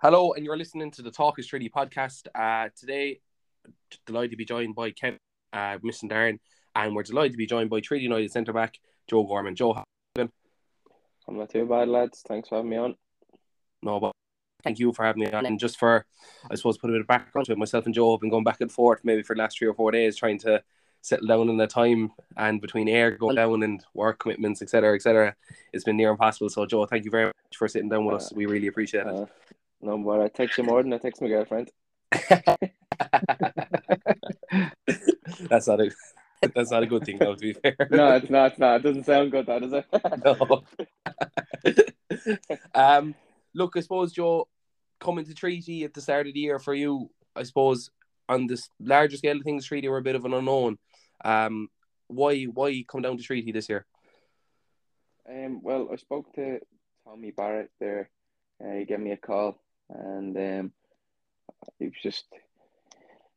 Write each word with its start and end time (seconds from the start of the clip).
Hello, 0.00 0.32
and 0.32 0.46
you're 0.46 0.56
listening 0.56 0.90
to 0.92 1.02
the 1.02 1.10
Talk 1.10 1.38
is 1.38 1.46
Treaty 1.46 1.68
podcast. 1.68 2.26
Uh, 2.34 2.70
today, 2.74 3.20
delighted 4.06 4.30
to 4.30 4.38
be 4.38 4.46
joined 4.46 4.74
by 4.74 4.92
Kevin, 4.92 5.18
uh, 5.52 5.76
Miss 5.82 6.00
and 6.00 6.10
Darren, 6.10 6.38
and 6.74 6.96
we're 6.96 7.02
delighted 7.02 7.32
to 7.32 7.36
be 7.38 7.44
joined 7.44 7.68
by 7.68 7.80
Treaty 7.80 8.04
United 8.04 8.32
centre 8.32 8.54
back 8.54 8.78
Joe 9.06 9.24
Gorman. 9.24 9.54
Joe, 9.54 9.84
I'm 10.16 10.30
not 11.28 11.50
too 11.50 11.66
bad, 11.66 11.88
lads. 11.88 12.22
Thanks 12.26 12.48
for 12.48 12.54
having 12.56 12.70
me 12.70 12.78
on. 12.78 12.94
No, 13.82 14.00
but 14.00 14.12
thank 14.64 14.78
you 14.78 14.94
for 14.94 15.04
having 15.04 15.20
me 15.24 15.30
on. 15.30 15.44
And 15.44 15.60
just 15.60 15.78
for, 15.78 16.06
I 16.50 16.54
suppose, 16.54 16.78
put 16.78 16.88
a 16.88 16.94
bit 16.94 17.02
of 17.02 17.06
background 17.06 17.44
to 17.48 17.52
it, 17.52 17.58
myself 17.58 17.84
and 17.84 17.94
Joe 17.94 18.12
have 18.12 18.20
been 18.20 18.30
going 18.30 18.44
back 18.44 18.62
and 18.62 18.72
forth 18.72 19.00
maybe 19.04 19.22
for 19.22 19.36
the 19.36 19.42
last 19.42 19.58
three 19.58 19.68
or 19.68 19.74
four 19.74 19.90
days 19.90 20.16
trying 20.16 20.38
to 20.38 20.62
settle 21.02 21.26
down 21.26 21.48
in 21.48 21.56
the 21.56 21.66
time 21.66 22.12
and 22.36 22.60
between 22.60 22.88
air 22.88 23.10
going 23.12 23.36
down 23.36 23.62
and 23.62 23.84
work 23.94 24.18
commitments, 24.18 24.62
etc., 24.62 24.94
etc. 24.94 25.34
It's 25.72 25.84
been 25.84 25.96
near 25.96 26.10
impossible. 26.10 26.48
So, 26.50 26.66
Joe, 26.66 26.86
thank 26.86 27.04
you 27.04 27.10
very 27.10 27.26
much 27.26 27.56
for 27.56 27.68
sitting 27.68 27.88
down 27.88 28.04
with 28.04 28.14
uh, 28.14 28.16
us. 28.16 28.32
We 28.32 28.46
really 28.46 28.66
appreciate 28.66 29.06
it. 29.06 29.14
Uh, 29.14 29.26
no, 29.80 29.98
but 29.98 30.20
I 30.20 30.28
text 30.28 30.58
you 30.58 30.64
more 30.64 30.82
than 30.82 30.92
I 30.92 30.98
text 30.98 31.22
my 31.22 31.28
girlfriend. 31.28 31.70
that's 35.48 35.68
not 35.68 35.80
a 35.80 35.90
that's 36.54 36.70
not 36.70 36.82
a 36.82 36.86
good 36.86 37.04
thing 37.04 37.18
though 37.18 37.34
to 37.34 37.40
be 37.40 37.52
fair. 37.52 37.76
No, 37.90 38.16
it's 38.16 38.30
not, 38.30 38.52
it's 38.52 38.58
not. 38.58 38.76
It 38.76 38.82
doesn't 38.82 39.06
sound 39.06 39.30
good 39.30 39.46
that 39.46 39.62
is 39.62 39.72
it? 39.72 39.86
no. 40.24 40.62
um 42.74 43.14
look, 43.54 43.76
I 43.76 43.80
suppose 43.80 44.12
Joe, 44.12 44.48
coming 44.98 45.24
to 45.24 45.34
treaty 45.34 45.84
at 45.84 45.94
the 45.94 46.00
start 46.00 46.26
of 46.26 46.34
the 46.34 46.40
year 46.40 46.58
for 46.58 46.74
you, 46.74 47.10
I 47.36 47.44
suppose 47.44 47.90
on 48.28 48.46
this 48.46 48.68
larger 48.80 49.16
scale 49.16 49.36
of 49.36 49.42
things, 49.42 49.66
treaty 49.66 49.88
were 49.88 49.98
a 49.98 50.02
bit 50.02 50.14
of 50.14 50.24
an 50.24 50.34
unknown. 50.34 50.78
Um 51.24 51.68
why 52.06 52.44
why 52.44 52.84
come 52.88 53.02
down 53.02 53.16
to 53.16 53.22
treaty 53.22 53.52
this 53.52 53.68
year? 53.68 53.86
Um 55.28 55.60
well 55.62 55.88
I 55.92 55.96
spoke 55.96 56.32
to 56.34 56.60
Tommy 57.04 57.30
Barrett 57.30 57.70
there. 57.80 58.10
Uh, 58.62 58.74
he 58.74 58.84
gave 58.84 59.00
me 59.00 59.12
a 59.12 59.16
call 59.16 59.58
and 59.88 60.36
um, 60.36 60.72
it 61.78 61.86
was 61.86 62.02
just 62.02 62.24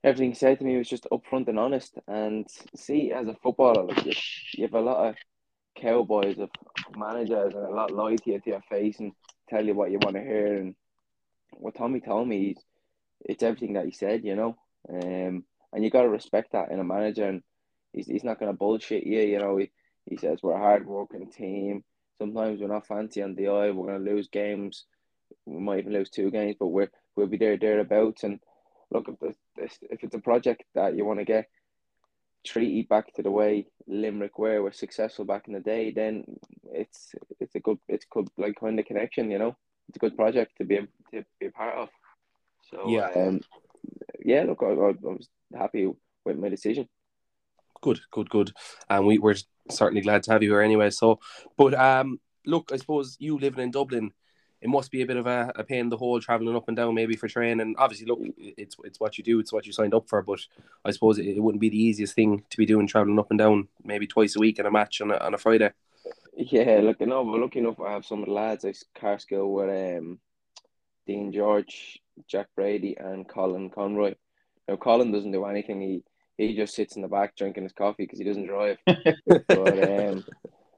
everything 0.03 0.29
he 0.29 0.35
said 0.35 0.59
to 0.59 0.65
me 0.65 0.77
was 0.77 0.89
just 0.89 1.07
upfront 1.11 1.47
and 1.47 1.59
honest. 1.59 1.97
And 2.07 2.45
see, 2.75 3.11
as 3.11 3.27
a 3.27 3.35
footballer, 3.41 3.83
like 3.83 4.05
you, 4.05 4.13
you 4.55 4.63
have 4.65 4.73
a 4.73 4.81
lot 4.81 5.07
of 5.07 5.15
cowboys 5.75 6.37
of 6.39 6.49
managers 6.95 7.53
and 7.55 7.65
a 7.65 7.71
lot 7.73 7.91
lie 7.91 8.15
to 8.15 8.31
you 8.31 8.39
to 8.39 8.49
your 8.49 8.61
face 8.69 8.99
and 8.99 9.13
tell 9.49 9.65
you 9.65 9.73
what 9.73 9.91
you 9.91 9.99
want 9.99 10.15
to 10.15 10.21
hear. 10.21 10.57
And 10.57 10.75
what 11.53 11.75
Tommy 11.75 12.01
told 12.01 12.27
me, 12.27 12.55
it's 13.21 13.43
everything 13.43 13.73
that 13.73 13.85
he 13.85 13.91
said, 13.91 14.23
you 14.23 14.35
know. 14.35 14.57
Um, 14.89 15.45
and 15.71 15.83
you 15.83 15.89
got 15.89 16.03
to 16.03 16.09
respect 16.09 16.51
that 16.51 16.71
in 16.71 16.79
a 16.79 16.83
manager. 16.83 17.25
And 17.25 17.41
he's, 17.93 18.07
he's 18.07 18.23
not 18.23 18.39
going 18.39 18.51
to 18.51 18.57
bullshit 18.57 19.05
you, 19.05 19.21
you 19.21 19.39
know. 19.39 19.57
He, 19.57 19.71
he 20.05 20.17
says 20.17 20.39
we're 20.43 20.55
a 20.55 20.59
hard 20.59 20.85
working 20.85 21.31
team. 21.31 21.83
Sometimes 22.17 22.59
we're 22.59 22.67
not 22.67 22.87
fancy 22.87 23.21
on 23.21 23.35
the 23.35 23.47
eye. 23.47 23.71
We're 23.71 23.87
going 23.87 24.03
to 24.03 24.11
lose 24.11 24.27
games 24.27 24.85
we 25.45 25.59
might 25.59 25.79
even 25.79 25.93
lose 25.93 26.09
two 26.09 26.31
games, 26.31 26.55
but 26.59 26.67
we're 26.67 26.91
we'll 27.15 27.27
be 27.27 27.37
there 27.37 27.57
thereabouts. 27.57 28.23
And 28.23 28.39
look, 28.91 29.07
if 29.09 29.35
this, 29.55 29.77
if 29.81 30.03
it's 30.03 30.15
a 30.15 30.19
project 30.19 30.63
that 30.75 30.95
you 30.95 31.05
want 31.05 31.19
to 31.19 31.25
get 31.25 31.49
treaty 32.45 32.83
back 32.83 33.13
to 33.13 33.23
the 33.23 33.31
way 33.31 33.67
Limerick 33.87 34.37
were 34.37 34.61
was 34.61 34.77
successful 34.77 35.25
back 35.25 35.47
in 35.47 35.53
the 35.53 35.59
day, 35.59 35.91
then 35.91 36.23
it's 36.71 37.13
it's 37.39 37.55
a 37.55 37.59
good 37.59 37.79
it's 37.87 38.05
good 38.09 38.27
like 38.37 38.59
kind 38.59 38.79
of 38.79 38.85
connection, 38.85 39.31
you 39.31 39.39
know. 39.39 39.55
It's 39.89 39.97
a 39.97 39.99
good 39.99 40.15
project 40.15 40.57
to 40.57 40.65
be 40.65 40.77
to 41.11 41.25
be 41.39 41.47
a 41.47 41.51
part 41.51 41.75
of. 41.75 41.89
So 42.69 42.87
yeah, 42.87 43.09
um, 43.15 43.41
yeah. 44.23 44.43
Look, 44.43 44.63
I, 44.63 44.67
I 44.67 44.93
was 44.93 45.27
happy 45.55 45.91
with 46.25 46.37
my 46.37 46.49
decision. 46.49 46.87
Good, 47.83 47.99
good, 48.11 48.29
good. 48.29 48.51
And 48.89 49.05
we 49.05 49.19
were 49.19 49.35
certainly 49.69 50.01
glad 50.01 50.23
to 50.23 50.31
have 50.31 50.41
you 50.41 50.51
here 50.51 50.61
anyway. 50.61 50.89
So, 50.89 51.19
but 51.57 51.73
um, 51.73 52.19
look, 52.45 52.71
I 52.73 52.77
suppose 52.77 53.17
you 53.19 53.37
living 53.37 53.63
in 53.63 53.71
Dublin 53.71 54.13
it 54.63 54.69
must 54.69 54.91
be 54.91 55.01
a 55.01 55.05
bit 55.05 55.17
of 55.17 55.27
a, 55.27 55.51
a 55.57 55.63
pain 55.65 55.81
in 55.81 55.89
the 55.89 55.97
hole 55.97 56.21
traveling 56.21 56.55
up 56.55 56.69
and 56.69 56.77
down 56.77 56.95
maybe 56.95 57.17
for 57.17 57.27
training. 57.27 57.59
And 57.59 57.75
obviously, 57.77 58.07
look, 58.07 58.21
it's 58.37 58.77
it's 58.85 58.97
what 58.97 59.17
you 59.17 59.23
do, 59.23 59.39
it's 59.39 59.51
what 59.51 59.65
you 59.65 59.73
signed 59.73 59.93
up 59.93 60.07
for. 60.07 60.21
But 60.21 60.39
I 60.85 60.91
suppose 60.91 61.19
it, 61.19 61.27
it 61.27 61.43
wouldn't 61.43 61.59
be 61.59 61.69
the 61.69 61.83
easiest 61.83 62.15
thing 62.15 62.45
to 62.49 62.57
be 62.57 62.65
doing 62.65 62.87
traveling 62.87 63.19
up 63.19 63.29
and 63.29 63.37
down 63.37 63.67
maybe 63.83 64.07
twice 64.07 64.37
a 64.37 64.39
week 64.39 64.59
in 64.59 64.65
a 64.65 64.71
match 64.71 65.01
on 65.01 65.11
a, 65.11 65.17
on 65.17 65.33
a 65.33 65.37
Friday. 65.37 65.71
Yeah, 66.37 66.79
look, 66.81 67.01
no, 67.01 67.25
but 67.25 67.41
lucky 67.41 67.59
enough, 67.59 67.81
I 67.81 67.91
have 67.91 68.05
some 68.05 68.21
of 68.21 68.27
the 68.27 68.31
lads 68.31 68.63
like 68.63 68.77
Carskill 68.95 69.51
with 69.51 69.99
um, 69.99 70.19
Dean 71.05 71.33
George, 71.33 71.99
Jack 72.29 72.47
Brady, 72.55 72.95
and 72.97 73.27
Colin 73.27 73.69
Conroy. 73.69 74.15
Now, 74.69 74.77
Colin 74.77 75.11
doesn't 75.11 75.33
do 75.33 75.43
anything. 75.43 75.81
He 75.81 76.03
he 76.37 76.55
just 76.55 76.75
sits 76.75 76.95
in 76.95 77.01
the 77.01 77.07
back 77.07 77.35
drinking 77.35 77.63
his 77.63 77.73
coffee 77.73 78.03
because 78.03 78.19
he 78.19 78.25
doesn't 78.25 78.47
drive. 78.47 78.77
but 78.85 79.89
um, 79.89 80.25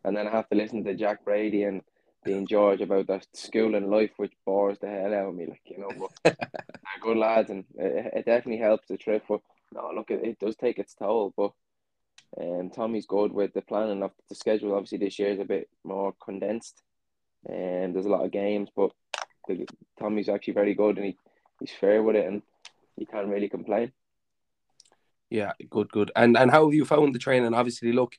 and 0.04 0.16
then 0.16 0.28
I 0.28 0.32
have 0.32 0.50
to 0.50 0.56
listen 0.56 0.84
to 0.84 0.96
Jack 0.96 1.24
Brady 1.24 1.64
and 1.64 1.82
Dean 2.26 2.46
George 2.48 2.82
about 2.82 3.08
that 3.08 3.26
school 3.34 3.76
and 3.76 3.90
life, 3.90 4.12
which 4.18 4.34
bores 4.46 4.80
the 4.80 4.88
hell 4.88 5.14
out 5.14 5.30
of 5.30 5.36
me. 5.36 5.46
Like 5.46 5.62
you 5.66 5.78
know, 5.78 5.92
but 6.24 6.38
they're 6.38 7.02
good 7.02 7.18
lads, 7.18 7.50
and 7.50 7.64
it, 7.76 8.14
it, 8.16 8.26
definitely 8.26 8.62
helps 8.62 8.88
the 8.88 8.98
trip. 8.98 9.24
But 9.30 9.42
no, 9.74 9.92
look, 9.96 10.12
it, 10.12 10.24
it 10.24 10.40
does 10.40 10.56
take 10.56 10.80
its 10.80 10.96
toll. 10.96 11.34
But 11.38 11.52
um, 12.40 12.70
Tommy's 12.72 13.06
good 13.06 13.32
with 13.32 13.54
the 13.54 13.62
planning 13.62 14.04
of 14.04 14.12
the 14.28 14.36
schedule. 14.36 14.74
Obviously, 14.74 14.98
this 14.98 15.20
year 15.20 15.30
is 15.30 15.40
a 15.40 15.46
bit 15.46 15.70
more 15.84 16.14
condensed, 16.24 16.82
and 17.48 17.94
there's 17.94 18.08
a 18.08 18.10
lot 18.10 18.26
of 18.26 18.32
games. 18.32 18.70
But 18.76 18.92
the, 19.48 19.68
Tommy's 20.00 20.30
actually 20.30 20.54
very 20.54 20.74
good, 20.74 20.98
and 20.98 21.06
he, 21.06 21.18
he's 21.60 21.72
fair 21.72 22.04
with 22.04 22.16
it, 22.16 22.26
and 22.26 22.42
you 22.98 23.06
can't 23.06 23.28
really 23.28 23.50
complain. 23.50 23.92
Yeah, 25.30 25.54
good, 25.70 25.92
good. 25.92 26.12
And 26.16 26.38
and 26.38 26.52
how 26.52 26.66
have 26.66 26.74
you 26.74 26.86
found 26.86 27.14
the 27.16 27.20
training? 27.20 27.54
Obviously, 27.54 27.92
look, 27.92 28.16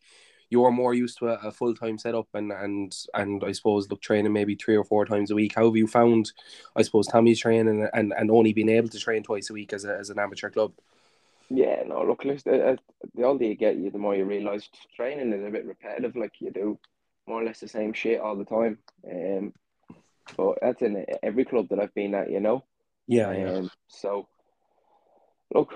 you're 0.51 0.71
more 0.71 0.95
used 0.95 1.19
to 1.19 1.29
a, 1.29 1.49
a 1.49 1.53
full 1.53 1.75
time 1.75 1.99
setup 1.99 2.29
and 2.35 2.53
and 2.53 2.97
and 3.15 3.43
I 3.45 3.53
suppose 3.53 3.91
look 3.91 4.03
training 4.03 4.33
maybe 4.33 4.55
three 4.55 4.77
or 4.77 4.85
four 4.85 5.07
times 5.07 5.31
a 5.31 5.35
week. 5.35 5.55
How 5.55 5.67
have 5.67 5.77
you 5.77 5.87
found, 5.87 6.33
I 6.75 6.83
suppose, 6.83 7.07
Tommy's 7.07 7.41
training 7.41 7.81
and, 7.83 7.91
and 7.93 8.13
and 8.17 8.31
only 8.31 8.53
being 8.53 8.69
able 8.69 8.89
to 8.89 8.99
train 8.99 9.23
twice 9.23 9.51
a 9.51 9.53
week 9.53 9.73
as 9.73 9.85
a, 9.85 9.97
as 9.97 10.11
an 10.11 10.19
amateur 10.19 10.51
club? 10.51 10.73
Yeah, 11.49 11.83
no, 11.87 12.03
look, 12.03 12.25
listen, 12.25 12.61
uh, 12.61 12.77
the 13.15 13.23
older 13.23 13.45
you 13.45 13.55
get, 13.55 13.77
you 13.77 13.91
the 13.91 13.99
more 13.99 14.17
you 14.17 14.25
realise 14.25 14.69
training 14.97 15.33
is 15.33 15.47
a 15.47 15.51
bit 15.51 15.65
repetitive. 15.65 16.17
Like 16.17 16.33
you 16.41 16.51
do 16.51 16.79
more 17.27 17.43
or 17.43 17.45
less 17.45 17.61
the 17.61 17.69
same 17.69 17.93
shit 17.93 18.21
all 18.21 18.37
the 18.37 18.45
time. 18.45 18.79
Um, 19.09 19.53
but 20.37 20.59
that's 20.61 20.83
in 20.83 21.07
every 21.23 21.45
club 21.45 21.69
that 21.69 21.79
I've 21.79 21.95
been 21.95 22.15
at, 22.15 22.31
you 22.31 22.41
know. 22.41 22.65
Yeah, 23.07 23.29
um, 23.29 23.37
yeah. 23.37 23.63
So, 23.87 24.29
look, 25.55 25.73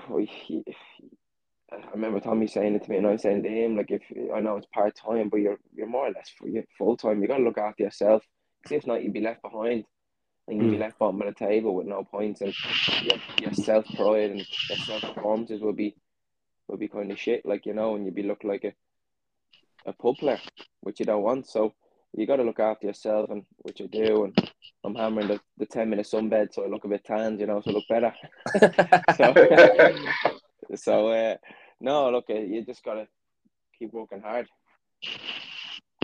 I 1.71 1.77
remember 1.93 2.19
Tommy 2.19 2.47
saying 2.47 2.75
it 2.75 2.83
to 2.83 2.89
me, 2.89 2.97
and 2.97 3.07
I 3.07 3.11
was 3.11 3.21
saying 3.21 3.43
to 3.43 3.49
him, 3.49 3.77
like, 3.77 3.91
if 3.91 4.03
I 4.33 4.41
know 4.41 4.57
it's 4.57 4.67
part 4.73 4.95
time, 4.95 5.29
but 5.29 5.37
you're 5.37 5.59
you're 5.73 5.87
more 5.87 6.07
or 6.07 6.11
less 6.11 6.29
full 6.77 6.97
time. 6.97 7.21
You 7.21 7.27
got 7.27 7.37
to 7.37 7.43
look 7.43 7.57
after 7.57 7.83
yourself. 7.83 8.23
See, 8.67 8.75
if 8.75 8.85
not, 8.85 9.03
you'd 9.03 9.13
be 9.13 9.21
left 9.21 9.41
behind, 9.41 9.85
and 10.47 10.61
you'd 10.61 10.71
be 10.71 10.77
left 10.77 10.99
bottom 10.99 11.21
of 11.21 11.27
the 11.27 11.45
table 11.45 11.73
with 11.73 11.87
no 11.87 12.03
points, 12.03 12.41
and 12.41 12.53
your, 13.01 13.17
your 13.41 13.53
self 13.53 13.85
pride 13.95 14.31
and 14.31 14.45
your 14.69 14.77
self 14.79 15.01
performances 15.01 15.61
will 15.61 15.73
be 15.73 15.95
will 16.67 16.77
be 16.77 16.89
kind 16.89 17.11
of 17.11 17.19
shit, 17.19 17.45
like 17.45 17.65
you 17.65 17.73
know, 17.73 17.95
and 17.95 18.05
you'd 18.05 18.15
be 18.15 18.23
looked 18.23 18.43
like 18.45 18.65
a 18.65 18.73
a 19.85 19.93
pub 19.93 20.17
player, 20.17 20.39
which 20.81 20.99
you 20.99 21.05
don't 21.05 21.23
want. 21.23 21.47
So 21.47 21.73
you 22.13 22.27
got 22.27 22.35
to 22.37 22.43
look 22.43 22.59
after 22.59 22.87
yourself, 22.87 23.29
and 23.29 23.45
which 23.59 23.81
I 23.81 23.85
do. 23.85 24.25
And 24.25 24.51
I'm 24.83 24.95
hammering 24.95 25.29
the, 25.29 25.39
the 25.57 25.65
ten 25.65 25.89
minute 25.89 26.05
sunbed, 26.05 26.53
so 26.53 26.65
I 26.65 26.67
look 26.67 26.83
a 26.83 26.89
bit 26.89 27.05
tanned, 27.05 27.39
you 27.39 27.47
know, 27.47 27.61
so 27.61 27.71
I 27.71 27.73
look 27.73 27.87
better. 27.87 28.13
so, 29.15 30.75
so 30.75 31.07
uh, 31.07 31.37
no, 31.81 32.09
look, 32.11 32.25
uh, 32.29 32.33
you 32.33 32.63
just 32.63 32.83
gotta 32.83 33.07
keep 33.77 33.91
working 33.93 34.21
hard. 34.21 34.47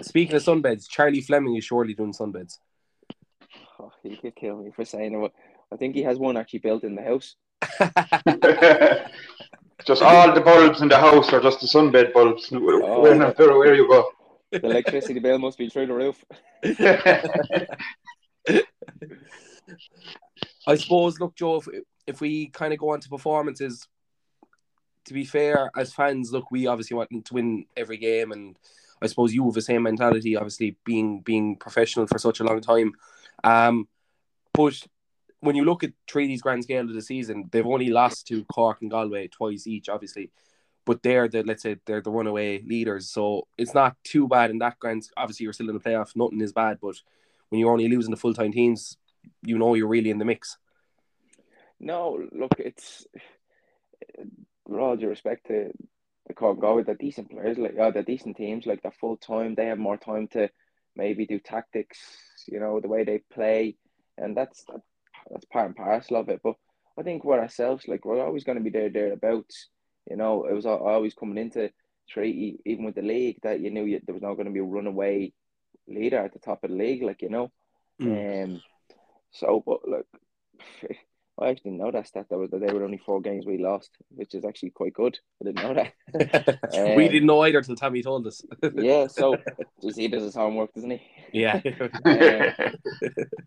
Speaking 0.02 0.36
of 0.36 0.44
sunbeds, 0.44 0.90
Charlie 0.90 1.22
Fleming 1.22 1.56
is 1.56 1.66
surely 1.66 1.94
doing 1.94 2.14
sunbeds. 2.14 2.58
Oh, 3.80 3.92
he 4.04 4.16
could 4.16 4.36
kill 4.36 4.58
me 4.58 4.72
for 4.76 4.84
saying 4.86 5.14
it. 5.14 5.32
I 5.72 5.76
think 5.76 5.96
he 5.96 6.04
has 6.04 6.18
one 6.18 6.38
actually 6.38 6.60
built 6.60 6.84
in 6.84 6.96
the 6.96 7.04
house. 7.04 7.36
just 9.86 10.02
all 10.02 10.34
the 10.34 10.42
bulbs 10.42 10.82
in 10.82 10.88
the 10.88 10.98
house 10.98 11.32
are 11.34 11.42
just 11.42 11.62
the 11.62 11.68
sunbed 11.68 12.14
bulbs. 12.14 12.50
Oh, 12.52 13.02
where, 13.02 13.16
where 13.16 13.76
you 13.76 13.88
go. 13.88 14.10
The 14.52 14.66
electricity 14.66 15.20
bill 15.20 15.40
must 15.40 15.58
be 15.58 15.70
through 15.70 15.88
the 15.88 15.94
roof. 15.94 16.24
I 20.68 20.76
suppose, 20.76 21.20
look, 21.20 21.36
Joe, 21.36 21.58
if, 21.58 21.68
if 22.08 22.22
we 22.22 22.48
kind 22.48 22.72
of 22.74 22.80
go 22.80 22.92
on 22.92 23.02
to 23.02 23.10
performances, 23.10 23.88
to 25.08 25.14
be 25.14 25.26
fair, 25.26 25.72
as 25.76 25.94
fans, 25.94 26.32
look, 26.32 26.52
we 26.52 26.68
obviously 26.68 26.96
want 26.96 27.10
to 27.10 27.34
win 27.34 27.66
every 27.76 27.98
game, 27.98 28.32
and 28.32 28.58
I 29.02 29.08
suppose 29.08 29.34
you 29.34 29.46
have 29.46 29.54
the 29.54 29.62
same 29.62 29.84
mentality, 29.84 30.36
obviously 30.36 30.78
being 30.84 31.22
being 31.22 31.56
professional 31.56 32.08
for 32.08 32.20
such 32.20 32.40
a 32.40 32.44
long 32.44 32.62
time. 32.62 32.92
Um, 33.44 33.88
but 34.54 34.80
when 35.40 35.56
you 35.56 35.64
look 35.64 35.84
at 35.84 35.94
Treaty's 36.08 36.42
grand 36.42 36.64
scale 36.64 36.82
of 36.82 36.94
the 36.94 37.02
season, 37.02 37.50
they've 37.52 37.66
only 37.66 37.90
lost 37.90 38.28
to 38.28 38.44
Cork 38.46 38.82
and 38.82 38.92
Galway 38.92 39.28
twice 39.28 39.66
each, 39.66 39.88
obviously. 39.88 40.32
But 40.86 41.04
they're 41.04 41.28
the 41.28 41.44
let's 41.44 41.64
say 41.64 41.78
they're 41.86 42.02
the 42.02 42.12
runaway 42.12 42.62
leaders, 42.62 43.10
so 43.10 43.48
it's 43.58 43.74
not 43.74 43.96
too 44.04 44.28
bad 44.28 44.52
in 44.52 44.60
that 44.60 44.80
grand. 44.80 45.04
Obviously, 45.16 45.46
you're 45.46 45.54
still 45.54 45.70
in 45.70 45.76
the 45.76 45.82
playoff; 45.82 46.16
nothing 46.16 46.42
is 46.42 46.54
bad. 46.54 46.80
But 46.82 46.96
when 47.50 47.60
you're 47.60 47.72
only 47.72 47.88
losing 47.88 48.12
the 48.12 48.18
full 48.18 48.34
time 48.34 48.52
teams, 48.52 48.98
you 49.42 49.58
know 49.58 49.74
you're 49.74 49.88
really 49.88 50.10
in 50.10 50.18
the 50.18 50.26
mix. 50.26 50.58
No, 51.80 52.28
look, 52.32 52.56
it's 52.58 53.06
with 54.68 54.80
all 54.80 54.96
due 54.96 55.10
respect 55.10 55.48
to 55.48 55.72
the 56.28 56.34
go 56.34 56.76
with 56.76 56.88
the 56.88 56.96
decent 56.96 57.32
players, 57.32 57.58
like 57.58 57.74
yeah, 57.76 57.90
they're 57.90 58.04
decent 58.04 58.38
teams, 58.38 58.66
like 58.66 58.82
they're 58.82 58.92
full 58.92 59.18
time. 59.18 59.56
They 59.56 59.68
have 59.68 59.78
more 59.78 59.98
time 59.98 60.28
to 60.30 60.50
maybe 60.96 61.26
do 61.26 61.40
tactics, 61.40 62.00
you 62.48 62.60
know, 62.60 62.80
the 62.80 62.88
way 62.88 63.04
they 63.04 63.22
play, 63.34 63.78
and 64.18 64.36
that's 64.36 64.66
that's 65.30 65.46
part 65.46 65.68
and 65.68 65.76
parcel 65.76 66.18
of 66.18 66.30
it. 66.30 66.42
But 66.44 66.56
I 67.00 67.04
think 67.04 67.24
we're 67.24 67.40
ourselves, 67.40 67.88
like 67.88 68.06
we're 68.06 68.26
always 68.26 68.44
going 68.44 68.58
to 68.58 68.64
be 68.64 68.70
there 68.70 68.90
thereabouts. 68.90 69.70
You 70.10 70.18
know, 70.18 70.46
it 70.46 70.54
was 70.54 70.66
always 70.66 71.14
coming 71.14 71.38
into 71.38 71.70
treaty, 72.10 72.60
even 72.66 72.86
with 72.86 72.96
the 72.96 73.02
league, 73.02 73.40
that 73.44 73.60
you 73.60 73.70
knew 73.70 73.86
you, 73.86 74.00
there 74.06 74.14
was 74.14 74.22
not 74.22 74.36
going 74.36 74.48
to 74.48 74.54
be 74.54 74.60
a 74.60 74.64
runaway 74.64 75.34
leader 75.88 76.18
at 76.18 76.34
the 76.34 76.40
top 76.40 76.64
of 76.64 76.72
the 76.72 76.76
league, 76.76 77.04
like 77.04 77.22
you 77.22 77.30
know. 77.30 77.52
Mm. 78.02 78.44
Um, 78.44 78.62
so, 79.32 79.64
but 79.66 79.88
look, 79.88 80.08
I 81.40 81.50
actually 81.50 81.72
didn't 81.72 81.86
know 81.86 81.92
that 81.92 82.08
stat 82.08 82.26
that 82.30 82.38
was 82.38 82.50
that 82.50 82.62
they 82.62 82.74
were 82.74 82.84
only 82.84 82.98
four 82.98 83.22
games 83.22 83.46
we 83.46 83.60
lost, 83.60 83.92
which 84.10 84.34
is 84.34 84.44
actually 84.44 84.72
quite 84.72 84.94
good. 84.94 85.20
I 85.40 85.46
didn't 85.46 85.64
know 85.64 85.74
that. 85.76 86.60
um, 86.74 86.96
we 86.96 87.08
didn't 87.08 87.28
know 87.28 87.42
either 87.42 87.62
till 87.62 87.76
Tommy 87.76 88.02
told 88.02 88.26
us. 88.26 88.42
yeah, 88.74 89.06
so 89.06 89.38
he 89.82 90.08
does 90.08 90.24
his 90.24 90.34
homework, 90.34 90.74
doesn't 90.74 90.90
he? 90.90 91.02
Yeah. 91.32 91.62
um, 92.06 92.76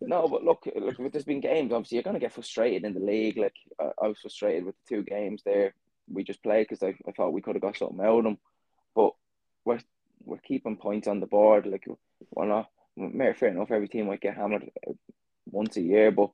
no, 0.03 0.29
but 0.29 0.45
look, 0.45 0.69
look, 0.77 1.13
there's 1.13 1.25
been 1.25 1.41
games. 1.41 1.73
Obviously, 1.73 1.97
you're 1.97 2.05
gonna 2.05 2.21
get 2.21 2.33
frustrated 2.33 2.85
in 2.85 2.95
the 2.95 3.01
league. 3.01 3.39
Like 3.39 3.57
uh, 3.81 3.91
I 4.01 4.07
was 4.07 4.21
frustrated 4.21 4.65
with 4.65 4.77
the 4.77 4.97
two 4.97 5.03
games 5.03 5.43
there. 5.45 5.75
We 6.09 6.23
just 6.23 6.43
played 6.45 6.69
because 6.69 6.85
I, 6.85 6.95
I 7.09 7.13
thought 7.13 7.33
we 7.33 7.43
could 7.43 7.57
have 7.57 7.63
got 7.63 7.77
something 7.77 8.01
out 8.01 8.19
of 8.19 8.25
them, 8.25 8.39
but 8.95 9.15
we're 9.65 9.81
we're 10.25 10.39
keeping 10.39 10.77
points 10.77 11.09
on 11.09 11.19
the 11.19 11.27
board. 11.27 11.67
Like 11.67 11.87
we're 12.31 12.47
not. 12.47 12.69
Fair 12.97 13.49
enough, 13.49 13.71
every 13.71 13.89
team 13.89 14.07
might 14.07 14.21
get 14.21 14.37
hammered 14.37 14.71
uh, 14.87 14.93
once 15.47 15.77
a 15.77 15.81
year, 15.81 16.11
but 16.11 16.31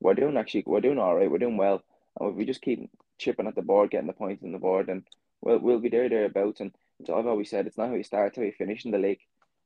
we're 0.00 0.14
doing 0.14 0.36
actually 0.36 0.64
we're 0.66 0.80
doing 0.80 0.98
all 0.98 1.14
right. 1.14 1.30
We're 1.30 1.38
doing 1.38 1.56
well, 1.56 1.82
and 2.18 2.30
if 2.30 2.36
we 2.36 2.44
just 2.44 2.62
keep 2.62 2.90
chipping 3.18 3.46
at 3.46 3.54
the 3.54 3.62
board, 3.62 3.90
getting 3.90 4.06
the 4.06 4.12
points 4.12 4.42
on 4.42 4.52
the 4.52 4.58
board, 4.58 4.88
and 4.88 5.04
we'll 5.40 5.58
we'll 5.58 5.80
be 5.80 5.88
there 5.88 6.08
thereabouts. 6.08 6.60
And 6.60 6.72
I've 7.02 7.26
always 7.26 7.50
said 7.50 7.66
it's 7.66 7.78
not 7.78 7.88
how 7.88 7.94
you 7.94 8.04
start, 8.04 8.36
how 8.36 8.42
you 8.42 8.52
finish 8.52 8.84
in 8.84 8.90
the 8.90 8.98
league, 8.98 9.20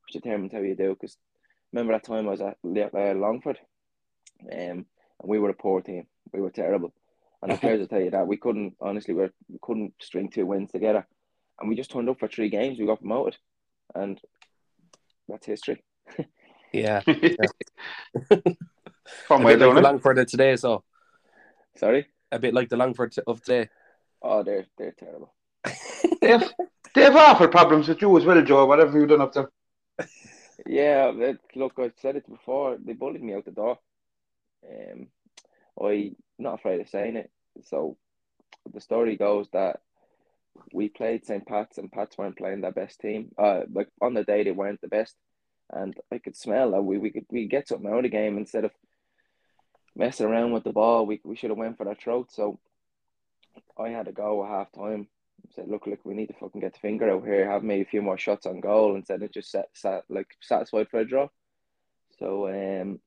which 0.06 0.22
determines 0.22 0.52
how 0.52 0.60
you 0.60 0.75
do. 0.75 0.90
Because 0.94 1.16
remember 1.72 1.92
that 1.92 2.04
time 2.04 2.26
I 2.26 2.32
was 2.32 2.40
at 2.40 2.56
uh, 2.64 3.14
Longford, 3.14 3.58
um, 4.52 4.58
and 4.58 4.86
we 5.22 5.38
were 5.38 5.50
a 5.50 5.54
poor 5.54 5.81
team. 5.81 6.06
We 6.32 6.40
were 6.40 6.50
terrible, 6.50 6.92
and 7.42 7.52
the 7.52 7.56
players 7.56 7.81
will 7.81 7.88
tell 7.88 8.00
you 8.00 8.10
that 8.10 8.26
we 8.26 8.36
couldn't 8.36 8.75
honestly 8.81 9.14
we 9.14 9.28
we 9.48 9.58
couldn't 9.62 9.94
string 10.00 10.28
two 10.28 10.46
wins 10.46 10.72
together, 10.72 11.06
and 11.60 11.69
we 11.69 11.76
just 11.76 11.90
turned 11.90 12.08
up 12.08 12.19
for 12.19 12.28
three 12.28 12.50
games. 12.50 12.78
We 12.78 12.86
got 12.86 13.00
promoted, 13.00 13.36
and 13.94 14.20
that's 15.28 15.46
history. 15.46 15.82
yeah. 16.72 17.02
yeah. 17.06 18.36
Fun 19.29 19.43
way 19.43 19.56
doing 19.56 19.75
like 19.75 19.85
it. 19.85 19.87
Longford 19.87 20.29
today, 20.29 20.56
so. 20.56 20.85
Sorry. 21.77 22.06
A 22.33 22.39
bit 22.39 22.55
like 22.55 22.69
the 22.69 22.77
Longford 22.77 23.15
of 23.27 23.43
today. 23.43 23.69
Oh, 24.23 24.43
they're 24.43 24.67
they're 24.79 24.95
terrible. 24.99 25.35
they 26.21 26.29
have 26.29 26.53
they 26.95 27.03
have 27.03 27.17
awful 27.17 27.49
problems 27.49 27.89
with 27.89 28.01
you 28.01 28.17
as 28.17 28.25
well, 28.25 28.41
Joe. 28.43 28.67
Whatever 28.67 28.99
you've 28.99 29.09
done 29.09 29.21
up 29.21 29.33
there. 29.33 29.51
Yeah, 30.67 31.12
look, 31.55 31.75
I've 31.79 31.93
said 32.01 32.17
it 32.17 32.29
before. 32.29 32.79
They 32.83 32.95
bullied 32.95 33.23
me 33.23 33.35
out 33.35 33.45
the 33.45 33.51
door. 33.51 33.79
Um, 34.67 35.09
I 35.81 36.12
not 36.39 36.55
afraid 36.55 36.81
of 36.81 36.89
saying 36.89 37.17
it. 37.17 37.31
So, 37.65 37.97
the 38.73 38.81
story 38.81 39.17
goes 39.17 39.49
that 39.53 39.81
we 40.73 40.89
played 40.89 41.27
St. 41.27 41.47
Pat's 41.47 41.79
and 41.79 41.93
Pat's 41.93 42.17
weren't 42.17 42.39
playing 42.39 42.61
their 42.61 42.73
best 42.73 43.01
team. 43.01 43.31
Uh, 43.37 43.62
like 43.73 43.89
on 44.01 44.15
the 44.15 44.25
day 44.25 44.45
they 44.45 44.53
weren't 44.53 44.81
the 44.81 44.89
best, 44.89 45.17
and 45.71 45.95
I 46.12 46.19
could 46.19 46.37
smell 46.37 46.71
that 46.71 46.83
we 46.83 46.99
we 46.99 47.11
could 47.11 47.27
we 47.31 47.47
get 47.47 47.69
something 47.69 47.89
out 47.91 47.99
of 47.99 48.03
the 48.05 48.09
game 48.09 48.39
instead 48.39 48.65
of 48.65 48.73
messing 49.96 50.26
around 50.26 50.52
with 50.52 50.64
the 50.64 50.73
ball. 50.73 51.06
We 51.06 51.20
we 51.25 51.37
should 51.37 51.50
have 51.50 51.58
went 51.58 51.79
for 51.79 51.85
that 51.85 52.00
throat. 52.00 52.32
So 52.32 52.58
I 53.79 53.91
had 53.91 54.06
to 54.06 54.12
go 54.12 54.44
at 54.44 54.50
half 54.50 54.73
time. 54.73 55.08
Said, 55.55 55.69
look, 55.69 55.87
look, 55.87 56.00
we 56.05 56.14
need 56.14 56.29
to 56.29 56.35
fucking 56.35 56.61
get 56.61 56.73
the 56.73 56.79
finger 56.81 57.11
out 57.11 57.25
here. 57.25 57.49
Have 57.49 57.62
maybe 57.62 57.82
a 57.82 57.87
few 57.87 58.02
more 58.02 58.17
shots 58.17 58.46
on 58.46 58.61
goal 58.61 58.96
instead 58.96 59.23
of 59.23 59.31
just 59.31 59.50
set, 59.50 59.69
sat 59.75 60.05
like 60.08 60.29
satisfied 60.41 60.88
for 60.88 61.00
a 61.00 61.05
draw. 61.05 61.29
So 62.19 62.49
um, 62.49 62.99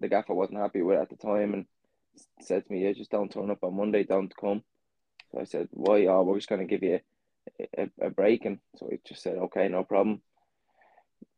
the 0.00 0.08
gaffer 0.08 0.34
wasn't 0.34 0.58
happy 0.58 0.82
with 0.82 0.98
it 0.98 1.02
at 1.02 1.10
the 1.10 1.16
time 1.16 1.54
and 1.54 1.66
said 2.40 2.66
to 2.66 2.72
me, 2.72 2.84
"Yeah, 2.84 2.92
just 2.92 3.10
don't 3.10 3.30
turn 3.30 3.50
up 3.50 3.62
on 3.62 3.76
Monday. 3.76 4.02
Don't 4.04 4.34
come." 4.36 4.62
So 5.30 5.40
I 5.40 5.44
said, 5.44 5.68
"Why? 5.70 6.06
Oh, 6.06 6.22
we're 6.22 6.36
just 6.36 6.48
gonna 6.48 6.64
give 6.64 6.82
you 6.82 7.00
a, 7.60 7.82
a, 7.82 8.06
a 8.06 8.10
break." 8.10 8.44
And 8.44 8.58
so 8.76 8.88
he 8.90 8.98
just 9.06 9.22
said, 9.22 9.36
"Okay, 9.36 9.68
no 9.68 9.84
problem." 9.84 10.22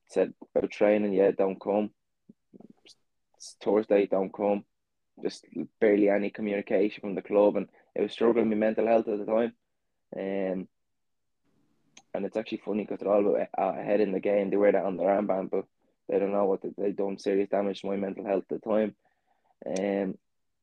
Said 0.07 0.33
about 0.55 0.71
training, 0.71 1.13
yeah, 1.13 1.31
don't 1.31 1.61
come 1.61 1.91
Thursday, 3.63 4.07
don't 4.07 4.33
come. 4.33 4.65
Just 5.23 5.47
barely 5.81 6.09
any 6.09 6.31
communication 6.31 7.01
from 7.01 7.15
the 7.15 7.23
club, 7.23 7.57
and 7.57 7.69
it 7.95 8.03
was 8.03 8.13
struggling 8.13 8.49
with 8.49 8.59
mental 8.59 8.87
health 8.87 9.09
at 9.09 9.19
the 9.19 9.25
time. 9.25 9.53
Um, 10.17 10.69
and 12.15 12.25
it's 12.25 12.37
actually 12.37 12.63
funny 12.65 12.85
because 12.85 13.01
they're 13.01 13.13
all 13.13 13.37
ahead 13.57 14.01
in 14.01 14.13
the 14.13 14.21
game. 14.21 14.51
They 14.51 14.57
wear 14.57 14.73
that 14.73 14.85
on 14.85 14.97
their 14.97 15.09
armband, 15.09 15.51
but 15.51 15.65
they 16.09 16.19
don't 16.19 16.33
know 16.33 16.45
what 16.45 16.63
they, 16.63 16.71
they 16.77 16.93
done 16.93 17.19
serious 17.19 17.49
damage 17.49 17.81
to 17.81 17.89
my 17.89 17.97
mental 17.97 18.25
health 18.25 18.45
at 18.51 18.61
the 18.61 18.69
time. 18.69 18.95
Um, 19.67 20.19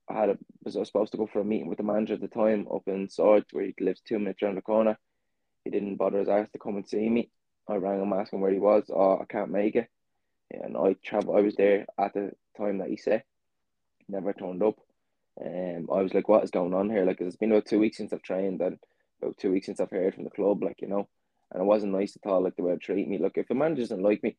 I 0.10 0.13
had 0.13 0.30
a, 0.30 0.38
was, 0.63 0.75
I 0.75 0.80
was 0.80 0.88
supposed 0.88 1.12
to 1.13 1.18
go 1.18 1.28
for 1.28 1.39
a 1.39 1.45
meeting 1.45 1.68
with 1.68 1.78
the 1.78 1.83
manager 1.83 2.13
at 2.16 2.22
the 2.22 2.28
time 2.28 2.68
up 2.74 2.83
in 2.88 3.10
Swords, 3.10 3.48
where 3.51 3.66
he 3.66 3.74
lives 3.80 4.01
two 4.01 4.19
minutes 4.19 4.42
around 4.44 4.56
the 4.56 4.62
corner. 4.62 4.98
He 5.63 5.72
didn't 5.72 5.95
bother 5.95 6.19
his 6.19 6.30
ass 6.30 6.50
to 6.51 6.60
come 6.60 6.75
and 6.75 6.88
see 6.88 7.10
me. 7.10 7.30
I 7.68 7.75
rang 7.75 8.01
him 8.01 8.13
asking 8.13 8.42
where 8.42 8.51
he 8.51 8.60
was. 8.60 8.86
Oh, 8.89 9.19
I 9.22 9.25
can't 9.25 9.51
make 9.51 9.75
it. 9.75 9.88
And 10.51 10.75
I 10.75 10.95
travel. 11.04 11.38
I 11.38 11.42
was 11.42 11.56
there 11.56 11.86
at 11.98 12.13
the 12.13 12.31
time 12.57 12.80
that 12.80 12.89
he 12.89 12.98
said. 12.98 13.24
Never 14.07 14.33
turned 14.33 14.63
up. 14.63 14.75
Um, 15.44 15.88
I 15.92 16.01
was 16.01 16.13
like, 16.13 16.27
what 16.27 16.44
is 16.44 16.51
going 16.51 16.74
on 16.74 16.89
here? 16.89 17.06
Like, 17.06 17.21
it's 17.21 17.38
been 17.38 17.51
about 17.51 17.65
two 17.65 17.80
weeks 17.80 17.98
since 17.98 18.13
I've 18.13 18.21
trained 18.21 18.62
and 18.62 18.77
about 19.21 19.38
two 19.38 19.51
weeks 19.51 19.68
since 19.68 19.80
I've 19.80 19.89
heard 19.89 20.13
from 20.13 20.25
the 20.25 20.30
club, 20.30 20.63
like, 20.63 20.81
you 20.81 20.88
know, 20.88 21.07
and 21.51 21.62
it 21.62 21.65
wasn't 21.65 21.94
nice 21.94 22.15
at 22.15 22.30
all, 22.30 22.44
like, 22.44 22.56
the 22.56 22.63
way 22.63 22.74
they 22.74 22.77
treat 22.77 23.07
me. 23.07 23.18
Look, 23.18 23.38
if 23.38 23.48
the 23.48 23.56
manager 23.56 23.81
doesn't 23.83 24.03
like 24.03 24.21
me, 24.24 24.38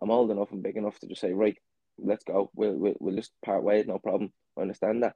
I'm 0.00 0.10
old 0.10 0.30
enough 0.30 0.52
and 0.52 0.62
big 0.62 0.76
enough 0.76 0.98
to 1.00 1.06
just 1.06 1.20
say, 1.20 1.32
right, 1.32 1.56
let's 1.98 2.24
go. 2.24 2.50
We'll, 2.54 2.74
we'll, 2.74 2.94
we'll 3.00 3.16
just 3.16 3.32
part 3.44 3.62
ways, 3.62 3.86
no 3.86 3.98
problem. 3.98 4.32
I 4.56 4.62
understand 4.62 5.02
that. 5.02 5.14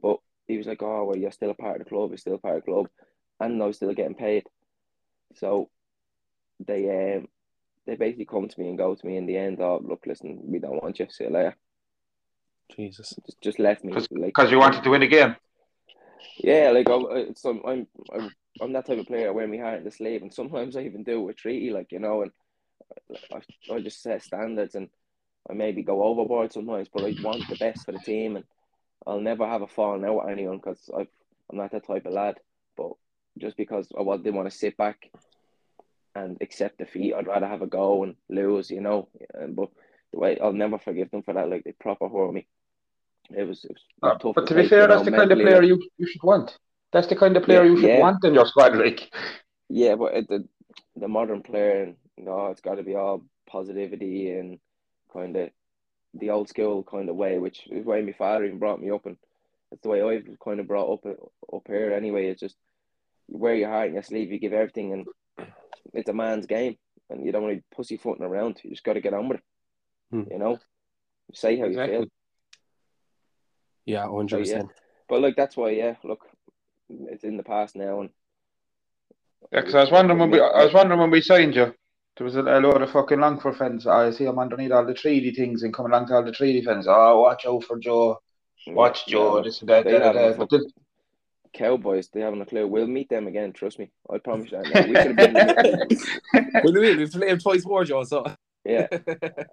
But 0.00 0.18
he 0.48 0.56
was 0.56 0.66
like, 0.66 0.82
oh, 0.82 1.04
well, 1.04 1.16
you're 1.16 1.32
still 1.32 1.50
a 1.50 1.54
part 1.54 1.80
of 1.80 1.84
the 1.84 1.90
club, 1.90 2.10
you're 2.10 2.18
still 2.18 2.38
part 2.38 2.56
of 2.56 2.64
the 2.64 2.72
club, 2.72 2.88
and 3.40 3.62
I 3.62 3.66
was 3.66 3.76
still 3.76 3.92
getting 3.94 4.14
paid. 4.14 4.44
So 5.36 5.70
they 6.66 7.16
um 7.16 7.28
they 7.86 7.96
basically 7.96 8.26
come 8.26 8.48
to 8.48 8.60
me 8.60 8.68
and 8.68 8.78
go 8.78 8.94
to 8.94 9.06
me 9.06 9.16
in 9.16 9.26
the 9.26 9.36
end. 9.36 9.60
Oh, 9.60 9.80
look, 9.82 10.04
listen, 10.06 10.40
we 10.42 10.58
don't 10.58 10.82
want 10.82 10.98
you. 10.98 11.06
See 11.08 11.24
you 11.24 11.30
later. 11.30 11.56
Jesus, 12.76 13.14
just, 13.26 13.40
just 13.40 13.58
left 13.58 13.84
me 13.84 13.92
because 13.92 14.08
like, 14.10 14.50
you 14.50 14.58
wanted 14.58 14.82
to 14.82 14.90
win 14.90 15.02
again. 15.02 15.36
Yeah, 16.38 16.70
like 16.70 16.88
I'm, 16.88 17.04
uh, 17.06 17.32
so 17.34 17.60
I'm, 17.66 17.86
I'm, 18.12 18.30
I'm 18.60 18.72
that 18.72 18.86
type 18.86 18.98
of 18.98 19.06
player. 19.06 19.28
I 19.28 19.32
wear 19.32 19.46
my 19.46 19.58
heart 19.58 19.78
in 19.78 19.84
the 19.84 19.90
sleeve, 19.90 20.22
and 20.22 20.32
sometimes 20.32 20.76
I 20.76 20.82
even 20.82 21.02
do 21.02 21.20
with 21.20 21.36
treaty, 21.36 21.70
like 21.70 21.92
you 21.92 21.98
know, 21.98 22.22
and 22.22 22.30
I, 23.32 23.74
I 23.74 23.80
just 23.80 24.02
set 24.02 24.22
standards, 24.22 24.74
and 24.74 24.88
I 25.48 25.54
maybe 25.54 25.82
go 25.82 26.02
overboard 26.02 26.52
sometimes, 26.52 26.88
but 26.92 27.04
I 27.04 27.14
want 27.22 27.48
the 27.48 27.56
best 27.56 27.84
for 27.84 27.92
the 27.92 27.98
team, 27.98 28.36
and 28.36 28.44
I'll 29.06 29.20
never 29.20 29.46
have 29.46 29.62
a 29.62 29.66
falling 29.68 30.04
out 30.04 30.24
with 30.24 30.32
anyone 30.32 30.58
because 30.58 30.90
I'm 30.96 31.08
not 31.52 31.72
that 31.72 31.86
type 31.86 32.06
of 32.06 32.12
lad. 32.12 32.36
But 32.76 32.92
just 33.38 33.56
because 33.56 33.88
I 33.98 34.02
didn't 34.16 34.34
want 34.34 34.50
to 34.50 34.56
sit 34.56 34.76
back 34.76 35.10
and 36.14 36.36
accept 36.40 36.78
defeat. 36.78 37.14
I'd 37.14 37.26
rather 37.26 37.46
have 37.46 37.62
a 37.62 37.66
go 37.66 38.02
and 38.02 38.16
lose, 38.28 38.70
you 38.70 38.80
know. 38.80 39.08
But 39.32 39.70
the 40.12 40.18
way 40.18 40.38
I'll 40.38 40.52
never 40.52 40.78
forgive 40.78 41.10
them 41.10 41.22
for 41.22 41.34
that. 41.34 41.48
Like 41.48 41.64
they 41.64 41.72
proper 41.72 42.08
hurt 42.08 42.32
me. 42.32 42.46
It 43.36 43.46
was, 43.46 43.64
it 43.64 43.72
was 43.72 43.84
uh, 44.02 44.18
tough. 44.18 44.34
But 44.34 44.46
to, 44.48 44.54
to 44.54 44.62
be 44.62 44.68
fair, 44.68 44.86
that's 44.86 45.04
the 45.04 45.12
kind 45.12 45.30
of 45.30 45.38
player 45.38 45.62
you, 45.62 45.80
you 45.98 46.06
should 46.06 46.22
want. 46.22 46.58
That's 46.92 47.06
the 47.06 47.16
kind 47.16 47.36
of 47.36 47.44
player 47.44 47.64
yeah, 47.64 47.70
you 47.70 47.80
should 47.80 47.88
yeah. 47.88 48.00
want 48.00 48.24
in 48.24 48.34
your 48.34 48.46
squad, 48.46 48.76
like. 48.76 49.12
Yeah, 49.68 49.94
but 49.94 50.26
the 50.28 50.48
the 50.96 51.08
modern 51.08 51.42
player, 51.42 51.94
you 52.16 52.24
know, 52.24 52.48
it's 52.48 52.60
got 52.60 52.74
to 52.74 52.82
be 52.82 52.96
all 52.96 53.24
positivity 53.48 54.30
and 54.30 54.58
kind 55.12 55.36
of 55.36 55.50
the 56.14 56.30
old 56.30 56.48
school 56.48 56.82
kind 56.82 57.08
of 57.08 57.16
way, 57.16 57.38
which 57.38 57.66
is 57.70 57.84
why 57.84 58.00
my 58.00 58.12
father 58.12 58.44
even 58.44 58.58
brought 58.58 58.80
me 58.80 58.90
up, 58.90 59.06
and 59.06 59.16
that's 59.70 59.82
the 59.82 59.88
way 59.88 60.02
I've 60.02 60.38
kind 60.44 60.58
of 60.58 60.66
brought 60.66 60.92
up 60.92 61.06
up 61.52 61.62
here. 61.66 61.92
Anyway, 61.92 62.26
it's 62.26 62.40
just 62.40 62.56
you 63.28 63.38
wear 63.38 63.54
your 63.54 63.70
heart 63.70 63.88
in 63.88 63.94
your 63.94 64.02
sleeve, 64.02 64.32
you 64.32 64.40
give 64.40 64.52
everything, 64.52 64.92
and 64.92 65.48
it's 65.94 66.08
a 66.08 66.12
man's 66.12 66.46
game, 66.46 66.76
and 67.08 67.24
you 67.24 67.30
don't 67.30 67.42
want 67.42 67.54
to 67.54 67.60
be 67.60 67.76
pussyfooting 67.76 68.24
around. 68.24 68.60
You 68.64 68.70
just 68.70 68.84
got 68.84 68.94
to 68.94 69.00
get 69.00 69.14
on 69.14 69.28
with 69.28 69.38
it. 69.38 69.44
Hmm. 70.10 70.32
You 70.32 70.38
know, 70.38 70.58
say 71.32 71.56
how 71.56 71.66
exactly. 71.66 71.94
you 71.94 72.02
feel. 72.02 72.10
Yeah, 73.86 74.06
hundred 74.06 74.46
so, 74.46 74.54
yeah. 74.54 74.62
But 75.08 75.22
like 75.22 75.36
that's 75.36 75.56
why, 75.56 75.70
yeah. 75.70 75.96
Look, 76.04 76.26
it's 76.88 77.24
in 77.24 77.36
the 77.36 77.42
past 77.42 77.76
now, 77.76 78.00
and 78.00 78.10
yeah. 79.52 79.60
Because 79.60 79.74
I 79.74 79.80
was 79.80 79.90
wondering 79.90 80.18
when 80.18 80.30
we, 80.30 80.40
I 80.40 80.64
was 80.64 80.74
wondering 80.74 81.00
when 81.00 81.10
we 81.10 81.20
signed 81.20 81.54
you. 81.54 81.74
There 82.16 82.24
was 82.24 82.36
a, 82.36 82.42
a 82.42 82.60
load 82.60 82.82
of 82.82 82.90
fucking 82.90 83.18
Longford 83.18 83.56
fans. 83.56 83.86
I 83.86 84.10
see 84.10 84.26
I'm 84.26 84.38
underneath 84.38 84.72
all 84.72 84.84
the 84.84 84.94
treaty 84.94 85.30
things 85.32 85.62
and 85.62 85.72
coming 85.72 85.92
along 85.92 86.08
to 86.08 86.14
all 86.14 86.24
the 86.24 86.32
treaty 86.32 86.62
fans. 86.62 86.86
Oh, 86.88 87.20
watch 87.20 87.46
out 87.46 87.64
for 87.64 87.78
Joe. 87.78 88.18
Mm, 88.68 88.74
watch 88.74 89.04
yeah, 89.06 89.12
Joe. 89.12 89.42
this 89.42 89.60
and 89.60 89.70
that. 89.70 89.84
that, 89.84 90.14
that. 90.14 90.36
But 90.36 90.50
then, 90.50 90.64
Cowboys, 91.52 92.08
they 92.08 92.20
haven't 92.20 92.42
a 92.42 92.46
clue. 92.46 92.66
We'll 92.66 92.86
meet 92.86 93.08
them 93.08 93.26
again. 93.26 93.52
Trust 93.52 93.78
me. 93.78 93.90
I 94.12 94.18
promise 94.18 94.50
you 94.52 94.62
that. 94.62 94.88
We 94.88 94.94
should 95.02 95.18
have 95.18 95.88
been. 96.32 96.60
we'll 96.64 96.74
meet. 96.74 96.98
We've 96.98 97.10
played 97.10 97.40
twice 97.40 97.64
more, 97.64 97.84
Joe. 97.84 98.04
So. 98.04 98.24
Yeah. 98.64 98.86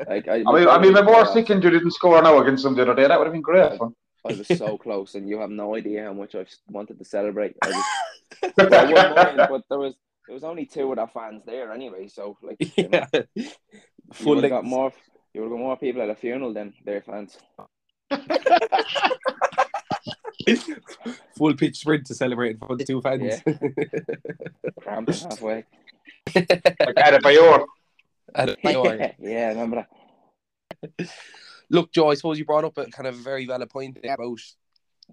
Like, 0.08 0.28
I, 0.28 0.36
I 0.36 0.54
mean, 0.54 0.68
I 0.68 0.80
mean, 0.80 0.94
we're 0.94 1.04
more 1.04 1.26
sick 1.26 1.50
and 1.50 1.62
you 1.62 1.70
didn't 1.70 1.92
score 1.92 2.22
now 2.22 2.40
against 2.40 2.64
them 2.64 2.76
the 2.76 2.84
other 2.84 2.96
day. 2.96 3.08
That 3.08 3.20
would 3.20 3.26
have 3.26 3.34
been 3.34 3.42
great 3.42 3.78
fun. 3.78 3.94
I 4.30 4.38
was 4.38 4.48
so 4.48 4.78
close, 4.86 5.16
and 5.16 5.28
you 5.28 5.40
have 5.40 5.50
no 5.50 5.76
idea 5.76 6.06
how 6.06 6.14
much 6.14 6.36
I 6.36 6.46
wanted 6.68 7.00
to 7.00 7.06
celebrate. 7.06 7.56
I, 7.64 7.72
just, 7.72 8.60
I 8.74 9.14
mind, 9.14 9.38
but 9.50 9.64
there 9.70 9.80
was 9.80 9.96
there 10.28 10.34
was 10.34 10.44
only 10.44 10.66
two 10.66 10.92
of 10.92 11.00
our 11.00 11.08
fans 11.08 11.44
there 11.46 11.72
anyway, 11.72 12.08
so 12.08 12.38
like 12.42 12.58
you 12.78 12.90
know, 12.90 13.06
yeah. 13.14 13.22
you 13.36 13.50
would 14.26 14.44
have 14.44 14.52
got 14.52 14.66
more 14.66 14.92
you 15.34 15.42
would 15.42 15.50
got 15.50 15.60
more 15.60 15.78
people 15.78 16.02
at 16.02 16.10
a 16.10 16.16
funeral 16.16 16.54
than 16.54 16.74
their 16.84 17.02
fans. 17.02 17.38
full 21.38 21.54
pitch 21.56 21.78
sprint 21.78 22.06
to 22.08 22.16
celebrate 22.16 22.58
for 22.60 22.76
the 22.76 22.86
two 22.86 23.02
fans. 23.02 23.42
Cramping 24.82 25.16
halfway. 25.16 25.66
Like 26.34 26.48
Adebayor. 28.36 29.00
yeah, 29.00 29.12
yeah, 29.20 29.48
remember 29.50 29.86
that. 30.98 31.10
Look, 31.70 31.92
Joe, 31.92 32.12
I 32.12 32.16
suppose 32.16 32.40
you 32.40 32.46
brought 32.46 32.64
up 32.64 32.78
a 32.78 32.86
kind 32.86 33.08
of 33.08 33.16
very 33.16 33.46
valid 33.46 33.70
point 33.70 33.98
about 34.04 34.40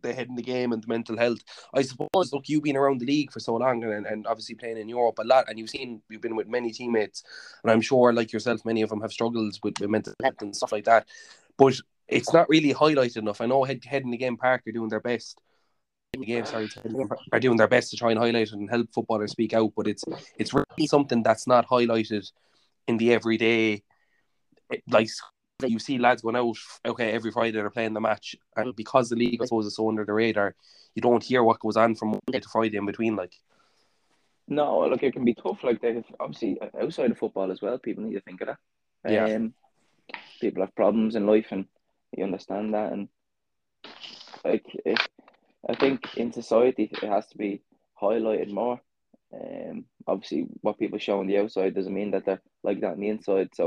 the 0.02 0.12
head 0.12 0.28
in 0.28 0.34
the 0.34 0.42
game 0.42 0.72
and 0.72 0.82
the 0.82 0.88
mental 0.88 1.16
health. 1.16 1.38
I 1.72 1.82
suppose, 1.82 2.32
look, 2.32 2.48
you've 2.48 2.62
been 2.62 2.76
around 2.76 3.00
the 3.00 3.06
league 3.06 3.32
for 3.32 3.40
so 3.40 3.54
long 3.56 3.82
and, 3.84 4.06
and 4.06 4.26
obviously 4.26 4.54
playing 4.54 4.78
in 4.78 4.88
Europe 4.88 5.18
a 5.18 5.24
lot, 5.24 5.48
and 5.48 5.58
you've 5.58 5.70
seen, 5.70 6.02
you've 6.08 6.20
been 6.20 6.36
with 6.36 6.48
many 6.48 6.72
teammates, 6.72 7.22
and 7.62 7.70
I'm 7.70 7.80
sure, 7.80 8.12
like 8.12 8.32
yourself, 8.32 8.64
many 8.64 8.82
of 8.82 8.90
them 8.90 9.00
have 9.00 9.12
struggles 9.12 9.60
with, 9.62 9.78
with 9.80 9.90
mental 9.90 10.14
health 10.22 10.42
and 10.42 10.54
stuff 10.54 10.72
like 10.72 10.84
that. 10.84 11.06
But 11.56 11.74
it's 12.08 12.32
not 12.32 12.48
really 12.48 12.74
highlighted 12.74 13.18
enough. 13.18 13.40
I 13.40 13.46
know 13.46 13.64
head, 13.64 13.84
head 13.84 14.02
in 14.02 14.10
the 14.10 14.16
game 14.16 14.36
Park 14.36 14.62
are 14.66 14.72
doing 14.72 14.88
their 14.88 15.00
best. 15.00 15.38
In 16.12 16.20
the 16.20 16.26
game, 16.26 16.44
sorry, 16.44 16.68
are 17.32 17.40
doing 17.40 17.56
their 17.56 17.66
best 17.66 17.90
to 17.90 17.96
try 17.96 18.10
and 18.10 18.20
highlight 18.20 18.48
it 18.48 18.52
and 18.52 18.70
help 18.70 18.92
footballers 18.94 19.32
speak 19.32 19.52
out, 19.52 19.72
but 19.76 19.88
it's 19.88 20.04
it's 20.38 20.54
really 20.54 20.86
something 20.86 21.24
that's 21.24 21.48
not 21.48 21.66
highlighted 21.66 22.30
in 22.86 22.98
the 22.98 23.12
everyday. 23.12 23.82
Eh, 24.72 24.76
like 24.88 25.08
you 25.62 25.78
see 25.78 25.98
lads 25.98 26.22
going 26.22 26.36
out, 26.36 26.56
okay, 26.84 27.12
every 27.12 27.30
Friday 27.30 27.52
they're 27.52 27.70
playing 27.70 27.94
the 27.94 28.00
match, 28.00 28.36
and 28.56 28.74
because 28.74 29.08
the 29.08 29.16
league, 29.16 29.40
I 29.40 29.44
suppose, 29.44 29.66
is 29.66 29.76
so 29.76 29.88
under 29.88 30.04
the 30.04 30.12
radar, 30.12 30.54
you 30.94 31.02
don't 31.02 31.22
hear 31.22 31.42
what 31.42 31.60
goes 31.60 31.76
on 31.76 31.94
from 31.94 32.08
Monday 32.08 32.40
to 32.40 32.48
Friday 32.48 32.76
in 32.76 32.86
between. 32.86 33.16
Like, 33.16 33.34
no, 34.48 34.86
look, 34.86 35.02
it 35.02 35.12
can 35.12 35.24
be 35.24 35.34
tough. 35.34 35.62
Like, 35.62 35.80
they 35.80 36.02
obviously 36.20 36.58
outside 36.80 37.10
of 37.10 37.18
football 37.18 37.50
as 37.50 37.62
well, 37.62 37.78
people 37.78 38.04
need 38.04 38.14
to 38.14 38.20
think 38.20 38.40
of 38.40 38.48
that. 38.48 38.58
Yeah. 39.10 39.36
Um, 39.36 39.54
people 40.40 40.62
have 40.62 40.74
problems 40.74 41.14
in 41.14 41.26
life, 41.26 41.46
and 41.50 41.66
you 42.16 42.24
understand 42.24 42.74
that, 42.74 42.92
and 42.92 43.08
like, 44.44 44.64
it, 44.84 44.98
I 45.68 45.74
think 45.74 46.16
in 46.16 46.32
society 46.32 46.90
it 46.92 47.08
has 47.08 47.26
to 47.28 47.38
be 47.38 47.62
highlighted 48.00 48.50
more. 48.50 48.80
Um, 49.32 49.86
obviously, 50.06 50.46
what 50.60 50.78
people 50.78 50.98
show 50.98 51.20
on 51.20 51.26
the 51.26 51.38
outside 51.38 51.74
doesn't 51.74 51.94
mean 51.94 52.10
that 52.10 52.24
they're 52.24 52.42
like 52.62 52.80
that 52.80 52.92
on 52.92 53.00
the 53.00 53.08
inside. 53.08 53.50
So, 53.54 53.66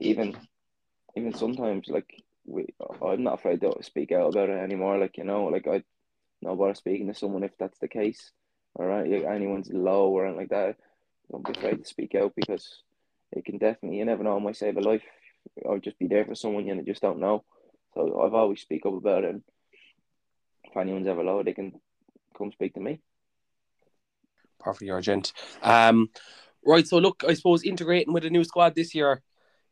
even 0.00 0.36
even 1.20 1.34
sometimes 1.34 1.88
like 1.88 2.22
we, 2.46 2.66
I'm 3.04 3.22
not 3.22 3.34
afraid 3.34 3.60
to 3.60 3.74
speak 3.82 4.12
out 4.12 4.30
about 4.30 4.48
it 4.48 4.58
anymore. 4.58 4.98
Like 4.98 5.18
you 5.18 5.24
know, 5.24 5.44
like 5.44 5.66
I 5.66 5.82
know 6.42 6.52
about 6.52 6.76
speaking 6.76 7.08
to 7.08 7.14
someone 7.14 7.44
if 7.44 7.56
that's 7.58 7.78
the 7.78 7.88
case. 7.88 8.32
All 8.74 8.86
right, 8.86 9.10
anyone's 9.24 9.70
low 9.72 10.08
or 10.08 10.26
anything 10.26 10.40
like 10.40 10.50
that, 10.50 10.76
don't 11.30 11.44
be 11.44 11.58
afraid 11.58 11.82
to 11.82 11.88
speak 11.88 12.14
out 12.14 12.32
because 12.36 12.82
it 13.32 13.44
can 13.44 13.58
definitely. 13.58 13.98
You 13.98 14.04
never 14.04 14.22
know, 14.22 14.36
it 14.36 14.40
might 14.40 14.56
save 14.56 14.76
a 14.76 14.80
life. 14.80 15.02
Or 15.62 15.78
just 15.78 15.98
be 15.98 16.06
there 16.06 16.24
for 16.24 16.34
someone 16.34 16.66
you 16.66 16.82
just 16.82 17.02
don't 17.02 17.18
know. 17.18 17.44
So 17.94 18.20
I've 18.20 18.34
always 18.34 18.60
speak 18.60 18.84
up 18.86 18.94
about 18.94 19.24
it. 19.24 19.30
And 19.30 19.42
if 20.64 20.76
anyone's 20.76 21.06
ever 21.06 21.24
low, 21.24 21.42
they 21.42 21.54
can 21.54 21.72
come 22.36 22.52
speak 22.52 22.74
to 22.74 22.80
me. 22.80 23.00
Perfect, 24.58 24.90
Argent. 24.90 25.32
Um, 25.62 26.10
right. 26.64 26.86
So 26.86 26.98
look, 26.98 27.24
I 27.26 27.34
suppose 27.34 27.62
integrating 27.62 28.12
with 28.12 28.24
a 28.24 28.30
new 28.30 28.44
squad 28.44 28.74
this 28.74 28.94
year, 28.94 29.22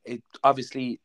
it 0.05 0.23
obviously, 0.43 1.00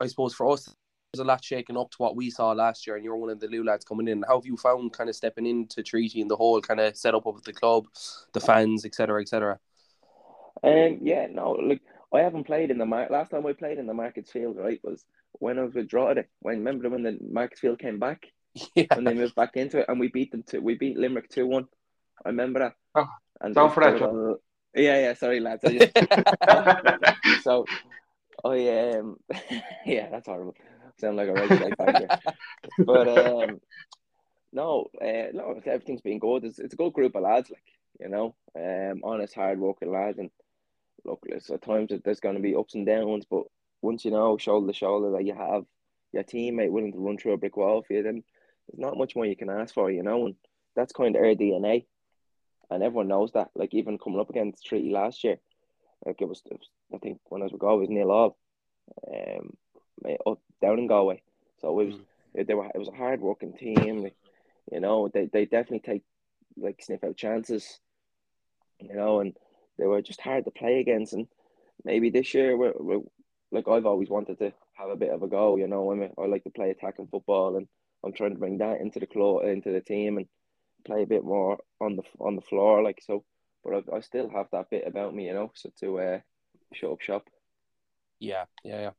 I 0.00 0.06
suppose 0.06 0.34
for 0.34 0.50
us, 0.50 0.74
there's 1.12 1.20
a 1.20 1.24
lot 1.24 1.44
shaken 1.44 1.76
up 1.76 1.90
to 1.92 1.96
what 1.98 2.16
we 2.16 2.28
saw 2.30 2.50
last 2.52 2.86
year, 2.86 2.96
and 2.96 3.04
you're 3.04 3.16
one 3.16 3.30
of 3.30 3.40
the 3.40 3.48
new 3.48 3.64
lads 3.64 3.84
coming 3.84 4.08
in. 4.08 4.24
How 4.26 4.36
have 4.38 4.46
you 4.46 4.56
found 4.56 4.92
kind 4.92 5.08
of 5.08 5.14
stepping 5.16 5.46
into 5.46 5.82
Treaty 5.82 6.20
and 6.20 6.30
the 6.30 6.36
whole 6.36 6.60
kind 6.60 6.80
of 6.80 6.96
setup 6.96 7.26
of 7.26 7.42
the 7.44 7.52
club, 7.52 7.86
the 8.32 8.40
fans, 8.40 8.84
etc., 8.84 9.20
etc.? 9.22 9.58
Um, 10.62 10.98
yeah, 11.02 11.26
no, 11.30 11.52
like 11.52 11.82
I 12.12 12.20
haven't 12.20 12.44
played 12.44 12.70
in 12.70 12.78
the 12.78 12.86
mar- 12.86 13.08
last 13.10 13.30
time 13.30 13.46
I 13.46 13.52
played 13.52 13.78
in 13.78 13.86
the 13.86 13.94
Markets 13.94 14.30
Field, 14.32 14.56
right, 14.56 14.80
was 14.82 15.04
when 15.34 15.58
I 15.58 15.62
was 15.62 15.74
with 15.74 15.88
Drogheda. 15.88 16.24
When 16.40 16.58
remember 16.58 16.88
when 16.88 17.02
the 17.02 17.18
Markets 17.30 17.60
Field 17.60 17.78
came 17.78 17.98
back, 17.98 18.26
Yeah. 18.74 18.86
when 18.94 19.04
they 19.04 19.14
moved 19.14 19.34
back 19.34 19.56
into 19.56 19.78
it, 19.80 19.86
and 19.88 20.00
we 20.00 20.08
beat 20.08 20.30
them 20.32 20.42
to 20.48 20.58
we 20.60 20.74
beat 20.76 20.96
Limerick 20.96 21.28
two 21.28 21.46
one. 21.46 21.68
I 22.24 22.28
remember 22.30 22.60
that. 22.60 22.74
Oh, 22.94 23.06
and 23.40 23.54
don't 23.54 23.72
forget, 23.74 23.98
there 23.98 24.08
was 24.08 24.38
a- 24.76 24.80
Yeah, 24.80 25.00
yeah. 25.00 25.14
Sorry, 25.14 25.40
lads. 25.40 25.62
Just- 25.68 25.92
so, 27.42 27.64
I 28.44 28.96
um, 28.96 29.16
yeah, 29.86 30.08
that's 30.10 30.26
horrible. 30.26 30.54
Sound 31.00 31.16
like 31.16 31.28
a 31.28 31.32
right 31.32 31.50
like 31.50 31.76
banker. 31.76 32.18
But 32.78 33.08
um, 33.08 33.60
no, 34.52 34.86
uh, 35.00 35.32
no, 35.32 35.60
everything's 35.66 36.02
been 36.02 36.18
good. 36.18 36.44
It's, 36.44 36.58
it's 36.58 36.74
a 36.74 36.76
good 36.76 36.92
group 36.92 37.16
of 37.16 37.22
lads, 37.22 37.50
like 37.50 37.62
you 38.00 38.08
know, 38.08 38.34
um, 38.56 39.00
honest, 39.02 39.34
hard 39.34 39.58
working 39.58 39.90
lads, 39.90 40.18
and 40.18 40.30
look, 41.04 41.24
there's 41.26 41.50
at 41.50 41.62
times 41.62 41.90
that 41.90 42.04
there's 42.04 42.20
going 42.20 42.36
to 42.36 42.42
be 42.42 42.54
ups 42.54 42.74
and 42.74 42.86
downs, 42.86 43.24
but 43.28 43.44
once 43.82 44.04
you 44.04 44.10
know 44.10 44.38
shoulder 44.38 44.68
to 44.68 44.72
shoulder 44.72 45.10
that 45.12 45.24
you 45.24 45.34
have 45.34 45.64
your 46.12 46.22
teammate 46.22 46.70
willing 46.70 46.92
to 46.92 46.98
run 46.98 47.18
through 47.18 47.32
a 47.32 47.36
brick 47.36 47.56
wall 47.56 47.82
for 47.82 47.92
you, 47.92 48.02
then 48.02 48.22
there's 48.68 48.78
not 48.78 48.96
much 48.96 49.16
more 49.16 49.26
you 49.26 49.36
can 49.36 49.50
ask 49.50 49.74
for, 49.74 49.90
you 49.90 50.02
know, 50.02 50.26
and 50.26 50.36
that's 50.76 50.92
kind 50.92 51.16
of 51.16 51.22
our 51.22 51.34
DNA, 51.34 51.84
and 52.70 52.82
everyone 52.82 53.08
knows 53.08 53.32
that. 53.32 53.50
Like 53.54 53.74
even 53.74 53.98
coming 53.98 54.20
up 54.20 54.30
against 54.30 54.64
Treaty 54.64 54.90
last 54.90 55.24
year, 55.24 55.38
like 56.06 56.20
it 56.20 56.28
was, 56.28 56.42
it 56.46 56.58
was 56.58 56.68
I 56.94 56.98
think 56.98 57.20
when 57.28 57.42
I 57.42 57.44
was 57.44 57.52
with 57.52 57.60
Galway, 57.60 57.84
it 57.84 57.88
was 57.88 57.90
nil 57.90 58.10
all, 58.10 58.36
um, 59.12 59.56
up 60.26 60.40
down 60.60 60.78
in 60.78 60.86
Galway, 60.86 61.22
so 61.60 61.80
it 61.80 61.86
was 61.86 61.94
Mm. 61.94 62.46
they 62.46 62.54
were 62.54 62.66
it 62.74 62.78
was 62.78 62.88
a 62.88 62.96
hard 62.96 63.20
working 63.20 63.52
team, 63.52 64.02
like, 64.02 64.16
you 64.72 64.80
know, 64.80 65.08
they 65.08 65.26
they 65.26 65.44
definitely 65.46 65.80
take 65.80 66.02
like 66.56 66.82
sniff 66.82 67.04
out 67.04 67.16
chances, 67.16 67.80
you 68.80 68.94
know, 68.94 69.20
and 69.20 69.36
they 69.78 69.86
were 69.86 70.02
just 70.02 70.20
hard 70.20 70.44
to 70.44 70.50
play 70.50 70.80
against, 70.80 71.12
and 71.12 71.26
maybe 71.84 72.10
this 72.10 72.34
year 72.34 72.56
we're, 72.56 72.72
we're 72.78 73.00
like 73.52 73.68
I've 73.68 73.86
always 73.86 74.10
wanted 74.10 74.38
to 74.38 74.52
have 74.74 74.90
a 74.90 74.96
bit 74.96 75.10
of 75.10 75.22
a 75.22 75.28
go, 75.28 75.56
you 75.56 75.68
know, 75.68 75.92
I 75.92 75.94
mean, 75.94 76.10
I 76.18 76.26
like 76.26 76.44
to 76.44 76.50
play 76.50 76.70
attacking 76.70 77.06
football, 77.08 77.56
and 77.56 77.68
I'm 78.04 78.12
trying 78.12 78.32
to 78.34 78.38
bring 78.38 78.58
that 78.58 78.80
into 78.80 79.00
the 79.00 79.06
club, 79.06 79.44
into 79.44 79.70
the 79.72 79.80
team, 79.80 80.18
and 80.18 80.26
play 80.84 81.02
a 81.02 81.06
bit 81.06 81.24
more 81.24 81.58
on 81.80 81.96
the 81.96 82.02
on 82.18 82.36
the 82.36 82.42
floor, 82.42 82.82
like 82.82 83.00
so. 83.02 83.24
But 83.64 83.84
I, 83.92 83.96
I 83.96 84.00
still 84.00 84.28
have 84.28 84.48
that 84.52 84.70
bit 84.70 84.84
about 84.86 85.14
me, 85.14 85.26
you 85.28 85.34
know, 85.34 85.50
so 85.54 85.70
to 85.80 85.98
uh, 85.98 86.20
show 86.72 86.92
up 86.92 87.00
shop. 87.00 87.28
Yeah, 88.20 88.44
yeah, 88.64 88.80
yeah. 88.80 88.90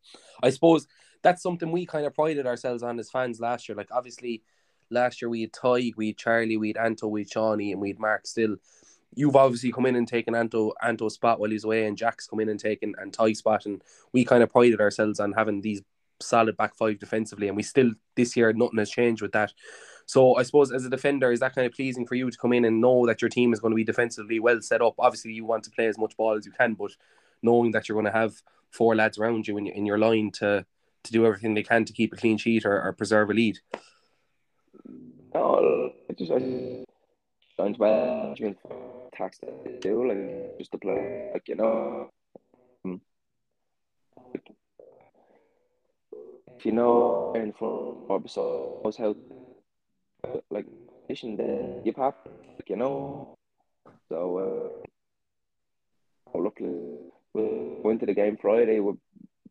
I 0.44 0.50
suppose 0.50 0.88
that's 1.24 1.42
something 1.42 1.72
we 1.72 1.86
kind 1.86 2.06
of 2.06 2.14
prided 2.14 2.46
ourselves 2.46 2.84
on 2.84 3.00
as 3.00 3.10
fans 3.10 3.40
last 3.40 3.68
year. 3.68 3.76
Like 3.76 3.90
obviously, 3.92 4.44
last 4.90 5.22
year 5.22 5.30
we 5.30 5.42
had 5.42 5.54
Ty, 5.54 5.94
we 5.98 6.08
had 6.08 6.18
Charlie, 6.18 6.58
we 6.58 6.70
had 6.70 6.78
Anto, 6.78 7.08
we 7.08 7.22
had 7.22 7.32
Shawnee, 7.32 7.72
and 7.72 7.82
we 7.82 7.90
had 7.90 8.00
Mark 8.00 8.28
still. 8.28 8.58
You've 9.16 9.36
obviously 9.36 9.72
come 9.72 9.86
in 9.86 9.96
and 9.96 10.08
taken 10.08 10.36
Anto 10.36 10.74
Anto's 10.84 11.16
spot 11.16 11.40
while 11.40 11.50
he's 11.50 11.64
away, 11.64 11.86
and 11.86 11.98
Jack's 11.98 12.28
come 12.28 12.40
in 12.42 12.50
and 12.50 12.60
taken 12.60 12.94
and 12.98 13.14
Ty 13.14 13.34
spot, 13.34 13.66
and 13.66 13.82
we 14.14 14.26
kind 14.26 14.44
of 14.44 14.52
prided 14.52 14.82
ourselves 14.82 15.20
on 15.20 15.34
having 15.34 15.62
these 15.62 15.82
solid 16.22 16.56
back 16.58 16.76
five 16.76 17.00
defensively, 17.00 17.48
and 17.48 17.58
we 17.58 17.64
still 17.64 17.92
this 18.16 18.36
year 18.36 18.54
nothing 18.54 18.80
has 18.80 18.90
changed 18.90 19.22
with 19.22 19.32
that. 19.32 19.54
So 20.06 20.36
I 20.36 20.44
suppose 20.44 20.72
as 20.72 20.86
a 20.86 20.90
defender, 20.90 21.32
is 21.32 21.40
that 21.40 21.56
kind 21.56 21.66
of 21.66 21.74
pleasing 21.74 22.06
for 22.06 22.16
you 22.16 22.30
to 22.30 22.38
come 22.38 22.54
in 22.54 22.66
and 22.66 22.80
know 22.80 23.06
that 23.08 23.22
your 23.22 23.30
team 23.30 23.54
is 23.54 23.60
going 23.60 23.72
to 23.72 23.76
be 23.76 23.84
defensively 23.84 24.40
well 24.40 24.62
set 24.62 24.82
up? 24.82 24.96
Obviously, 25.00 25.32
you 25.32 25.46
want 25.46 25.64
to 25.64 25.72
play 25.72 25.88
as 25.88 25.98
much 25.98 26.16
ball 26.16 26.38
as 26.38 26.46
you 26.46 26.52
can, 26.52 26.76
but 26.76 26.92
knowing 27.42 27.72
that 27.72 27.88
you're 27.88 27.96
going 27.96 28.12
to 28.12 28.20
have 28.20 28.34
four 28.72 28.96
lads 28.96 29.18
around 29.18 29.48
you 29.48 29.58
in, 29.58 29.68
in 29.68 29.86
your 29.86 29.98
line 29.98 30.32
to 30.32 30.66
to 31.04 31.12
do 31.12 31.26
everything 31.26 31.54
they 31.54 31.64
can 31.64 31.86
to 31.86 31.94
keep 31.94 32.12
a 32.14 32.16
clean 32.16 32.38
sheet 32.38 32.66
or, 32.66 32.82
or 32.82 32.92
preserve 32.94 33.30
a 33.30 33.34
lead. 33.34 33.60
No, 35.34 35.92
I 36.10 36.14
just 36.14 36.32
sounds 37.58 37.78
bad. 37.78 38.38
Tax 39.16 39.38
to 39.40 39.80
do 39.80 40.08
like 40.10 40.58
just 40.58 40.72
to 40.72 40.78
play 40.78 41.30
like 41.34 41.48
you 41.48 41.56
know. 41.56 42.10
um, 42.84 43.00
If 46.58 46.66
you 46.66 46.72
know 46.72 47.34
and 47.36 47.56
from 47.56 48.08
Barbasol 48.10 48.84
knows 48.84 48.98
how 48.98 49.16
like 50.50 50.66
nation 51.08 51.38
then 51.38 51.82
you 51.86 51.94
have 51.98 52.16
like 52.58 52.70
you 52.70 52.76
know. 52.76 53.38
So 54.10 54.84
uh, 56.34 56.38
look, 56.38 56.60
we 57.36 57.82
went 57.84 58.00
to 58.00 58.06
the 58.06 58.14
game 58.14 58.38
Friday. 58.38 58.80
We're 58.80 58.94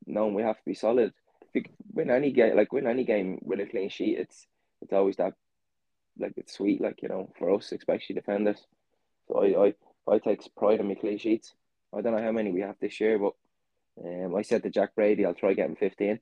knowing 0.07 0.35
we 0.35 0.43
have 0.43 0.57
to 0.57 0.65
be 0.65 0.75
solid. 0.75 1.13
If 1.43 1.55
you 1.55 1.63
win 1.93 2.11
any 2.11 2.33
game, 2.33 2.57
like 2.57 2.73
win 2.73 2.87
any 2.87 3.05
game 3.05 3.39
with 3.43 3.61
a 3.61 3.67
clean 3.67 3.91
sheet, 3.91 4.19
it's 4.19 4.47
it's 4.83 4.93
always 4.93 5.17
that 5.17 5.35
like 6.19 6.33
it's 6.37 6.55
sweet, 6.55 6.81
like 6.81 7.03
you 7.03 7.09
know, 7.09 7.31
for 7.39 7.55
us, 7.55 7.73
especially 7.73 8.15
defenders. 8.15 8.61
So 9.29 9.43
I 9.45 9.67
I, 9.67 10.15
I 10.15 10.19
take 10.19 10.43
pride 10.57 10.81
in 10.81 10.89
my 10.89 10.95
clean 10.95 11.19
sheets. 11.19 11.55
I 11.97 12.01
don't 12.01 12.15
know 12.15 12.23
how 12.23 12.33
many 12.33 12.51
we 12.51 12.63
have 12.63 12.77
this 12.81 13.01
year, 13.01 13.19
but 13.19 13.35
um, 14.05 14.35
I 14.35 14.43
said 14.43 14.63
to 14.63 14.71
Jack 14.71 14.95
Brady, 14.95 15.25
I'll 15.25 15.35
try 15.35 15.53
getting 15.55 15.77
fifteen. 15.77 16.21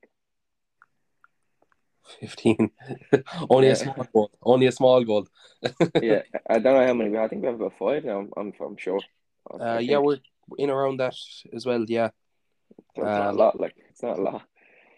15. 2.19 2.69
Only 3.49 3.67
Yeah. 3.67 3.73
a 3.73 3.75
small 3.77 4.07
goal. 4.13 4.31
Only 4.41 4.67
a 4.67 4.71
small 4.73 5.03
goal. 5.05 5.25
yeah, 6.01 6.23
I 6.49 6.59
don't 6.59 6.75
know 6.75 6.85
how 6.85 6.93
many 6.93 7.09
we 7.09 7.15
have. 7.15 7.25
I 7.25 7.27
think 7.29 7.41
we 7.41 7.47
have 7.47 7.55
about 7.61 7.77
five 7.79 8.03
now. 8.03 8.27
I'm 8.35 8.53
I'm 8.59 8.77
sure. 8.77 8.99
Uh, 9.49 9.79
yeah, 9.81 9.99
we're 9.99 10.19
in 10.57 10.69
around 10.69 10.99
that 10.99 11.15
as 11.53 11.65
well. 11.65 11.85
Yeah. 11.87 12.09
It's 12.95 12.97
not 12.97 13.25
a 13.25 13.29
um, 13.29 13.37
lot. 13.37 13.59
Like 13.59 13.75
it's 13.89 14.03
not 14.03 14.19
a 14.19 14.21
lot. 14.21 14.43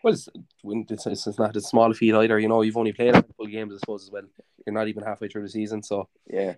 Well, 0.04 0.14
it's, 0.14 0.30
it's, 1.08 1.28
it's 1.28 1.40
not 1.40 1.56
a 1.56 1.62
small 1.62 1.92
feat 1.94 2.14
either. 2.14 2.40
You 2.40 2.48
know, 2.48 2.62
you've 2.62 2.78
only 2.78 2.94
played 2.94 3.16
a 3.16 3.24
couple 3.24 3.48
games, 3.48 3.74
I 3.74 3.78
suppose, 3.78 4.04
as 4.04 4.12
well. 4.12 4.24
You're 4.66 4.74
not 4.74 4.88
even 4.88 5.04
halfway 5.04 5.28
through 5.28 5.42
the 5.42 5.50
season, 5.50 5.82
so 5.82 6.10
yeah. 6.28 6.56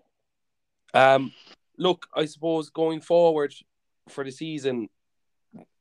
Um, 0.93 1.31
look, 1.77 2.07
I 2.13 2.25
suppose 2.25 2.69
going 2.69 2.99
forward 2.99 3.53
for 4.09 4.23
the 4.23 4.31
season, 4.31 4.89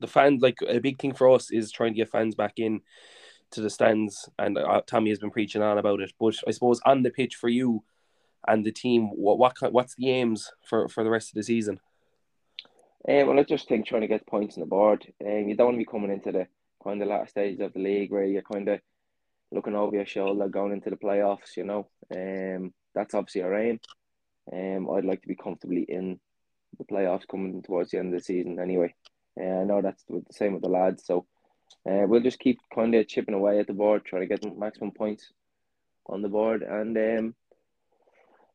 the 0.00 0.06
fans 0.06 0.42
like 0.42 0.58
a 0.66 0.78
big 0.78 1.00
thing 1.00 1.12
for 1.12 1.30
us 1.30 1.50
is 1.50 1.72
trying 1.72 1.92
to 1.92 1.96
get 1.96 2.10
fans 2.10 2.34
back 2.34 2.54
in 2.58 2.82
to 3.52 3.60
the 3.60 3.70
stands, 3.70 4.28
and 4.38 4.58
uh, 4.58 4.82
Tommy 4.86 5.10
has 5.10 5.18
been 5.18 5.30
preaching 5.30 5.62
on 5.62 5.78
about 5.78 6.00
it. 6.00 6.12
But 6.18 6.36
I 6.46 6.52
suppose 6.52 6.80
on 6.84 7.02
the 7.02 7.10
pitch 7.10 7.34
for 7.36 7.48
you 7.48 7.82
and 8.46 8.64
the 8.64 8.72
team, 8.72 9.08
what 9.08 9.38
what 9.38 9.72
what's 9.72 9.94
the 9.96 10.10
aims 10.10 10.50
for 10.64 10.88
for 10.88 11.04
the 11.04 11.10
rest 11.10 11.30
of 11.30 11.34
the 11.34 11.42
season? 11.42 11.80
Uh, 13.08 13.24
well, 13.26 13.38
I 13.38 13.44
just 13.44 13.68
think 13.68 13.86
trying 13.86 14.02
to 14.02 14.08
get 14.08 14.26
points 14.26 14.56
on 14.56 14.60
the 14.60 14.66
board, 14.66 15.06
and 15.20 15.44
um, 15.44 15.48
you 15.48 15.56
don't 15.56 15.66
want 15.66 15.74
to 15.76 15.78
be 15.78 15.84
coming 15.84 16.10
into 16.10 16.32
the 16.32 16.46
kind 16.82 17.00
of 17.02 17.08
last 17.08 17.30
stages 17.30 17.60
of 17.60 17.72
the 17.72 17.78
league 17.78 18.10
where 18.10 18.24
you're 18.24 18.42
kind 18.42 18.68
of 18.68 18.80
looking 19.52 19.76
over 19.76 19.94
your 19.94 20.06
shoulder 20.06 20.48
going 20.48 20.72
into 20.72 20.90
the 20.90 20.96
playoffs. 20.96 21.56
You 21.56 21.64
know, 21.64 21.88
um, 22.14 22.72
that's 22.94 23.14
obviously 23.14 23.42
our 23.42 23.54
aim. 23.54 23.80
Um, 24.52 24.88
I'd 24.90 25.04
like 25.04 25.22
to 25.22 25.28
be 25.28 25.36
comfortably 25.36 25.82
in 25.82 26.18
the 26.78 26.84
playoffs 26.84 27.28
coming 27.28 27.62
towards 27.62 27.90
the 27.90 27.98
end 27.98 28.12
of 28.12 28.20
the 28.20 28.24
season. 28.24 28.58
Anyway, 28.60 28.94
uh, 29.40 29.60
I 29.60 29.64
know 29.64 29.82
that's 29.82 30.04
the 30.04 30.22
same 30.30 30.54
with 30.54 30.62
the 30.62 30.68
lads. 30.68 31.04
So 31.04 31.26
uh, 31.88 32.06
we'll 32.06 32.22
just 32.22 32.38
keep 32.38 32.58
kind 32.74 32.94
of 32.94 33.08
chipping 33.08 33.34
away 33.34 33.58
at 33.58 33.66
the 33.66 33.72
board, 33.72 34.04
trying 34.04 34.22
to 34.22 34.36
get 34.36 34.58
maximum 34.58 34.92
points 34.92 35.32
on 36.06 36.22
the 36.22 36.28
board. 36.28 36.62
And 36.62 36.96
um, 36.96 37.34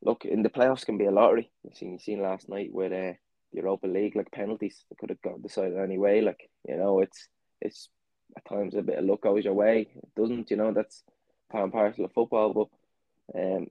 look, 0.01 0.25
in 0.25 0.43
the 0.43 0.49
playoffs 0.49 0.85
can 0.85 0.97
be 0.97 1.05
a 1.05 1.11
lottery. 1.11 1.51
You 1.63 1.71
seen 1.73 1.93
you 1.93 1.99
seen 1.99 2.21
last 2.21 2.49
night 2.49 2.69
with 2.73 2.91
uh, 2.91 3.17
the 3.51 3.59
Europa 3.59 3.87
League, 3.87 4.15
like 4.15 4.31
penalties, 4.31 4.83
they 4.89 4.95
could 4.99 5.09
have 5.09 5.21
got 5.21 5.41
decided 5.41 5.77
anyway. 5.77 6.21
Like 6.21 6.49
you 6.67 6.77
know, 6.77 6.99
it's 6.99 7.27
it's 7.61 7.89
at 8.35 8.45
times 8.45 8.75
a 8.75 8.81
bit 8.81 8.97
of 8.97 9.05
luck 9.05 9.21
goes 9.21 9.45
your 9.45 9.53
way. 9.53 9.87
It 9.95 10.15
doesn't, 10.15 10.51
you 10.51 10.57
know, 10.57 10.71
that's 10.71 11.03
part 11.51 11.65
and 11.65 11.73
parcel 11.73 12.05
of 12.05 12.13
football. 12.13 12.53
But 12.53 13.39
um, 13.39 13.67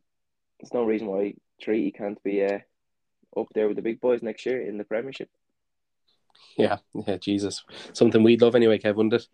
there's 0.61 0.75
no 0.75 0.85
reason 0.85 1.07
why 1.07 1.35
Treaty 1.61 1.91
can't 1.91 2.23
be 2.23 2.45
uh, 2.45 2.59
up 3.37 3.47
there 3.55 3.69
with 3.69 3.77
the 3.77 3.83
big 3.83 4.01
boys 4.01 4.23
next 4.23 4.47
year 4.47 4.61
in 4.61 4.79
the 4.79 4.85
Premiership. 4.85 5.31
Yeah, 6.57 6.79
yeah, 7.07 7.17
Jesus, 7.17 7.65
something 7.93 8.23
we'd 8.23 8.43
love 8.43 8.55
anyway, 8.55 8.79
Kev, 8.79 8.97
wouldn't 8.97 9.15
it? 9.15 9.27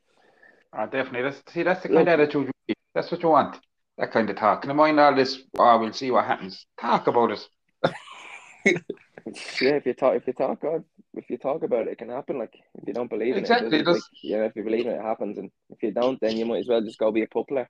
Oh, 0.72 0.86
definitely. 0.86 1.22
That's 1.22 1.42
see, 1.52 1.62
that's 1.62 1.82
the 1.82 1.88
kind 1.88 2.08
of 2.08 2.20
attitude. 2.20 2.50
That's 2.94 3.10
what 3.10 3.22
you 3.22 3.28
want. 3.30 3.58
That 3.98 4.12
kind 4.12 4.28
of 4.28 4.36
talk. 4.36 4.64
Never 4.64 4.76
mind 4.76 5.00
all 5.00 5.14
this. 5.14 5.42
Oh, 5.58 5.78
we'll 5.78 5.92
see 5.92 6.10
what 6.10 6.26
happens. 6.26 6.66
Talk 6.78 7.06
about 7.06 7.30
it. 7.32 8.82
yeah, 9.60 9.76
if 9.76 9.86
you 9.86 9.94
talk, 9.94 10.14
if 10.14 10.26
you 10.26 10.32
talk, 10.32 10.60
God, 10.60 10.84
if 11.14 11.28
you 11.28 11.38
talk 11.38 11.62
about 11.62 11.88
it, 11.88 11.92
it 11.92 11.98
can 11.98 12.10
happen. 12.10 12.38
Like 12.38 12.54
if 12.74 12.86
you 12.86 12.94
don't 12.94 13.10
believe 13.10 13.36
exactly, 13.36 13.78
it, 13.78 13.86
it 13.86 13.90
like, 13.90 14.02
yeah, 14.22 14.44
if 14.44 14.56
you 14.56 14.62
believe 14.62 14.86
it, 14.86 14.94
it 14.94 15.02
happens, 15.02 15.38
and 15.38 15.50
if 15.70 15.82
you 15.82 15.92
don't, 15.92 16.20
then 16.20 16.36
you 16.36 16.46
might 16.46 16.60
as 16.60 16.68
well 16.68 16.82
just 16.82 16.98
go 16.98 17.10
be 17.10 17.22
a 17.22 17.26
pub 17.26 17.48
player. 17.48 17.68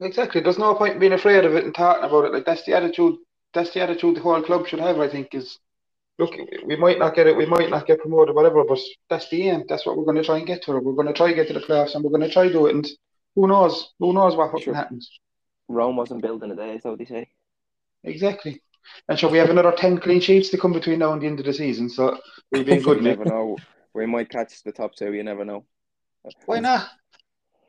Exactly. 0.00 0.40
There's 0.40 0.58
no 0.58 0.74
point 0.74 1.00
being 1.00 1.12
afraid 1.12 1.44
of 1.44 1.54
it 1.54 1.64
and 1.64 1.74
talking 1.74 2.04
about 2.04 2.26
it. 2.26 2.32
Like 2.32 2.44
that's 2.44 2.64
the 2.64 2.74
attitude. 2.74 3.16
That's 3.52 3.72
the 3.72 3.80
attitude 3.80 4.16
the 4.16 4.20
whole 4.20 4.42
club 4.42 4.66
should 4.66 4.80
have. 4.80 5.00
I 5.00 5.08
think 5.08 5.34
is 5.34 5.58
look, 6.18 6.34
we 6.66 6.76
might 6.76 6.98
not 6.98 7.14
get 7.14 7.26
it, 7.26 7.36
we 7.36 7.46
might 7.46 7.70
not 7.70 7.86
get 7.86 8.00
promoted, 8.00 8.34
whatever, 8.34 8.64
but 8.64 8.78
that's 9.08 9.28
the 9.30 9.48
aim. 9.48 9.64
That's 9.68 9.86
what 9.86 9.96
we're 9.96 10.04
going 10.04 10.16
to 10.16 10.24
try 10.24 10.38
and 10.38 10.46
get 10.46 10.62
to. 10.62 10.72
We're 10.72 10.92
going 10.92 11.06
to 11.06 11.12
try 11.12 11.28
and 11.28 11.36
get 11.36 11.48
to 11.48 11.54
the 11.54 11.60
playoffs, 11.60 11.94
and 11.94 12.04
we're 12.04 12.10
going 12.10 12.28
to 12.28 12.32
try 12.32 12.46
to 12.46 12.52
do 12.52 12.66
it. 12.66 12.74
And 12.74 12.88
who 13.34 13.46
knows? 13.46 13.92
Who 13.98 14.12
knows 14.12 14.36
what 14.36 14.60
sure. 14.60 14.74
happens? 14.74 15.10
Rome 15.68 15.96
wasn't 15.96 16.22
built 16.22 16.42
in 16.42 16.50
a 16.50 16.56
day, 16.56 16.78
so 16.82 16.96
they 16.96 17.04
say. 17.04 17.28
Exactly. 18.04 18.62
And 19.08 19.18
so 19.18 19.28
we 19.28 19.38
have 19.38 19.50
another 19.50 19.72
ten 19.72 19.98
clean 19.98 20.20
sheets 20.20 20.50
to 20.50 20.58
come 20.58 20.72
between 20.72 20.98
now 20.98 21.12
and 21.12 21.22
the 21.22 21.26
end 21.26 21.40
of 21.40 21.46
the 21.46 21.52
season. 21.52 21.88
So 21.88 22.18
we've 22.52 22.66
been 22.66 22.82
good. 22.82 22.98
you 22.98 23.04
never 23.04 23.24
know. 23.24 23.56
We 23.94 24.06
might 24.06 24.28
catch 24.28 24.62
the 24.62 24.72
top 24.72 24.94
two. 24.94 25.14
You 25.14 25.22
never 25.22 25.44
know. 25.44 25.64
Why 26.46 26.60
not? 26.60 26.88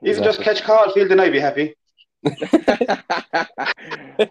Even 0.04 0.24
exactly. 0.24 0.26
just 0.26 0.42
catch 0.42 0.66
Caulfield 0.66 1.12
and 1.12 1.22
I'd 1.22 1.32
be 1.32 1.40
happy. 1.40 1.76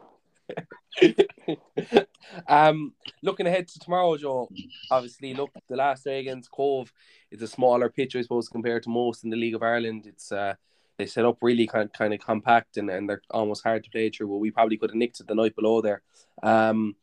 um, 2.48 2.94
looking 3.22 3.46
ahead 3.46 3.68
to 3.68 3.78
tomorrow, 3.78 4.16
Joe. 4.16 4.48
Obviously, 4.90 5.34
look, 5.34 5.50
the 5.68 5.76
last 5.76 6.04
day 6.04 6.20
against 6.20 6.50
Cobh 6.50 6.90
is 7.30 7.42
a 7.42 7.48
smaller 7.48 7.90
pitch, 7.90 8.16
I 8.16 8.22
suppose, 8.22 8.48
compared 8.48 8.82
to 8.84 8.90
most 8.90 9.24
in 9.24 9.30
the 9.30 9.36
League 9.36 9.54
of 9.54 9.62
Ireland. 9.62 10.06
It's 10.06 10.32
uh, 10.32 10.54
they 10.98 11.06
set 11.06 11.24
up 11.24 11.38
really 11.40 11.66
kind 11.66 11.84
of, 11.84 11.92
kind 11.92 12.12
of 12.12 12.20
compact 12.20 12.76
and, 12.76 12.90
and 12.90 13.08
they're 13.08 13.22
almost 13.30 13.62
hard 13.62 13.84
to 13.84 13.90
play 13.90 14.10
through. 14.10 14.28
Well, 14.28 14.40
we 14.40 14.50
probably 14.50 14.76
could 14.76 14.90
have 14.90 14.96
nicked 14.96 15.20
it 15.20 15.28
the 15.28 15.34
night 15.34 15.54
below 15.54 15.80
there. 15.80 16.02
Um, 16.42 16.96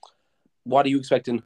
what 0.64 0.86
are 0.86 0.90
you 0.90 1.00
expecting? 1.00 1.42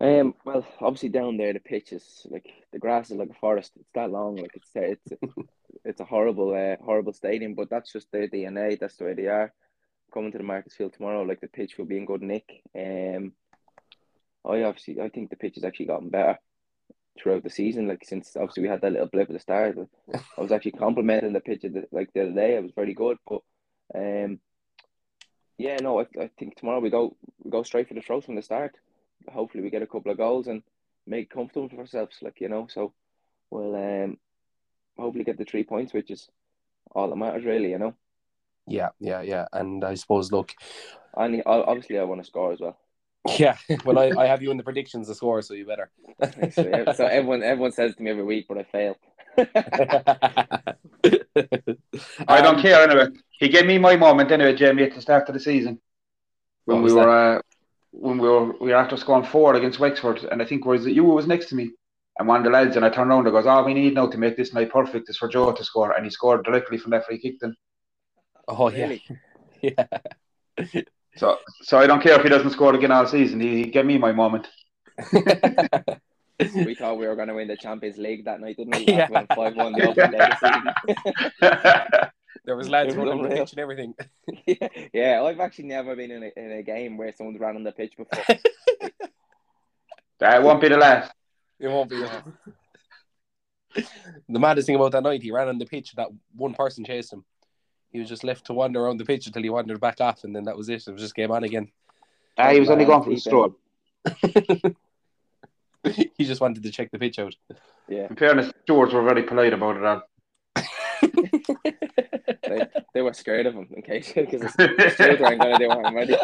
Um, 0.00 0.34
well, 0.44 0.64
obviously 0.80 1.08
down 1.08 1.38
there 1.38 1.52
the 1.52 1.58
pitch 1.58 1.92
is 1.92 2.24
like 2.30 2.46
the 2.72 2.78
grass 2.78 3.10
is 3.10 3.16
like 3.16 3.30
a 3.30 3.34
forest. 3.34 3.72
It's 3.80 3.88
that 3.94 4.10
long, 4.10 4.36
like 4.36 4.52
it's 4.54 4.70
it's 4.74 5.22
it's 5.84 6.00
a 6.00 6.04
horrible, 6.04 6.54
uh, 6.54 6.82
horrible 6.84 7.12
stadium. 7.12 7.54
But 7.54 7.70
that's 7.70 7.92
just 7.92 8.12
their 8.12 8.28
DNA. 8.28 8.78
That's 8.78 8.96
the 8.96 9.06
way 9.06 9.14
they 9.14 9.26
are. 9.26 9.52
Coming 10.14 10.30
to 10.32 10.38
the 10.38 10.44
Markets 10.44 10.76
Field 10.76 10.92
tomorrow, 10.92 11.22
like 11.22 11.40
the 11.40 11.48
pitch 11.48 11.78
will 11.78 11.84
be 11.84 11.98
in 11.98 12.06
good 12.06 12.22
nick. 12.22 12.62
Um, 12.76 13.32
I 14.44 14.62
obviously 14.62 15.00
I 15.00 15.08
think 15.08 15.30
the 15.30 15.36
pitch 15.36 15.56
has 15.56 15.64
actually 15.64 15.86
gotten 15.86 16.10
better 16.10 16.38
throughout 17.18 17.42
the 17.42 17.50
season. 17.50 17.88
Like 17.88 18.04
since 18.04 18.36
obviously 18.36 18.62
we 18.62 18.68
had 18.68 18.80
that 18.82 18.92
little 18.92 19.08
blip 19.08 19.28
at 19.28 19.34
the 19.34 19.40
start, 19.40 19.78
I 20.36 20.40
was 20.40 20.52
actually 20.52 20.72
complimenting 20.72 21.32
the 21.32 21.40
pitch 21.40 21.64
of 21.64 21.72
the, 21.74 21.88
like 21.92 22.12
the 22.12 22.22
other 22.22 22.32
day. 22.32 22.56
It 22.56 22.62
was 22.62 22.72
very 22.74 22.94
good, 22.94 23.18
but 23.28 23.42
um, 23.94 24.40
yeah, 25.58 25.76
no, 25.82 26.00
I, 26.00 26.06
I 26.20 26.30
think 26.38 26.56
tomorrow 26.56 26.80
we 26.80 26.90
go 26.90 27.16
we 27.42 27.50
go 27.50 27.62
straight 27.62 27.88
for 27.88 27.94
the 27.94 28.00
throat 28.00 28.24
from 28.24 28.36
the 28.36 28.42
start. 28.42 28.76
Hopefully, 29.32 29.62
we 29.62 29.70
get 29.70 29.82
a 29.82 29.86
couple 29.86 30.12
of 30.12 30.18
goals 30.18 30.46
and 30.46 30.62
make 31.06 31.30
comfortable 31.30 31.68
for 31.68 31.78
ourselves. 31.78 32.16
Like 32.22 32.40
you 32.40 32.48
know, 32.48 32.68
so 32.70 32.94
we'll 33.50 33.74
um, 33.74 34.18
hopefully 34.96 35.24
get 35.24 35.36
the 35.36 35.44
three 35.44 35.64
points, 35.64 35.92
which 35.92 36.10
is 36.10 36.28
all 36.92 37.08
that 37.08 37.16
matters, 37.16 37.44
really. 37.44 37.70
You 37.70 37.78
know. 37.78 37.94
Yeah, 38.66 38.90
yeah, 39.00 39.22
yeah, 39.22 39.46
and 39.52 39.82
I 39.82 39.94
suppose 39.94 40.30
look, 40.30 40.54
and 41.16 41.42
obviously 41.46 41.98
I 41.98 42.04
want 42.04 42.20
to 42.20 42.26
score 42.26 42.52
as 42.52 42.60
well. 42.60 42.78
Yeah, 43.38 43.56
well, 43.84 43.98
I, 43.98 44.10
I 44.22 44.26
have 44.26 44.42
you 44.42 44.50
in 44.50 44.56
the 44.56 44.62
predictions, 44.62 45.08
the 45.08 45.14
score, 45.14 45.42
so 45.42 45.54
you 45.54 45.66
better. 45.66 45.90
so, 46.52 46.84
so 46.96 47.06
everyone 47.06 47.42
everyone 47.42 47.72
says 47.72 47.94
to 47.96 48.02
me 48.02 48.10
every 48.10 48.24
week, 48.24 48.46
but 48.48 48.58
I 48.58 48.62
fail. 48.64 48.96
I 52.26 52.40
don't 52.42 52.56
um, 52.56 52.62
care 52.62 52.82
anyway. 52.82 53.08
He 53.38 53.48
gave 53.48 53.66
me 53.66 53.78
my 53.78 53.96
moment 53.96 54.32
anyway, 54.32 54.54
Jamie, 54.54 54.82
at 54.82 54.94
the 54.94 55.00
start 55.00 55.28
of 55.28 55.34
the 55.34 55.40
season 55.40 55.80
when 56.68 56.82
we 56.82 56.92
were 56.92 57.08
uh, 57.08 57.40
when 57.92 58.18
we 58.18 58.28
were 58.28 58.52
we 58.58 58.68
were 58.70 58.76
after 58.76 58.96
scoring 58.96 59.24
four 59.24 59.54
against 59.54 59.80
Wexford, 59.80 60.24
and 60.24 60.42
I 60.42 60.44
think 60.44 60.66
was 60.66 60.86
you 60.86 61.04
was 61.04 61.26
next 61.26 61.46
to 61.46 61.54
me, 61.54 61.70
and 62.18 62.28
one 62.28 62.40
of 62.40 62.44
the 62.44 62.50
lads, 62.50 62.76
and 62.76 62.84
I 62.84 62.90
turned 62.90 63.10
around 63.10 63.26
and 63.26 63.32
goes, 63.32 63.46
"All 63.46 63.64
we 63.64 63.74
need 63.74 63.94
now 63.94 64.06
to 64.06 64.18
make 64.18 64.36
this 64.36 64.52
night 64.52 64.70
perfect 64.70 65.08
is 65.08 65.16
for 65.16 65.28
Joe 65.28 65.52
to 65.52 65.64
score," 65.64 65.92
and 65.92 66.04
he 66.04 66.10
scored 66.10 66.44
directly 66.44 66.76
from 66.76 66.90
that 66.90 67.06
free 67.06 67.18
kick. 67.18 67.36
Then. 67.40 67.54
Oh 68.46 68.70
really? 68.70 69.02
yeah. 69.62 69.86
Yeah. 71.22 71.28
So, 71.28 71.38
so 71.62 71.78
I 71.78 71.86
don't 71.86 72.02
care 72.02 72.16
if 72.16 72.22
he 72.22 72.28
doesn't 72.28 72.50
score 72.50 72.74
again 72.74 72.92
all 72.92 73.06
season. 73.06 73.40
He, 73.40 73.56
he 73.56 73.64
gave 73.64 73.84
me 73.84 73.98
my 73.98 74.12
moment. 74.12 74.48
we 75.12 76.74
thought 76.74 76.98
we 76.98 77.06
were 77.06 77.16
going 77.16 77.28
to 77.28 77.34
win 77.34 77.48
the 77.48 77.56
Champions 77.56 77.98
League 77.98 78.24
that 78.24 78.40
night, 78.40 78.56
didn't 78.56 78.76
we? 78.76 78.86
Yeah. 78.86 79.08
Five 79.34 79.56
one 79.56 79.72
the 79.72 82.10
There 82.44 82.56
was 82.56 82.68
lads 82.68 82.96
running 82.96 83.22
the 83.22 83.28
pitch 83.28 83.52
and 83.52 83.60
everything. 83.60 83.94
yeah, 84.46 84.68
yeah, 84.92 85.22
I've 85.22 85.40
actually 85.40 85.66
never 85.66 85.94
been 85.94 86.10
in 86.10 86.22
a, 86.22 86.30
in 86.36 86.52
a 86.52 86.62
game 86.62 86.96
where 86.96 87.12
someone's 87.12 87.40
ran 87.40 87.56
on 87.56 87.64
the 87.64 87.72
pitch 87.72 87.94
before. 87.96 88.24
that 90.18 90.42
won't 90.42 90.60
be 90.60 90.68
the 90.68 90.78
last. 90.78 91.12
It 91.60 91.68
won't 91.68 91.90
be. 91.90 92.04
the 93.74 94.38
maddest 94.38 94.66
thing 94.66 94.76
about 94.76 94.92
that 94.92 95.02
night, 95.02 95.22
he 95.22 95.30
ran 95.30 95.48
on 95.48 95.58
the 95.58 95.66
pitch. 95.66 95.92
That 95.96 96.08
one 96.34 96.54
person 96.54 96.84
chased 96.84 97.12
him 97.12 97.24
he 97.90 97.98
was 97.98 98.08
just 98.08 98.24
left 98.24 98.46
to 98.46 98.52
wander 98.52 98.80
around 98.80 98.98
the 98.98 99.04
pitch 99.04 99.26
until 99.26 99.42
he 99.42 99.50
wandered 99.50 99.80
back 99.80 100.00
off, 100.00 100.24
and 100.24 100.34
then 100.34 100.44
that 100.44 100.56
was 100.56 100.68
it. 100.68 100.86
It 100.86 100.92
was 100.92 101.02
just 101.02 101.14
game 101.14 101.30
on 101.30 101.44
again. 101.44 101.70
Ah, 102.36 102.50
he 102.50 102.60
was 102.60 102.70
only 102.70 102.84
going 102.84 103.02
for 103.02 103.10
the 103.10 103.16
stroll. 103.16 103.56
he 105.84 106.24
just 106.24 106.40
wanted 106.40 106.62
to 106.62 106.70
check 106.70 106.90
the 106.90 106.98
pitch 106.98 107.18
out. 107.18 107.34
Yeah. 107.88 108.06
In 108.08 108.16
fairness, 108.16 108.52
stewards 108.62 108.92
were 108.92 109.02
very 109.02 109.22
polite 109.22 109.52
about 109.52 109.76
it 109.76 109.84
all. 109.84 110.02
they, 112.42 112.66
they 112.94 113.02
were 113.02 113.12
scared 113.14 113.46
of 113.46 113.54
him 113.54 113.68
in 113.74 113.82
case 113.82 114.12
because 114.12 114.40
the 114.40 114.48
stewards 114.94 115.20
weren't 115.20 115.40
going 115.40 115.58
to 115.58 115.58
do 115.58 115.68
what 115.68 115.94
ready. 115.94 116.16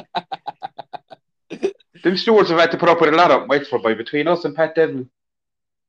Them 2.03 2.17
stewards 2.17 2.51
have 2.51 2.61
had 2.61 2.71
to 2.73 2.77
put 2.77 2.89
up 2.89 3.01
with 3.01 3.15
a 3.15 3.17
lot 3.17 3.31
of 3.31 3.49
Wexford 3.49 3.83
by 3.83 3.95
between 3.95 4.29
us 4.29 4.45
and 4.45 4.55
Pat 4.55 4.75
Devlin. 4.75 5.09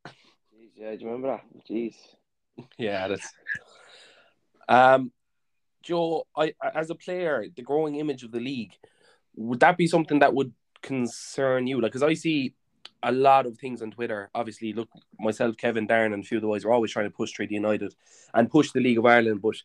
Jeez, 0.08 0.70
yeah, 0.76 0.92
do 0.92 1.02
you 1.02 1.08
remember 1.08 1.28
that? 1.28 1.44
Jeez. 1.70 1.96
Yeah, 2.78 3.10
that's. 3.10 3.34
Um, 4.70 5.12
Joe, 5.86 6.26
I 6.36 6.54
as 6.74 6.90
a 6.90 6.96
player, 6.96 7.46
the 7.56 7.62
growing 7.62 7.96
image 7.96 8.24
of 8.24 8.32
the 8.32 8.40
league, 8.40 8.74
would 9.36 9.60
that 9.60 9.78
be 9.78 9.88
something 9.88 10.20
that 10.20 10.34
would 10.34 10.52
concern 10.82 11.68
you? 11.68 11.80
Like, 11.80 11.92
because 11.92 12.04
I 12.04 12.16
see 12.16 12.54
a 13.04 13.12
lot 13.12 13.46
of 13.46 13.58
things 13.60 13.82
on 13.82 13.92
Twitter. 13.92 14.30
Obviously, 14.34 14.74
look, 14.74 14.90
myself, 15.20 15.56
Kevin, 15.58 15.88
Darren, 15.88 16.14
and 16.14 16.24
a 16.24 16.28
few 16.28 16.40
of 16.40 16.42
the 16.42 16.48
boys 16.48 16.66
are 16.66 16.72
always 16.72 16.92
trying 16.92 17.06
to 17.06 17.16
push 17.16 17.32
Treaty 17.32 17.54
United 17.54 17.94
and 18.34 18.50
push 18.50 18.72
the 18.72 18.80
League 18.80 18.98
of 18.98 19.06
Ireland, 19.06 19.42
but 19.44 19.56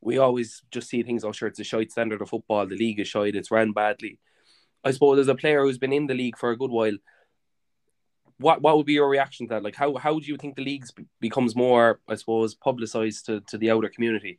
we 0.00 0.18
always 0.18 0.62
just 0.70 0.88
see 0.88 1.02
things. 1.02 1.24
Oh, 1.24 1.32
sure, 1.32 1.48
it's 1.48 1.58
a 1.58 1.64
shite 1.64 1.90
standard 1.90 2.22
of 2.22 2.28
football. 2.28 2.66
The 2.66 2.76
league 2.76 3.00
is 3.00 3.08
shite. 3.08 3.34
It's 3.34 3.50
ran 3.50 3.72
badly. 3.72 4.20
I 4.84 4.92
suppose 4.92 5.18
as 5.18 5.28
a 5.28 5.34
player 5.34 5.62
who's 5.62 5.78
been 5.78 5.92
in 5.92 6.06
the 6.06 6.14
league 6.14 6.38
for 6.38 6.50
a 6.50 6.56
good 6.56 6.70
while, 6.70 6.96
what 8.38 8.62
what 8.62 8.76
would 8.76 8.86
be 8.86 8.92
your 8.92 9.08
reaction 9.08 9.48
to 9.48 9.54
that? 9.54 9.64
Like, 9.64 9.74
how 9.74 9.96
how 9.96 10.20
do 10.20 10.26
you 10.26 10.36
think 10.36 10.54
the 10.54 10.64
leagues 10.64 10.92
becomes 11.20 11.56
more, 11.56 11.98
I 12.08 12.14
suppose, 12.14 12.54
publicized 12.54 13.26
to, 13.26 13.40
to 13.48 13.58
the 13.58 13.72
outer 13.72 13.88
community? 13.88 14.38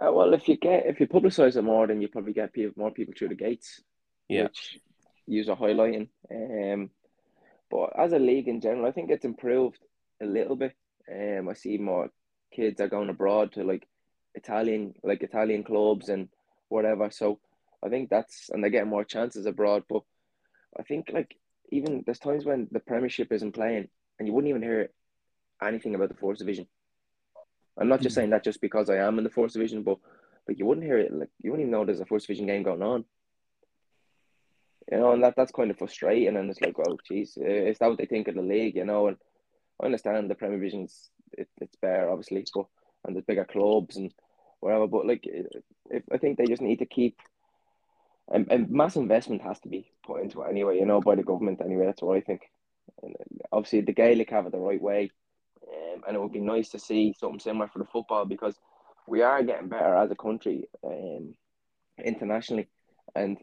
Uh, 0.00 0.12
well, 0.12 0.34
if 0.34 0.48
you 0.48 0.56
get 0.56 0.86
if 0.86 1.00
you 1.00 1.06
publicize 1.06 1.56
it 1.56 1.62
more, 1.62 1.86
then 1.86 2.00
you 2.00 2.08
probably 2.08 2.32
get 2.32 2.52
people, 2.52 2.72
more 2.76 2.90
people 2.90 3.14
through 3.16 3.28
the 3.28 3.34
gates. 3.34 3.80
Yeah. 4.28 4.44
Which 4.44 4.80
use 5.26 5.48
a 5.48 5.54
highlighting. 5.54 6.08
Um, 6.30 6.90
but 7.70 7.90
as 7.98 8.12
a 8.12 8.18
league 8.18 8.48
in 8.48 8.60
general, 8.60 8.86
I 8.86 8.92
think 8.92 9.10
it's 9.10 9.24
improved 9.24 9.78
a 10.22 10.26
little 10.26 10.56
bit. 10.56 10.74
Um, 11.10 11.48
I 11.48 11.54
see 11.54 11.78
more 11.78 12.10
kids 12.54 12.80
are 12.80 12.88
going 12.88 13.08
abroad 13.08 13.52
to 13.52 13.64
like 13.64 13.86
Italian 14.34 14.94
like 15.02 15.22
Italian 15.22 15.64
clubs 15.64 16.08
and 16.08 16.28
whatever. 16.68 17.10
So 17.10 17.40
I 17.84 17.88
think 17.88 18.10
that's 18.10 18.50
and 18.50 18.62
they're 18.62 18.70
getting 18.70 18.90
more 18.90 19.04
chances 19.04 19.46
abroad. 19.46 19.84
But 19.88 20.02
I 20.78 20.82
think 20.82 21.10
like 21.12 21.36
even 21.70 22.02
there's 22.04 22.18
times 22.18 22.44
when 22.44 22.68
the 22.70 22.80
Premiership 22.80 23.32
isn't 23.32 23.52
playing 23.52 23.88
and 24.18 24.28
you 24.28 24.34
wouldn't 24.34 24.50
even 24.50 24.62
hear 24.62 24.90
anything 25.62 25.94
about 25.94 26.08
the 26.08 26.16
fourth 26.16 26.38
division. 26.38 26.66
I'm 27.78 27.88
not 27.88 28.00
just 28.00 28.12
Mhm. 28.12 28.16
saying 28.16 28.30
that 28.30 28.44
just 28.44 28.60
because 28.60 28.90
I 28.90 28.96
am 28.96 29.18
in 29.18 29.24
the 29.24 29.30
fourth 29.30 29.52
division, 29.52 29.82
but 29.82 29.98
like 30.48 30.58
you 30.58 30.66
wouldn't 30.66 30.86
hear 30.86 30.98
it 30.98 31.12
like 31.12 31.30
you 31.40 31.50
wouldn't 31.50 31.66
even 31.66 31.72
know 31.72 31.84
there's 31.84 32.00
a 32.00 32.06
fourth 32.06 32.22
division 32.22 32.46
game 32.46 32.62
going 32.62 32.82
on. 32.82 33.04
You 34.90 34.98
know, 34.98 35.12
and 35.12 35.22
that 35.22 35.34
that's 35.36 35.52
kind 35.52 35.70
of 35.70 35.78
frustrating. 35.78 36.36
And 36.36 36.50
it's 36.50 36.60
like, 36.60 36.76
oh, 36.78 36.98
geez, 37.08 37.38
uh, 37.40 37.44
is 37.44 37.78
that 37.78 37.88
what 37.88 37.98
they 37.98 38.06
think 38.06 38.28
of 38.28 38.34
the 38.34 38.42
league? 38.42 38.76
You 38.76 38.84
know, 38.84 39.06
and 39.08 39.16
I 39.80 39.86
understand 39.86 40.28
the 40.28 40.34
Premier 40.34 40.58
Division's 40.58 41.10
it, 41.32 41.48
it's 41.60 41.76
better, 41.76 42.10
obviously, 42.10 42.44
but 42.54 42.66
and 43.04 43.14
there's 43.16 43.24
bigger 43.24 43.44
clubs 43.44 43.96
and 43.96 44.12
whatever. 44.60 44.86
But 44.88 45.06
like, 45.06 45.26
if 45.90 46.02
I 46.12 46.18
think 46.18 46.36
they 46.36 46.46
just 46.46 46.62
need 46.62 46.80
to 46.80 46.86
keep 46.86 47.16
And, 48.28 48.50
a 48.50 48.58
mass 48.58 48.96
investment 48.96 49.42
has 49.42 49.60
to 49.60 49.68
be 49.68 49.90
put 50.04 50.22
into 50.22 50.42
it 50.42 50.50
anyway. 50.50 50.78
You 50.78 50.86
know, 50.86 51.00
by 51.00 51.14
the 51.16 51.22
government 51.22 51.60
anyway. 51.60 51.86
That's 51.86 52.02
what 52.02 52.16
I 52.16 52.20
think. 52.20 52.42
And 53.02 53.14
obviously, 53.50 53.80
the 53.82 53.92
Gaelic 53.92 54.30
have 54.30 54.46
it 54.46 54.52
the 54.52 54.58
right 54.58 54.80
way, 54.80 55.10
um, 55.72 56.02
and 56.06 56.16
it 56.16 56.20
would 56.20 56.32
be 56.32 56.40
nice 56.40 56.68
to 56.70 56.78
see 56.78 57.14
something 57.18 57.40
similar 57.40 57.68
for 57.68 57.78
the 57.78 57.84
football 57.86 58.24
because 58.24 58.56
we 59.06 59.22
are 59.22 59.42
getting 59.42 59.68
better 59.68 59.94
as 59.94 60.10
a 60.10 60.16
country 60.16 60.68
um, 60.84 61.34
internationally, 62.04 62.68
and 63.14 63.38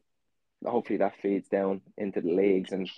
hopefully 0.65 0.98
that 0.98 1.20
feeds 1.22 1.48
down 1.50 1.82
into 1.98 2.22
the 2.22 2.32
leagues 2.32 2.72
and 2.72 2.89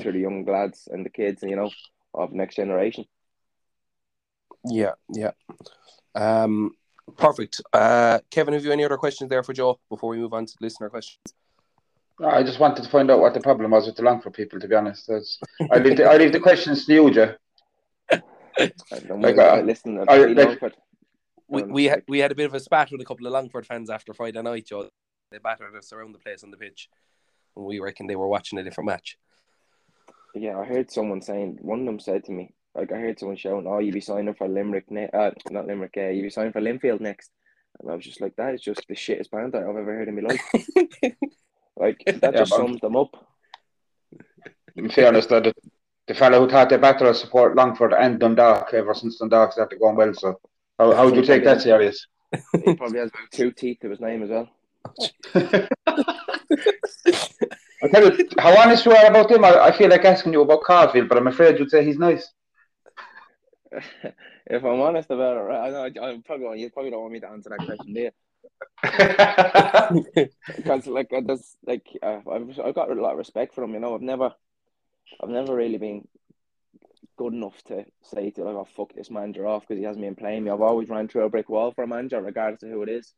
to 0.00 0.12
the 0.12 0.18
young 0.18 0.44
lads 0.44 0.88
and 0.90 1.04
the 1.04 1.10
kids, 1.10 1.42
you 1.42 1.56
know, 1.56 1.70
of 2.12 2.32
next 2.32 2.56
generation. 2.56 3.04
Yeah, 4.64 4.92
yeah. 5.12 5.32
Um, 6.14 6.72
perfect. 7.16 7.60
Uh, 7.72 8.20
Kevin, 8.30 8.54
have 8.54 8.64
you 8.64 8.72
any 8.72 8.84
other 8.84 8.96
questions 8.96 9.28
there 9.28 9.42
for 9.42 9.52
Joe 9.52 9.78
before 9.90 10.10
we 10.10 10.18
move 10.18 10.32
on 10.32 10.46
to 10.46 10.54
listener 10.60 10.88
questions? 10.88 11.34
I 12.24 12.44
just 12.44 12.60
wanted 12.60 12.84
to 12.84 12.88
find 12.88 13.10
out 13.10 13.18
what 13.18 13.34
the 13.34 13.40
problem 13.40 13.72
was 13.72 13.86
with 13.86 13.96
the 13.96 14.02
Longford 14.02 14.34
people. 14.34 14.60
To 14.60 14.68
be 14.68 14.74
honest, 14.74 15.08
That's, 15.08 15.38
I 15.72 15.78
leave 15.78 15.96
the, 15.96 16.04
I 16.04 16.16
leave 16.16 16.32
the 16.32 16.40
questions 16.40 16.86
to 16.86 16.94
you, 16.94 17.10
Joe. 17.10 17.34
And 18.58 18.72
then 18.90 19.20
Like, 19.20 19.36
we'll 19.36 19.50
uh, 19.50 19.60
listen 19.62 19.98
I- 19.98 20.16
like- 20.16 20.36
Longford. 20.36 20.74
We 21.46 21.62
we 21.62 21.84
had 21.84 22.02
we 22.08 22.18
had 22.20 22.32
a 22.32 22.34
bit 22.34 22.46
of 22.46 22.54
a 22.54 22.60
spat 22.60 22.90
with 22.90 23.00
a 23.02 23.04
couple 23.04 23.26
of 23.26 23.32
Longford 23.34 23.66
fans 23.66 23.90
after 23.90 24.14
Friday 24.14 24.40
night, 24.40 24.66
Joe. 24.66 24.88
They 25.30 25.38
battered 25.38 25.76
us 25.76 25.92
around 25.92 26.12
the 26.12 26.18
place 26.18 26.42
on 26.42 26.50
the 26.50 26.56
pitch, 26.56 26.88
and 27.54 27.64
we 27.66 27.80
reckon 27.80 28.06
they 28.06 28.16
were 28.16 28.28
watching 28.28 28.58
a 28.58 28.64
different 28.64 28.86
match. 28.86 29.18
Yeah, 30.34 30.58
I 30.58 30.64
heard 30.64 30.90
someone 30.90 31.20
saying 31.20 31.58
one 31.60 31.80
of 31.80 31.86
them 31.86 31.98
said 32.00 32.24
to 32.24 32.32
me, 32.32 32.54
like 32.74 32.92
I 32.92 32.96
heard 32.96 33.18
someone 33.18 33.36
shouting, 33.36 33.66
"Oh, 33.68 33.78
you 33.78 33.92
be 33.92 34.00
signing 34.00 34.32
for 34.34 34.48
Limerick 34.48 34.90
next? 34.90 35.14
Uh, 35.14 35.32
not 35.50 35.66
Limerick. 35.66 35.94
Uh, 35.98 36.08
you 36.08 36.22
be 36.22 36.30
signing 36.30 36.52
for 36.52 36.60
Linfield 36.62 37.00
next." 37.00 37.30
And 37.80 37.90
I 37.90 37.94
was 37.94 38.04
just 38.04 38.20
like, 38.22 38.34
"That 38.36 38.54
is 38.54 38.62
just 38.62 38.82
the 38.88 38.94
shittest 38.94 39.30
banter 39.30 39.58
I've 39.68 39.76
ever 39.76 39.94
heard 39.94 40.08
in 40.08 40.14
my 40.16 40.22
life." 40.22 40.40
like 41.76 42.02
that 42.06 42.20
Yeah, 42.22 42.30
just 42.38 42.50
but- 42.52 42.56
sums 42.56 42.80
them 42.80 42.96
up. 42.96 43.28
In 44.76 44.88
fairness, 44.88 45.26
though, 45.26 45.42
the, 46.06 46.12
the 46.12 46.18
fellow 46.18 46.40
who 46.40 46.50
thought 46.50 46.68
they 46.68 46.76
better 46.76 47.12
support 47.14 47.56
Longford 47.56 47.92
and 47.92 48.18
Dundalk 48.18 48.74
ever 48.74 48.94
since 48.94 49.18
Dundalk 49.18 49.52
started 49.52 49.78
going 49.78 49.96
well. 49.96 50.14
So, 50.14 50.40
how, 50.78 50.94
how 50.94 51.04
would 51.04 51.16
you 51.16 51.24
take 51.24 51.44
that 51.44 51.62
serious? 51.62 52.06
He 52.64 52.74
probably 52.74 52.98
has 52.98 53.10
about 53.10 53.30
two 53.32 53.52
teeth 53.52 53.78
to 53.80 53.90
his 53.90 54.00
name 54.00 54.22
as 54.22 54.30
well. 54.30 54.48
I 57.82 57.88
tell 57.88 58.16
you, 58.16 58.28
how 58.38 58.58
honest 58.60 58.86
you 58.86 58.92
are 58.92 59.06
about 59.06 59.30
him. 59.30 59.44
I, 59.44 59.66
I 59.66 59.72
feel 59.76 59.88
like 59.88 60.04
asking 60.04 60.32
you 60.32 60.40
about 60.42 60.62
Caulfield, 60.64 61.08
but 61.08 61.18
I'm 61.18 61.26
afraid 61.26 61.58
you'd 61.58 61.70
say 61.70 61.84
he's 61.84 61.98
nice. 61.98 62.32
if 63.72 64.64
I'm 64.64 64.80
honest 64.80 65.10
about 65.10 65.36
it, 65.36 65.40
right, 65.40 65.66
I, 65.66 65.70
know, 65.70 65.84
I 65.84 66.20
probably 66.24 66.60
you 66.60 66.70
probably 66.70 66.90
don't 66.90 67.02
want 67.02 67.12
me 67.12 67.20
to 67.20 67.28
answer 67.28 67.50
that 67.50 67.66
question, 67.66 67.92
do 67.92 68.00
you? 68.00 68.10
because 70.56 70.86
like 70.86 71.12
I 71.12 71.20
just 71.20 71.56
like 71.66 71.86
uh, 72.02 72.20
I've 72.30 72.58
I've 72.60 72.74
got 72.74 72.90
a 72.90 72.94
lot 72.94 73.12
of 73.12 73.18
respect 73.18 73.54
for 73.54 73.64
him. 73.64 73.74
You 73.74 73.80
know, 73.80 73.94
I've 73.94 74.02
never 74.02 74.32
I've 75.22 75.30
never 75.30 75.54
really 75.54 75.78
been 75.78 76.06
good 77.16 77.32
enough 77.32 77.62
to 77.64 77.84
say 78.02 78.30
to 78.30 78.44
like, 78.44 78.54
oh 78.54 78.68
fuck 78.76 78.92
this 78.94 79.10
manager 79.10 79.46
off 79.46 79.62
because 79.62 79.78
he 79.78 79.84
hasn't 79.84 80.04
been 80.04 80.16
playing 80.16 80.44
me. 80.44 80.50
I've 80.50 80.60
always 80.60 80.88
ran 80.88 81.08
through 81.08 81.24
a 81.24 81.30
brick 81.30 81.48
wall 81.48 81.72
for 81.72 81.84
a 81.84 81.86
manager, 81.86 82.20
regardless 82.20 82.62
of 82.62 82.70
who 82.70 82.82
it 82.82 82.88
is, 82.88 83.14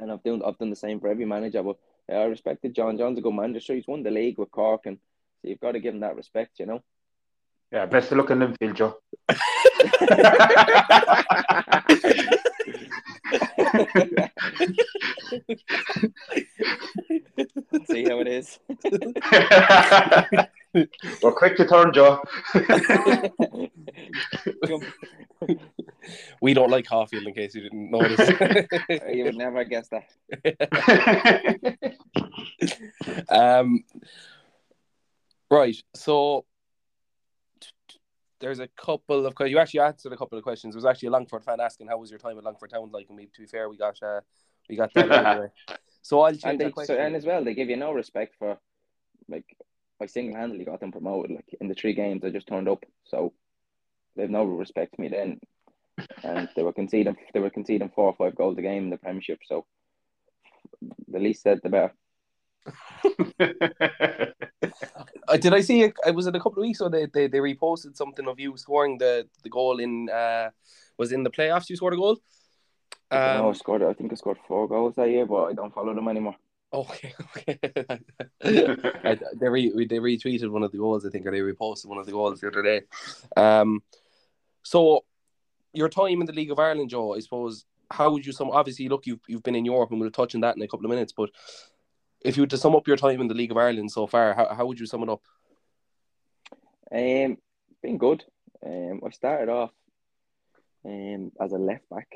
and 0.00 0.10
I've 0.10 0.22
done 0.22 0.42
I've 0.44 0.58
done 0.58 0.70
the 0.70 0.76
same 0.76 1.00
for 1.00 1.08
every 1.08 1.24
manager. 1.24 1.62
But 1.62 1.76
yeah, 2.08 2.18
I 2.18 2.24
respected 2.24 2.74
John. 2.74 2.98
John's 2.98 3.18
a 3.18 3.22
good 3.22 3.34
manager. 3.34 3.60
Sure, 3.60 3.76
he's 3.76 3.86
won 3.86 4.02
the 4.02 4.10
league 4.10 4.38
with 4.38 4.50
Cork, 4.50 4.86
and 4.86 4.98
so 5.42 5.48
you've 5.48 5.60
got 5.60 5.72
to 5.72 5.80
give 5.80 5.94
him 5.94 6.00
that 6.00 6.16
respect. 6.16 6.58
You 6.58 6.66
know. 6.66 6.82
yeah, 7.72 7.86
best 7.86 8.12
of 8.12 8.18
luck 8.18 8.30
in 8.30 8.40
Linfield, 8.40 8.74
Joe. 8.74 8.98
See 17.86 18.04
how 18.04 18.20
it 18.20 18.28
is. 18.28 18.58
We're 21.22 21.32
quick 21.32 21.56
to 21.56 21.66
turn, 21.66 21.92
Joe. 21.92 22.22
We 26.40 26.54
don't 26.54 26.70
like 26.70 26.86
Caulfield, 26.86 27.26
in 27.26 27.34
case 27.34 27.54
you 27.54 27.62
didn't 27.62 27.90
notice. 27.90 28.28
you 29.12 29.24
would 29.24 29.36
never 29.36 29.64
guess 29.64 29.88
that. 29.88 30.10
um, 33.28 33.84
right. 35.50 35.76
So 35.94 36.44
there's 38.40 38.58
a 38.58 38.68
couple 38.76 39.24
of 39.24 39.34
questions 39.34 39.52
you 39.52 39.58
actually 39.58 39.80
answered 39.80 40.12
a 40.12 40.16
couple 40.16 40.36
of 40.36 40.44
questions. 40.44 40.74
There 40.74 40.78
was 40.78 40.84
actually 40.84 41.08
a 41.08 41.12
Longford 41.12 41.44
fan 41.44 41.60
asking 41.60 41.88
how 41.88 41.98
was 41.98 42.10
your 42.10 42.18
time 42.18 42.36
at 42.36 42.44
Longford 42.44 42.70
Town 42.70 42.90
like, 42.92 43.06
and 43.08 43.16
we, 43.16 43.26
to 43.26 43.40
be 43.40 43.46
fair, 43.46 43.68
we 43.68 43.76
got 43.76 44.02
uh, 44.02 44.20
we 44.68 44.76
got 44.76 44.92
that 44.94 45.10
out 45.10 45.26
of 45.26 45.36
the 45.36 45.42
way. 45.42 45.76
So 46.02 46.20
I'll 46.20 46.32
change 46.32 46.44
and 46.44 46.60
that 46.60 46.64
they 46.64 46.70
question. 46.70 46.96
so, 46.96 47.00
and 47.00 47.16
as 47.16 47.24
well 47.24 47.42
they 47.42 47.54
give 47.54 47.70
you 47.70 47.76
no 47.76 47.92
respect 47.92 48.34
for 48.38 48.58
like 49.28 49.46
I 50.00 50.06
single 50.06 50.38
handedly 50.38 50.64
got 50.64 50.80
them 50.80 50.92
promoted 50.92 51.30
like 51.30 51.56
in 51.60 51.68
the 51.68 51.74
three 51.74 51.94
games 51.94 52.24
I 52.24 52.30
just 52.30 52.46
turned 52.48 52.68
up 52.68 52.84
so 53.04 53.32
they've 54.16 54.30
no 54.30 54.44
respect 54.44 54.96
for 54.96 55.02
me 55.02 55.08
then 55.08 55.40
and 56.22 56.48
they 56.56 56.62
were 56.62 56.72
conceding 56.72 57.16
they 57.32 57.40
were 57.40 57.50
conceding 57.50 57.90
four 57.94 58.06
or 58.06 58.14
five 58.14 58.34
goals 58.34 58.58
a 58.58 58.62
game 58.62 58.84
in 58.84 58.90
the 58.90 58.96
Premiership 58.96 59.40
so 59.46 59.64
the 61.08 61.18
least 61.18 61.42
said 61.42 61.60
the 61.62 61.68
better 61.68 61.92
Uh, 65.26 65.36
did 65.36 65.54
I 65.54 65.60
see? 65.60 65.82
It, 65.82 65.94
it 66.06 66.14
was 66.14 66.26
it 66.26 66.36
a 66.36 66.38
couple 66.38 66.62
of 66.62 66.66
weeks 66.66 66.80
ago. 66.80 66.88
They, 66.88 67.06
they 67.06 67.26
they 67.28 67.38
reposted 67.38 67.96
something 67.96 68.26
of 68.28 68.38
you 68.38 68.56
scoring 68.56 68.98
the 68.98 69.26
the 69.42 69.48
goal 69.48 69.78
in 69.78 70.08
uh 70.10 70.50
was 70.98 71.12
in 71.12 71.22
the 71.22 71.30
playoffs. 71.30 71.68
You 71.70 71.76
scored 71.76 71.94
a 71.94 71.96
goal. 71.96 72.18
I, 73.10 73.16
know, 73.16 73.46
I 73.46 73.48
Um, 73.48 73.54
scored 73.54 73.82
I 73.82 73.92
think 73.94 74.12
I 74.12 74.16
scored 74.16 74.38
four 74.46 74.68
goals 74.68 74.94
that 74.96 75.08
year 75.08 75.26
but 75.26 75.44
I 75.44 75.52
don't 75.52 75.74
follow 75.74 75.94
them 75.94 76.08
anymore 76.08 76.36
okay, 76.74 77.14
okay. 77.36 77.58
I, 79.04 79.18
they 79.40 79.48
re, 79.48 79.86
they 79.86 79.98
retweeted 79.98 80.50
one 80.50 80.62
of 80.62 80.72
the 80.72 80.78
goals, 80.78 81.06
I 81.06 81.10
think, 81.10 81.26
or 81.26 81.30
they 81.30 81.40
reposted 81.40 81.86
one 81.86 81.98
of 81.98 82.06
the 82.06 82.12
goals 82.12 82.40
the 82.40 82.48
other 82.48 82.62
day. 82.62 82.82
Um, 83.36 83.82
so 84.62 85.04
your 85.72 85.88
time 85.88 86.20
in 86.20 86.26
the 86.26 86.32
League 86.32 86.50
of 86.50 86.58
Ireland, 86.58 86.90
Joe, 86.90 87.14
I 87.14 87.20
suppose. 87.20 87.64
How 87.90 88.10
would 88.10 88.24
you 88.24 88.32
sum? 88.32 88.50
Obviously, 88.50 88.88
look, 88.88 89.06
you've 89.06 89.20
you've 89.28 89.42
been 89.42 89.54
in 89.54 89.64
Europe, 89.66 89.90
and 89.90 90.00
we'll 90.00 90.10
touch 90.10 90.34
on 90.34 90.40
that 90.40 90.56
in 90.56 90.62
a 90.62 90.68
couple 90.68 90.86
of 90.86 90.90
minutes. 90.90 91.12
But 91.12 91.30
if 92.24 92.36
you 92.36 92.42
were 92.42 92.48
to 92.48 92.56
sum 92.56 92.74
up 92.74 92.88
your 92.88 92.96
time 92.96 93.20
in 93.20 93.28
the 93.28 93.34
League 93.34 93.50
of 93.50 93.58
Ireland 93.58 93.90
so 93.90 94.06
far, 94.06 94.34
how 94.34 94.54
how 94.54 94.66
would 94.66 94.80
you 94.80 94.86
sum 94.86 95.02
it 95.02 95.10
up? 95.10 95.22
Um, 96.90 97.36
been 97.82 97.98
good. 97.98 98.24
Um, 98.64 99.02
I 99.06 99.10
started 99.10 99.50
off 99.50 99.70
um 100.84 101.30
as 101.40 101.52
a 101.52 101.58
left 101.58 101.88
back. 101.90 102.08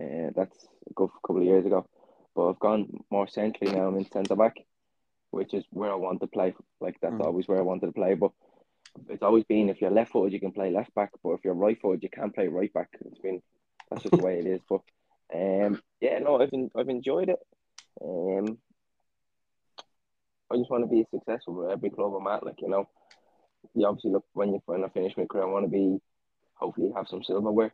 Uh, 0.00 0.30
that's 0.34 0.66
a 0.88 0.92
good 0.94 1.10
couple 1.26 1.38
of 1.38 1.44
years 1.44 1.66
ago, 1.66 1.86
but 2.36 2.50
I've 2.50 2.60
gone 2.60 2.88
more 3.10 3.26
centrally 3.26 3.74
now. 3.74 3.88
I'm 3.88 3.96
in 3.96 4.10
centre 4.12 4.36
back, 4.36 4.56
which 5.30 5.54
is 5.54 5.64
where 5.70 5.90
I 5.90 5.96
want 5.96 6.20
to 6.20 6.26
play. 6.26 6.54
Like 6.80 6.96
that's 7.00 7.14
Mm. 7.14 7.24
always 7.24 7.48
where 7.48 7.58
I 7.58 7.62
wanted 7.62 7.86
to 7.86 7.92
play. 7.92 8.14
But 8.14 8.32
it's 9.08 9.22
always 9.22 9.44
been 9.44 9.70
if 9.70 9.80
you're 9.80 9.90
left 9.90 10.12
footed, 10.12 10.32
you 10.34 10.40
can 10.40 10.52
play 10.52 10.70
left 10.70 10.94
back, 10.94 11.10
but 11.24 11.30
if 11.32 11.44
you're 11.44 11.54
right 11.54 11.80
footed, 11.80 12.02
you 12.02 12.10
can't 12.10 12.34
play 12.34 12.48
right 12.48 12.72
back. 12.72 12.90
It's 13.04 13.18
been 13.20 13.42
that's 13.90 14.02
just 14.02 14.14
the 14.14 14.22
way 14.22 14.38
it 14.38 14.46
is. 14.46 14.60
But 14.68 14.82
um, 15.34 15.82
yeah, 16.00 16.18
no, 16.18 16.40
I've 16.40 16.52
I've 16.76 16.88
enjoyed 16.88 17.30
it. 17.30 17.38
Um, 18.02 18.58
I 20.52 20.56
just 20.56 20.70
want 20.70 20.84
to 20.84 20.88
be 20.88 21.04
successful 21.10 21.54
with 21.54 21.70
every 21.70 21.90
club 21.90 22.14
I'm 22.14 22.26
at. 22.28 22.44
Like 22.44 22.60
you 22.60 22.68
know, 22.68 22.88
you 23.74 23.86
obviously 23.86 24.12
look 24.12 24.24
when 24.34 24.52
you 24.52 24.62
when 24.66 24.84
I 24.84 24.88
finish 24.88 25.16
my 25.16 25.24
career, 25.24 25.44
I 25.44 25.50
want 25.50 25.64
to 25.64 25.70
be 25.70 25.98
hopefully 26.54 26.92
have 26.94 27.08
some 27.08 27.22
silverware. 27.22 27.72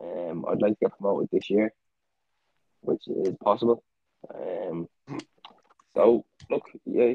Um, 0.00 0.44
I'd 0.48 0.62
like 0.62 0.72
to 0.78 0.86
get 0.86 0.98
promoted 0.98 1.28
this 1.32 1.50
year, 1.50 1.72
which 2.80 3.06
is 3.08 3.34
possible. 3.42 3.82
Um, 4.32 4.88
so 5.94 6.24
look, 6.50 6.70
yeah, 6.84 7.14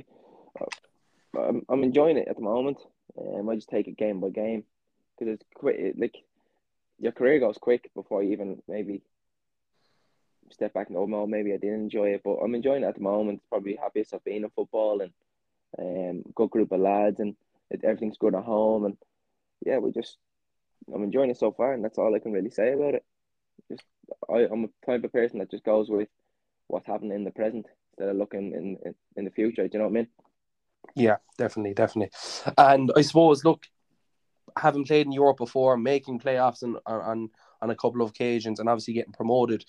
I'm, 1.37 1.65
I'm 1.69 1.83
enjoying 1.83 2.17
it 2.17 2.27
at 2.27 2.35
the 2.35 2.41
moment. 2.41 2.77
Um, 3.17 3.49
I 3.49 3.55
just 3.55 3.69
take 3.69 3.87
it 3.87 3.97
game 3.97 4.19
by 4.19 4.29
game 4.29 4.63
because 5.17 5.33
it's 5.33 5.45
quick. 5.55 5.95
Like 5.97 6.15
your 6.99 7.11
career 7.11 7.39
goes 7.39 7.57
quick 7.57 7.89
before 7.95 8.23
you 8.23 8.33
even 8.33 8.61
maybe 8.67 9.01
step 10.51 10.73
back 10.73 10.87
and 10.87 10.95
go, 10.95 11.05
no, 11.05 11.27
maybe 11.27 11.53
I 11.53 11.57
didn't 11.57 11.83
enjoy 11.83 12.09
it, 12.09 12.21
but 12.23 12.37
I'm 12.37 12.55
enjoying 12.55 12.83
it 12.83 12.87
at 12.87 12.95
the 12.95 13.01
moment. 13.01 13.41
Probably 13.49 13.75
happiest 13.75 14.13
I've 14.13 14.23
been 14.23 14.43
in 14.43 14.49
football 14.49 15.01
and 15.01 15.11
um, 15.77 16.23
good 16.35 16.49
group 16.49 16.71
of 16.71 16.79
lads 16.79 17.19
and 17.19 17.35
it, 17.69 17.83
everything's 17.83 18.17
good 18.17 18.35
at 18.35 18.43
home 18.43 18.85
and 18.85 18.97
yeah, 19.65 19.77
we 19.77 19.91
just 19.91 20.17
I'm 20.93 21.03
enjoying 21.03 21.29
it 21.29 21.37
so 21.37 21.51
far 21.51 21.73
and 21.73 21.83
that's 21.83 21.97
all 21.97 22.15
I 22.15 22.19
can 22.19 22.31
really 22.31 22.49
say 22.49 22.73
about 22.73 22.95
it. 22.95 23.05
Just 23.69 23.83
I, 24.29 24.47
I'm 24.51 24.65
a 24.65 24.85
type 24.85 25.03
of 25.03 25.11
person 25.11 25.39
that 25.39 25.51
just 25.51 25.63
goes 25.63 25.89
with 25.89 26.09
what's 26.69 26.87
happening 26.87 27.11
in 27.11 27.23
the 27.23 27.31
present 27.31 27.65
instead 27.91 28.09
of 28.09 28.15
looking 28.15 28.53
in, 28.53 28.93
in, 29.17 29.25
the 29.25 29.31
future. 29.31 29.67
Do 29.67 29.69
you 29.73 29.79
know 29.79 29.85
what 29.85 29.91
I 29.91 30.01
mean? 30.01 30.07
Yeah, 30.95 31.17
definitely, 31.37 31.73
definitely. 31.73 32.11
And 32.57 32.91
I 32.95 33.01
suppose, 33.01 33.43
look, 33.43 33.65
having 34.57 34.85
played 34.85 35.05
in 35.05 35.11
Europe 35.11 35.37
before, 35.37 35.77
making 35.77 36.19
playoffs 36.19 36.63
on 36.63 36.77
on 36.85 37.29
on 37.61 37.69
a 37.69 37.75
couple 37.75 38.01
of 38.01 38.09
occasions, 38.09 38.59
and 38.59 38.69
obviously 38.69 38.93
getting 38.93 39.13
promoted, 39.13 39.65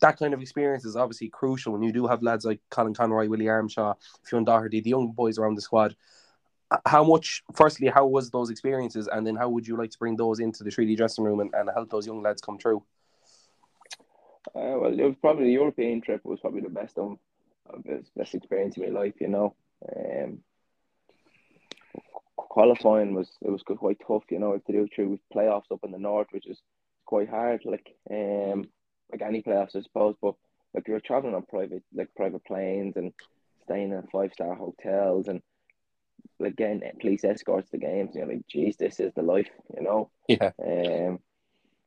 that 0.00 0.18
kind 0.18 0.32
of 0.32 0.40
experience 0.40 0.84
is 0.84 0.96
obviously 0.96 1.28
crucial 1.28 1.72
when 1.72 1.82
you 1.82 1.92
do 1.92 2.06
have 2.06 2.22
lads 2.22 2.44
like 2.44 2.60
Colin 2.70 2.94
Conroy, 2.94 3.28
Willie 3.28 3.46
Armshaw, 3.46 3.94
Fionn 4.24 4.44
Doherty, 4.44 4.80
the 4.80 4.90
young 4.90 5.12
boys 5.12 5.38
around 5.38 5.56
the 5.56 5.62
squad. 5.62 5.94
How 6.84 7.04
much, 7.04 7.44
firstly, 7.54 7.86
how 7.88 8.06
was 8.06 8.30
those 8.30 8.50
experiences, 8.50 9.08
and 9.08 9.26
then 9.26 9.36
how 9.36 9.48
would 9.48 9.66
you 9.66 9.76
like 9.76 9.90
to 9.90 9.98
bring 9.98 10.16
those 10.16 10.40
into 10.40 10.64
the 10.64 10.70
Treaty 10.70 10.96
dressing 10.96 11.24
room 11.24 11.40
and, 11.40 11.54
and 11.54 11.70
help 11.74 11.90
those 11.90 12.06
young 12.06 12.22
lads 12.22 12.42
come 12.42 12.58
through? 12.58 12.82
Uh, 14.54 14.78
well, 14.80 14.98
it 14.98 15.02
was 15.02 15.16
probably 15.20 15.46
the 15.46 15.52
European 15.52 16.00
trip 16.00 16.24
was 16.24 16.40
probably 16.40 16.60
the 16.60 16.68
best 16.68 16.96
the 16.96 18.04
best 18.16 18.34
experience 18.34 18.76
in 18.76 18.84
my 18.84 19.00
life. 19.00 19.14
You 19.20 19.28
know, 19.28 19.54
um, 19.96 20.38
qualifying 22.36 23.14
was 23.14 23.30
it 23.42 23.50
was 23.50 23.62
quite 23.62 23.98
tough. 24.06 24.24
You 24.30 24.38
know, 24.38 24.56
to 24.56 24.72
do 24.72 24.88
through 24.94 25.08
with 25.10 25.20
playoffs 25.34 25.72
up 25.72 25.80
in 25.84 25.90
the 25.92 25.98
north, 25.98 26.28
which 26.30 26.46
is 26.46 26.60
quite 27.04 27.28
hard. 27.28 27.62
Like 27.64 27.94
um, 28.10 28.68
like 29.10 29.22
any 29.22 29.42
playoffs, 29.42 29.76
I 29.76 29.82
suppose. 29.82 30.16
But 30.20 30.34
like 30.74 30.88
you're 30.88 31.00
traveling 31.00 31.34
on 31.34 31.42
private 31.42 31.82
like 31.94 32.14
private 32.14 32.44
planes 32.44 32.96
and 32.96 33.12
staying 33.64 33.92
in 33.92 34.02
five 34.12 34.32
star 34.32 34.54
hotels 34.54 35.28
and 35.28 35.42
like 36.38 36.56
getting 36.56 36.82
police 37.00 37.24
escorts 37.24 37.70
to 37.70 37.78
games. 37.78 38.14
You 38.14 38.22
know, 38.22 38.28
like 38.28 38.46
geez, 38.48 38.76
this 38.76 39.00
is 39.00 39.12
the 39.14 39.22
life. 39.22 39.50
You 39.76 39.82
know. 39.82 40.10
Yeah. 40.28 40.50
Um, 40.62 41.20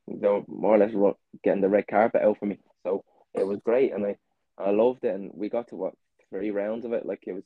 you 0.10 0.20
know, 0.20 0.46
more 0.48 0.76
or 0.76 0.78
less 0.78 1.16
getting 1.44 1.62
the 1.62 1.70
red 1.70 1.88
carpet 1.88 2.22
out 2.22 2.38
for 2.40 2.46
me. 2.46 2.58
So 2.84 3.04
it 3.34 3.46
was 3.46 3.60
great, 3.64 3.94
and 3.94 4.06
I 4.06 4.18
I 4.58 4.72
loved 4.72 5.04
it, 5.04 5.16
and 5.16 5.32
we 5.34 5.50
got 5.50 5.70
to 5.70 5.76
what 5.76 5.94
three 6.30 6.52
rounds 6.52 6.86
of 6.86 6.94
it. 6.94 7.06
Like 7.06 7.24
it 7.28 7.34
was, 7.34 7.46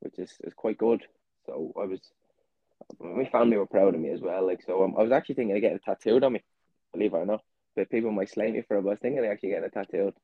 which 0.00 0.18
is 0.18 0.32
is 0.44 0.54
quite 0.54 0.78
good. 0.78 1.02
So 1.46 1.72
I 1.80 1.84
was. 1.84 2.00
My 3.00 3.24
family 3.24 3.56
were 3.56 3.66
proud 3.66 3.94
of 3.94 4.00
me 4.00 4.10
as 4.10 4.20
well. 4.20 4.46
Like 4.46 4.62
so, 4.62 4.84
um, 4.84 4.94
I 4.98 5.02
was 5.02 5.10
actually 5.10 5.36
thinking 5.36 5.56
of 5.56 5.62
getting 5.62 5.78
a 5.78 5.80
tattooed 5.80 6.24
on 6.24 6.34
me, 6.34 6.44
believe 6.92 7.14
it 7.14 7.16
or 7.16 7.26
not 7.26 7.42
but 7.76 7.90
people 7.90 8.10
might 8.10 8.30
slay 8.30 8.50
me 8.50 8.62
for 8.66 8.78
it. 8.78 8.82
But 8.82 8.88
I 8.88 8.92
was 8.92 8.98
thinking 9.00 9.24
of 9.24 9.30
actually 9.30 9.50
getting 9.50 9.66
a 9.66 9.70
tattooed, 9.70 10.14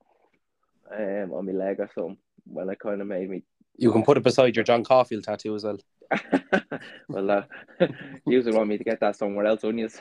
um, 0.90 1.33
on 1.33 1.47
my 1.47 1.53
leg 1.53 1.79
or 1.79 1.90
something. 1.95 2.16
When 2.45 2.71
I 2.71 2.75
kind 2.75 3.01
of 3.01 3.07
made 3.07 3.31
me. 3.31 3.45
You 3.77 3.92
can 3.92 4.03
put 4.03 4.16
it 4.16 4.25
beside 4.25 4.57
your 4.57 4.64
John 4.64 4.83
Caulfield 4.83 5.25
tattoo 5.25 5.55
as 5.55 5.62
well. 5.62 5.79
Well, 7.09 7.31
uh, 7.31 7.42
you 8.27 8.42
would 8.42 8.55
want 8.55 8.68
me 8.68 8.79
to 8.79 8.85
get 8.85 9.01
that 9.01 9.16
somewhere 9.16 9.46
else, 9.46 9.62
wouldn't 9.62 9.81
you? 9.81 9.88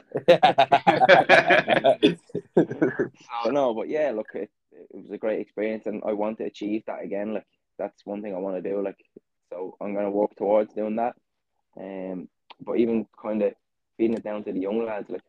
so, 2.58 3.50
no, 3.50 3.74
but 3.74 3.89
yeah, 3.89 4.12
look, 4.12 4.30
it, 4.34 4.50
it 4.71 4.88
was 4.91 5.12
a 5.12 5.17
great 5.17 5.39
experience, 5.39 5.86
and 5.86 6.02
I 6.06 6.13
want 6.13 6.38
to 6.39 6.45
achieve 6.45 6.84
that 6.88 7.04
again. 7.04 7.34
Like 7.34 7.47
that's 7.78 8.06
one 8.06 8.21
thing 8.21 8.36
I 8.36 8.39
want 8.39 8.62
to 8.62 8.69
do. 8.69 8.82
Like, 8.82 8.97
so 9.50 9.76
I'm 9.82 9.93
gonna 9.93 10.12
work 10.12 10.36
towards 10.36 10.74
doing 10.74 10.97
that. 10.97 11.15
Um, 11.78 12.28
but 12.63 12.78
even 12.78 13.08
kind 13.21 13.41
of 13.41 13.54
feeding 13.97 14.17
it 14.17 14.24
down 14.24 14.43
to 14.43 14.52
the 14.52 14.60
young 14.60 14.86
lads, 14.86 15.10
like 15.10 15.24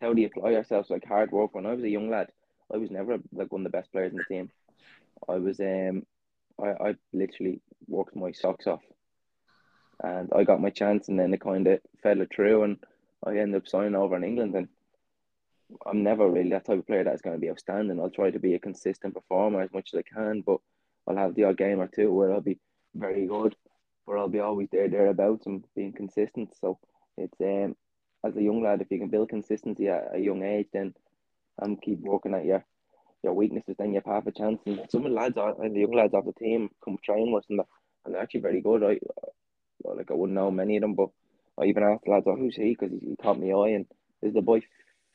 how 0.00 0.12
do 0.12 0.20
you 0.20 0.28
apply 0.28 0.54
ourselves 0.54 0.90
like 0.90 1.06
hard 1.06 1.30
work. 1.30 1.54
When 1.54 1.66
I 1.66 1.74
was 1.74 1.84
a 1.84 1.88
young 1.88 2.10
lad, 2.10 2.28
I 2.72 2.76
was 2.76 2.90
never 2.90 3.18
like 3.32 3.52
one 3.52 3.64
of 3.64 3.72
the 3.72 3.76
best 3.76 3.92
players 3.92 4.12
in 4.12 4.18
the 4.18 4.24
team. 4.24 4.50
I 5.28 5.36
was 5.36 5.60
um 5.60 6.04
I, 6.62 6.88
I 6.88 6.94
literally 7.12 7.60
worked 7.86 8.16
my 8.16 8.32
socks 8.32 8.66
off 8.66 8.82
and 10.02 10.30
I 10.34 10.44
got 10.44 10.60
my 10.60 10.70
chance 10.70 11.08
and 11.08 11.18
then 11.18 11.32
it 11.32 11.40
kind 11.40 11.66
of 11.66 11.80
fell 12.02 12.24
through 12.34 12.64
and 12.64 12.76
I 13.24 13.36
ended 13.36 13.62
up 13.62 13.68
signing 13.68 13.94
over 13.94 14.16
in 14.16 14.24
England 14.24 14.54
and 14.54 14.68
I'm 15.86 16.02
never 16.02 16.28
really 16.28 16.50
that 16.50 16.66
type 16.66 16.78
of 16.78 16.86
player 16.86 17.04
that's 17.04 17.22
going 17.22 17.36
to 17.36 17.40
be 17.40 17.50
outstanding. 17.50 17.98
I'll 18.00 18.10
try 18.10 18.30
to 18.30 18.38
be 18.38 18.54
a 18.54 18.58
consistent 18.58 19.14
performer 19.14 19.62
as 19.62 19.72
much 19.72 19.90
as 19.92 19.98
I 19.98 20.02
can, 20.02 20.42
but 20.42 20.58
I'll 21.06 21.16
have 21.16 21.34
the 21.34 21.44
odd 21.44 21.56
game 21.56 21.80
or 21.80 21.88
two 21.88 22.12
where 22.12 22.32
I'll 22.32 22.40
be 22.40 22.58
very 22.94 23.26
good, 23.26 23.56
but 24.06 24.16
I'll 24.16 24.28
be 24.28 24.40
always 24.40 24.68
there, 24.70 24.88
thereabouts 24.88 25.46
and 25.46 25.64
being 25.74 25.92
consistent. 25.92 26.54
So 26.60 26.78
it's 27.16 27.40
um 27.40 27.76
as 28.24 28.36
a 28.36 28.42
young 28.42 28.62
lad, 28.62 28.80
if 28.80 28.90
you 28.90 28.98
can 28.98 29.08
build 29.08 29.30
consistency 29.30 29.88
at 29.88 30.10
a 30.14 30.18
young 30.18 30.42
age, 30.42 30.68
then 30.72 30.94
and 31.60 31.80
keep 31.80 32.00
working 32.00 32.34
at 32.34 32.44
your 32.44 32.64
your 33.22 33.34
weaknesses, 33.34 33.76
then 33.78 33.94
you 33.94 34.02
have 34.04 34.26
a 34.26 34.32
chance. 34.32 34.60
And 34.66 34.80
some 34.90 35.06
of 35.06 35.12
the 35.12 35.16
lads 35.16 35.36
and 35.36 35.74
the 35.74 35.80
young 35.80 35.94
lads 35.94 36.14
of 36.14 36.24
the 36.24 36.32
team 36.32 36.70
come 36.84 36.98
train 37.02 37.32
with 37.32 37.44
and 37.50 37.60
and 38.04 38.14
they're 38.14 38.22
actually 38.22 38.40
very 38.40 38.60
good. 38.60 38.82
I 38.82 38.98
like 39.84 40.10
I 40.10 40.14
wouldn't 40.14 40.36
know 40.36 40.50
many 40.50 40.76
of 40.76 40.82
them, 40.82 40.94
but 40.94 41.08
I 41.58 41.64
even 41.64 41.82
asked 41.82 42.04
the 42.04 42.10
lads, 42.12 42.26
oh, 42.26 42.36
who's 42.36 42.56
he? 42.56 42.76
Because 42.78 42.90
he, 42.92 43.10
he 43.10 43.16
caught 43.16 43.38
me 43.38 43.52
eye 43.52 43.74
and 43.74 43.86
is 44.22 44.34
the 44.34 44.42
boy 44.42 44.62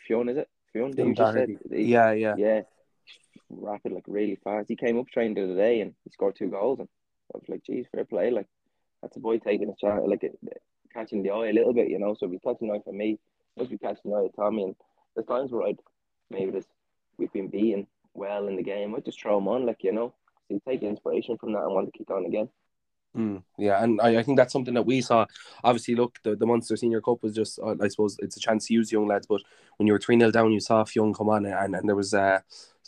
Fionn, 0.08 0.30
is 0.30 0.38
it? 0.38 0.50
Fionn, 0.74 0.94
you 0.98 1.14
just 1.14 1.34
said? 1.34 1.50
He, 1.72 1.84
yeah, 1.84 2.12
yeah. 2.12 2.36
Yeah. 2.38 2.62
Rapid, 3.50 3.94
like 3.94 4.04
really 4.08 4.38
fast. 4.44 4.68
He 4.70 4.76
came 4.76 5.00
up 5.00 5.08
trained 5.08 5.38
the 5.38 5.44
other 5.44 5.56
day 5.56 5.82
and 5.82 5.94
he 6.04 6.10
scored 6.12 6.36
two 6.36 6.50
goals 6.50 6.80
and 6.80 6.90
I 7.34 7.38
was 7.38 7.50
like, 7.50 7.64
geez, 7.64 7.86
fair 7.92 8.06
play. 8.06 8.32
Like 8.32 8.48
that's 9.02 9.16
a 9.18 9.20
boy 9.20 9.38
taking 9.38 9.70
a 9.70 9.76
chance 9.76 10.02
like 10.06 10.30
catching 10.94 11.24
the 11.24 11.32
eye 11.32 11.50
a 11.50 11.54
little 11.54 11.74
bit, 11.74 11.90
you 11.90 12.00
know. 12.00 12.16
So 12.18 12.26
if 12.26 12.32
be 12.32 12.40
catching 12.40 12.68
the 12.68 12.76
eye 12.76 12.82
for 12.84 12.94
me, 12.94 13.20
must 13.58 13.70
be 13.70 13.78
catching 13.78 14.12
the 14.12 14.18
eye 14.18 14.26
of 14.26 14.36
Tommy. 14.36 14.64
And 14.64 14.76
there's 15.16 15.28
times 15.28 15.52
where 15.52 15.68
I'd 15.68 15.80
maybe 16.30 16.52
this 16.52 16.68
we've 17.18 17.32
been 17.34 17.48
beaten 17.48 17.88
well 18.14 18.48
in 18.48 18.56
the 18.56 18.64
game. 18.64 18.96
I 18.96 19.00
just 19.00 19.20
throw 19.22 19.38
them 19.38 19.48
on, 19.48 19.66
like 19.66 19.84
you 19.84 19.92
know. 19.92 20.14
So 20.48 20.56
you 20.56 20.62
take 20.68 20.84
inspiration 20.84 21.38
from 21.38 21.54
that 21.54 21.64
and 21.64 21.74
want 21.74 21.92
to 21.92 21.98
keep 21.98 22.10
on 22.10 22.26
again. 22.26 22.50
Mm, 23.16 23.44
yeah, 23.58 23.84
and 23.84 24.00
I, 24.02 24.18
I 24.18 24.24
think 24.24 24.38
that's 24.38 24.54
something 24.54 24.76
that 24.76 24.86
we 24.86 25.02
saw. 25.02 25.26
Obviously, 25.64 25.96
look, 25.96 26.20
the, 26.24 26.36
the 26.36 26.46
Munster 26.46 26.76
Senior 26.76 27.02
Cup 27.02 27.24
was 27.24 27.34
just, 27.34 27.60
uh, 27.60 27.76
I 27.82 27.88
suppose, 27.88 28.16
it's 28.20 28.38
a 28.38 28.40
chance 28.40 28.68
to 28.68 28.74
use 28.74 28.92
young 28.92 29.08
lads. 29.08 29.26
But 29.26 29.42
when 29.78 29.88
you 29.88 29.94
were 29.94 30.00
3 30.00 30.20
0 30.20 30.32
down, 30.32 30.52
you 30.52 30.60
saw 30.60 30.84
Fionn 30.84 31.14
come 31.14 31.30
on, 31.30 31.46
and, 31.46 31.76
and 31.76 31.88
there 31.88 31.96
was 31.96 32.14
uh, 32.14 32.42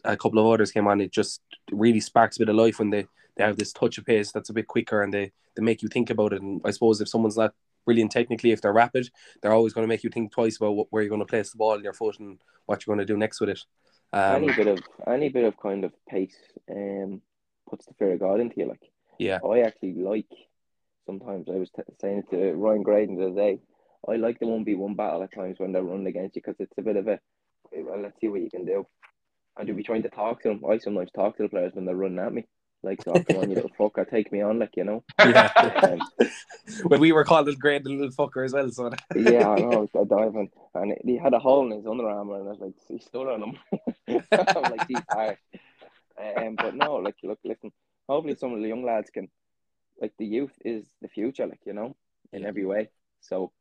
a 0.03 0.17
couple 0.17 0.39
of 0.39 0.45
others 0.45 0.71
came 0.71 0.87
on. 0.87 1.01
It 1.01 1.11
just 1.11 1.41
really 1.71 1.99
sparks 1.99 2.37
a 2.37 2.39
bit 2.39 2.49
of 2.49 2.55
life 2.55 2.79
when 2.79 2.89
they, 2.91 3.07
they 3.37 3.43
have 3.43 3.57
this 3.57 3.73
touch 3.73 3.97
of 3.97 4.05
pace 4.05 4.31
that's 4.31 4.49
a 4.49 4.53
bit 4.53 4.67
quicker 4.67 5.01
and 5.01 5.13
they, 5.13 5.31
they 5.55 5.63
make 5.63 5.81
you 5.81 5.87
think 5.87 6.09
about 6.09 6.33
it. 6.33 6.41
And 6.41 6.61
I 6.63 6.71
suppose 6.71 7.01
if 7.01 7.09
someone's 7.09 7.37
not 7.37 7.53
brilliant 7.85 8.11
technically. 8.11 8.51
If 8.51 8.61
they're 8.61 8.71
rapid, 8.71 9.09
they're 9.41 9.51
always 9.53 9.73
going 9.73 9.83
to 9.83 9.87
make 9.87 10.03
you 10.03 10.11
think 10.11 10.31
twice 10.31 10.57
about 10.57 10.75
what, 10.75 10.87
where 10.91 11.01
you're 11.01 11.09
going 11.09 11.21
to 11.21 11.25
place 11.25 11.51
the 11.51 11.57
ball 11.57 11.73
in 11.73 11.83
your 11.83 11.93
foot 11.93 12.19
and 12.19 12.39
what 12.67 12.85
you're 12.85 12.95
going 12.95 13.05
to 13.05 13.11
do 13.11 13.17
next 13.17 13.39
with 13.39 13.49
it. 13.49 13.61
Um, 14.13 14.43
any 14.43 14.53
bit 14.53 14.67
of 14.67 14.79
any 15.07 15.29
bit 15.29 15.43
of 15.43 15.57
kind 15.57 15.83
of 15.83 15.93
pace 16.07 16.35
um 16.71 17.21
puts 17.69 17.85
the 17.85 17.93
fear 17.93 18.13
of 18.13 18.19
God 18.19 18.39
into 18.39 18.57
you. 18.57 18.67
Like, 18.67 18.88
yeah, 19.19 19.39
I 19.47 19.61
actually 19.61 19.93
like. 19.93 20.27
Sometimes 21.05 21.47
I 21.49 21.57
was 21.57 21.71
t- 21.71 21.81
saying 21.99 22.23
to 22.29 22.53
Ryan 22.53 22.83
Graydon 22.83 23.15
the 23.15 23.27
other 23.27 23.35
day, 23.35 23.59
I 24.07 24.17
like 24.17 24.39
the 24.39 24.45
one 24.45 24.63
v 24.63 24.75
one 24.75 24.93
battle 24.93 25.23
at 25.23 25.33
times 25.33 25.57
when 25.57 25.71
they're 25.71 25.81
running 25.81 26.05
against 26.05 26.35
you 26.35 26.41
because 26.45 26.59
it's 26.59 26.77
a 26.77 26.83
bit 26.83 26.97
of 26.97 27.07
a 27.07 27.19
well, 27.71 28.01
let's 28.01 28.19
see 28.19 28.27
what 28.27 28.41
you 28.41 28.49
can 28.49 28.65
do. 28.65 28.85
And 29.57 29.67
you'll 29.67 29.77
be 29.77 29.83
trying 29.83 30.03
to 30.03 30.09
talk 30.09 30.41
to 30.43 30.49
them. 30.49 30.63
I 30.69 30.77
sometimes 30.77 31.11
talk 31.11 31.37
to 31.37 31.43
the 31.43 31.49
players 31.49 31.73
when 31.73 31.85
they're 31.85 31.95
running 31.95 32.19
at 32.19 32.33
me. 32.33 32.45
Like, 32.81 32.99
oh, 33.07 33.21
come 33.23 33.37
on, 33.37 33.49
you 33.49 33.55
little 33.55 33.71
fucker, 33.77 34.09
take 34.09 34.31
me 34.31 34.41
on, 34.41 34.57
like, 34.57 34.77
you 34.77 34.85
know. 34.85 35.03
Yeah. 35.19 35.51
Um, 35.83 36.29
when 36.87 37.01
we 37.01 37.11
were 37.11 37.25
called 37.25 37.49
a 37.49 37.55
great 37.55 37.85
little 37.85 38.09
fucker 38.09 38.45
as 38.45 38.53
well, 38.53 38.71
so. 38.71 38.89
yeah, 39.15 39.49
I 39.49 39.55
know, 39.59 39.89
I 39.93 40.03
diving. 40.05 40.49
And 40.73 40.93
he 41.03 41.17
had 41.17 41.33
a 41.33 41.39
hole 41.39 41.69
in 41.69 41.77
his 41.77 41.85
Under 41.85 42.07
Armour, 42.07 42.39
and 42.39 42.47
I 42.47 42.51
was 42.51 42.59
like, 42.61 42.73
he 42.87 42.99
stood 42.99 43.27
on 43.27 43.43
him. 43.43 43.57
I'm 44.31 44.71
like, 44.71 44.87
he's 44.87 45.01
hard. 45.09 45.37
Um, 46.37 46.55
but 46.55 46.75
no, 46.75 46.95
like, 46.95 47.15
look, 47.21 47.39
listen, 47.43 47.73
hopefully 48.09 48.35
some 48.35 48.53
of 48.53 48.61
the 48.61 48.67
young 48.67 48.83
lads 48.83 49.09
can, 49.09 49.29
like, 50.01 50.13
the 50.17 50.25
youth 50.25 50.51
is 50.65 50.85
the 51.01 51.07
future, 51.07 51.47
like, 51.47 51.61
you 51.65 51.73
know, 51.73 51.95
in 52.33 52.45
every 52.45 52.65
way. 52.65 52.89
So, 53.21 53.51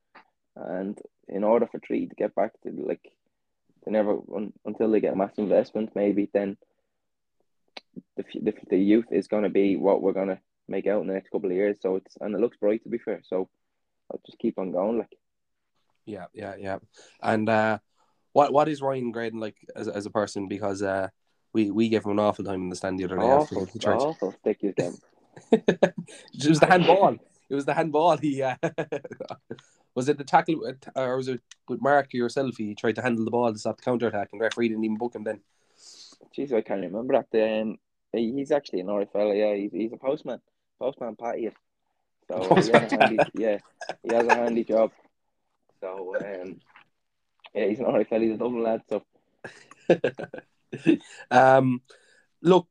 and 0.56 0.98
in 1.28 1.44
order 1.44 1.66
for 1.66 1.78
Tree 1.78 2.06
to 2.06 2.14
get 2.14 2.34
back 2.34 2.52
to, 2.62 2.70
like, 2.70 3.12
they 3.84 3.92
never, 3.92 4.18
until 4.64 4.90
they 4.90 5.00
get 5.00 5.12
a 5.12 5.16
massive 5.16 5.44
investment, 5.44 5.94
maybe 5.94 6.28
then 6.32 6.56
the, 8.16 8.24
the, 8.42 8.54
the 8.70 8.78
youth 8.78 9.06
is 9.12 9.28
going 9.28 9.44
to 9.44 9.48
be 9.48 9.76
what 9.76 10.02
we're 10.02 10.12
going 10.12 10.28
to 10.28 10.40
make 10.68 10.86
out 10.86 11.00
in 11.00 11.06
the 11.08 11.14
next 11.14 11.30
couple 11.30 11.50
of 11.50 11.56
years. 11.56 11.76
So 11.80 11.96
it's 11.96 12.16
and 12.20 12.34
it 12.34 12.40
looks 12.40 12.56
bright 12.56 12.82
to 12.82 12.88
be 12.88 12.98
fair. 12.98 13.22
So 13.24 13.48
I'll 14.10 14.20
just 14.26 14.38
keep 14.38 14.58
on 14.58 14.72
going. 14.72 14.98
Like, 14.98 15.16
yeah, 16.04 16.26
yeah, 16.32 16.54
yeah. 16.58 16.78
And 17.22 17.48
uh, 17.48 17.78
what 18.32 18.52
what 18.52 18.68
is 18.68 18.82
Ryan 18.82 19.10
Graydon 19.12 19.40
like 19.40 19.56
as, 19.74 19.88
as 19.88 20.06
a 20.06 20.10
person? 20.10 20.48
Because 20.48 20.82
uh, 20.82 21.08
we 21.52 21.70
we 21.70 21.88
gave 21.88 22.04
him 22.04 22.12
an 22.12 22.18
awful 22.18 22.44
time 22.44 22.62
in 22.62 22.68
the 22.68 22.76
stand 22.76 22.98
the 22.98 23.04
other 23.04 23.16
day. 23.16 23.22
Awful, 23.22 23.62
after 23.62 23.72
the 23.72 23.78
church. 23.78 24.00
awful 24.00 24.32
stick 24.32 24.58
you 24.62 24.74
them. 24.76 24.96
it 25.52 26.48
was 26.48 26.60
the 26.60 26.66
handball. 26.66 27.16
It 27.48 27.54
was 27.54 27.64
the 27.64 27.74
handball. 27.74 28.16
He 28.16 28.42
uh, 28.42 28.56
was 29.94 30.08
it 30.08 30.18
the 30.18 30.24
tackle 30.24 30.72
or 30.94 31.16
was 31.16 31.28
it 31.28 31.40
with 31.68 31.80
Mark 31.80 32.12
yourself? 32.12 32.56
He 32.56 32.74
tried 32.74 32.96
to 32.96 33.02
handle 33.02 33.24
the 33.24 33.30
ball 33.30 33.52
to 33.52 33.58
stop 33.58 33.76
the 33.78 33.82
counter 33.82 34.08
attack, 34.08 34.30
and 34.32 34.40
referee 34.40 34.68
didn't 34.68 34.84
even 34.84 34.98
book 34.98 35.14
him 35.14 35.24
then. 35.24 35.40
Jeez, 36.36 36.52
I 36.52 36.60
can't 36.60 36.82
remember 36.82 37.24
that. 37.30 37.60
Um, 37.62 37.78
he's 38.12 38.52
actually 38.52 38.80
an 38.80 38.86
RFL. 38.86 39.36
Yeah, 39.36 39.54
he's, 39.54 39.72
he's 39.72 39.92
a 39.92 39.96
postman, 39.96 40.40
postman 40.78 41.16
Patty. 41.16 41.50
So 42.28 42.54
he 42.56 42.70
handy, 42.70 43.18
yeah, 43.34 43.58
he 44.02 44.14
has 44.14 44.26
a 44.26 44.34
handy 44.34 44.64
job. 44.64 44.92
So 45.80 46.14
um, 46.16 46.60
yeah, 47.54 47.66
he's 47.66 47.78
an 47.78 47.86
alright 47.86 48.08
fella. 48.08 48.24
He's 48.24 48.34
a 48.34 48.38
Dublin 48.38 48.62
lad. 48.62 48.82
So 48.88 49.02
um, 51.30 51.82
look, 52.42 52.68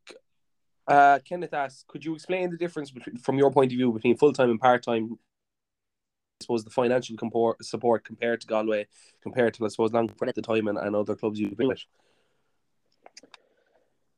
uh, 0.88 1.20
Kenneth 1.28 1.54
asks, 1.54 1.84
could 1.88 2.06
you 2.06 2.16
explain 2.16 2.50
the 2.50 2.58
difference 2.58 2.92
between, 2.92 3.18
from 3.18 3.38
your 3.38 3.52
point 3.52 3.72
of 3.72 3.78
view 3.78 3.92
between 3.92 4.18
full 4.18 4.34
time 4.34 4.50
and 4.50 4.60
part 4.60 4.84
time? 4.84 5.18
I 6.40 6.44
suppose 6.44 6.64
the 6.64 6.70
financial 6.70 7.16
compor- 7.18 7.62
support 7.62 8.06
compared 8.06 8.42
to 8.42 8.48
Galway, 8.48 8.88
compared 9.22 9.56
to 9.56 9.66
I 9.66 9.70
suppose 9.70 9.92
long 9.92 10.12
at 10.26 10.36
the 10.36 10.42
time 10.42 10.68
and, 10.68 10.78
and 10.78 10.96
other 10.96 11.16
clubs 11.16 11.40
you've 11.40 11.58
been 11.58 11.68
with. 11.68 11.84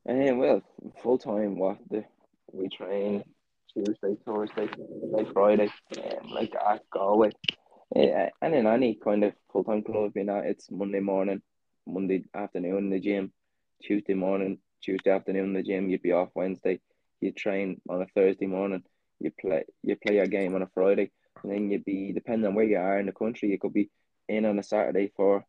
Um, 0.08 0.38
well, 0.38 0.62
full 1.02 1.18
time, 1.18 1.56
what 1.56 1.78
the 1.90 2.04
we 2.52 2.68
train 2.68 3.24
Tuesday, 3.72 4.16
Thursday, 4.24 4.68
like 5.02 5.32
Friday, 5.32 5.70
um, 5.98 6.30
like 6.30 6.52
at 6.54 6.82
Galway. 6.90 7.30
Yeah, 7.94 8.30
and 8.40 8.54
in 8.54 8.66
any 8.66 8.94
kind 8.94 9.24
of 9.24 9.32
full 9.52 9.64
time 9.64 9.82
club, 9.82 10.12
you 10.14 10.24
know, 10.24 10.38
it's 10.38 10.70
Monday 10.70 11.00
morning, 11.00 11.42
Monday 11.86 12.24
afternoon 12.34 12.78
in 12.78 12.90
the 12.90 13.00
gym, 13.00 13.32
Tuesday 13.82 14.14
morning, 14.14 14.58
Tuesday 14.82 15.10
afternoon 15.10 15.46
in 15.46 15.52
the 15.54 15.62
gym. 15.62 15.88
You'd 15.88 16.02
be 16.02 16.12
off 16.12 16.30
Wednesday. 16.34 16.80
You 17.20 17.32
train 17.32 17.80
on 17.88 18.02
a 18.02 18.06
Thursday 18.06 18.46
morning. 18.46 18.82
You 19.18 19.30
play 19.38 19.64
you 19.82 19.96
play 19.96 20.18
a 20.18 20.26
game 20.26 20.54
on 20.54 20.62
a 20.62 20.70
Friday, 20.72 21.10
and 21.42 21.52
then 21.52 21.70
you'd 21.70 21.84
be 21.84 22.12
depending 22.12 22.46
on 22.46 22.54
where 22.54 22.64
you 22.64 22.78
are 22.78 22.98
in 22.98 23.06
the 23.06 23.12
country. 23.12 23.50
You 23.50 23.58
could 23.58 23.74
be 23.74 23.90
in 24.28 24.46
on 24.46 24.58
a 24.58 24.62
Saturday 24.62 25.12
for 25.16 25.44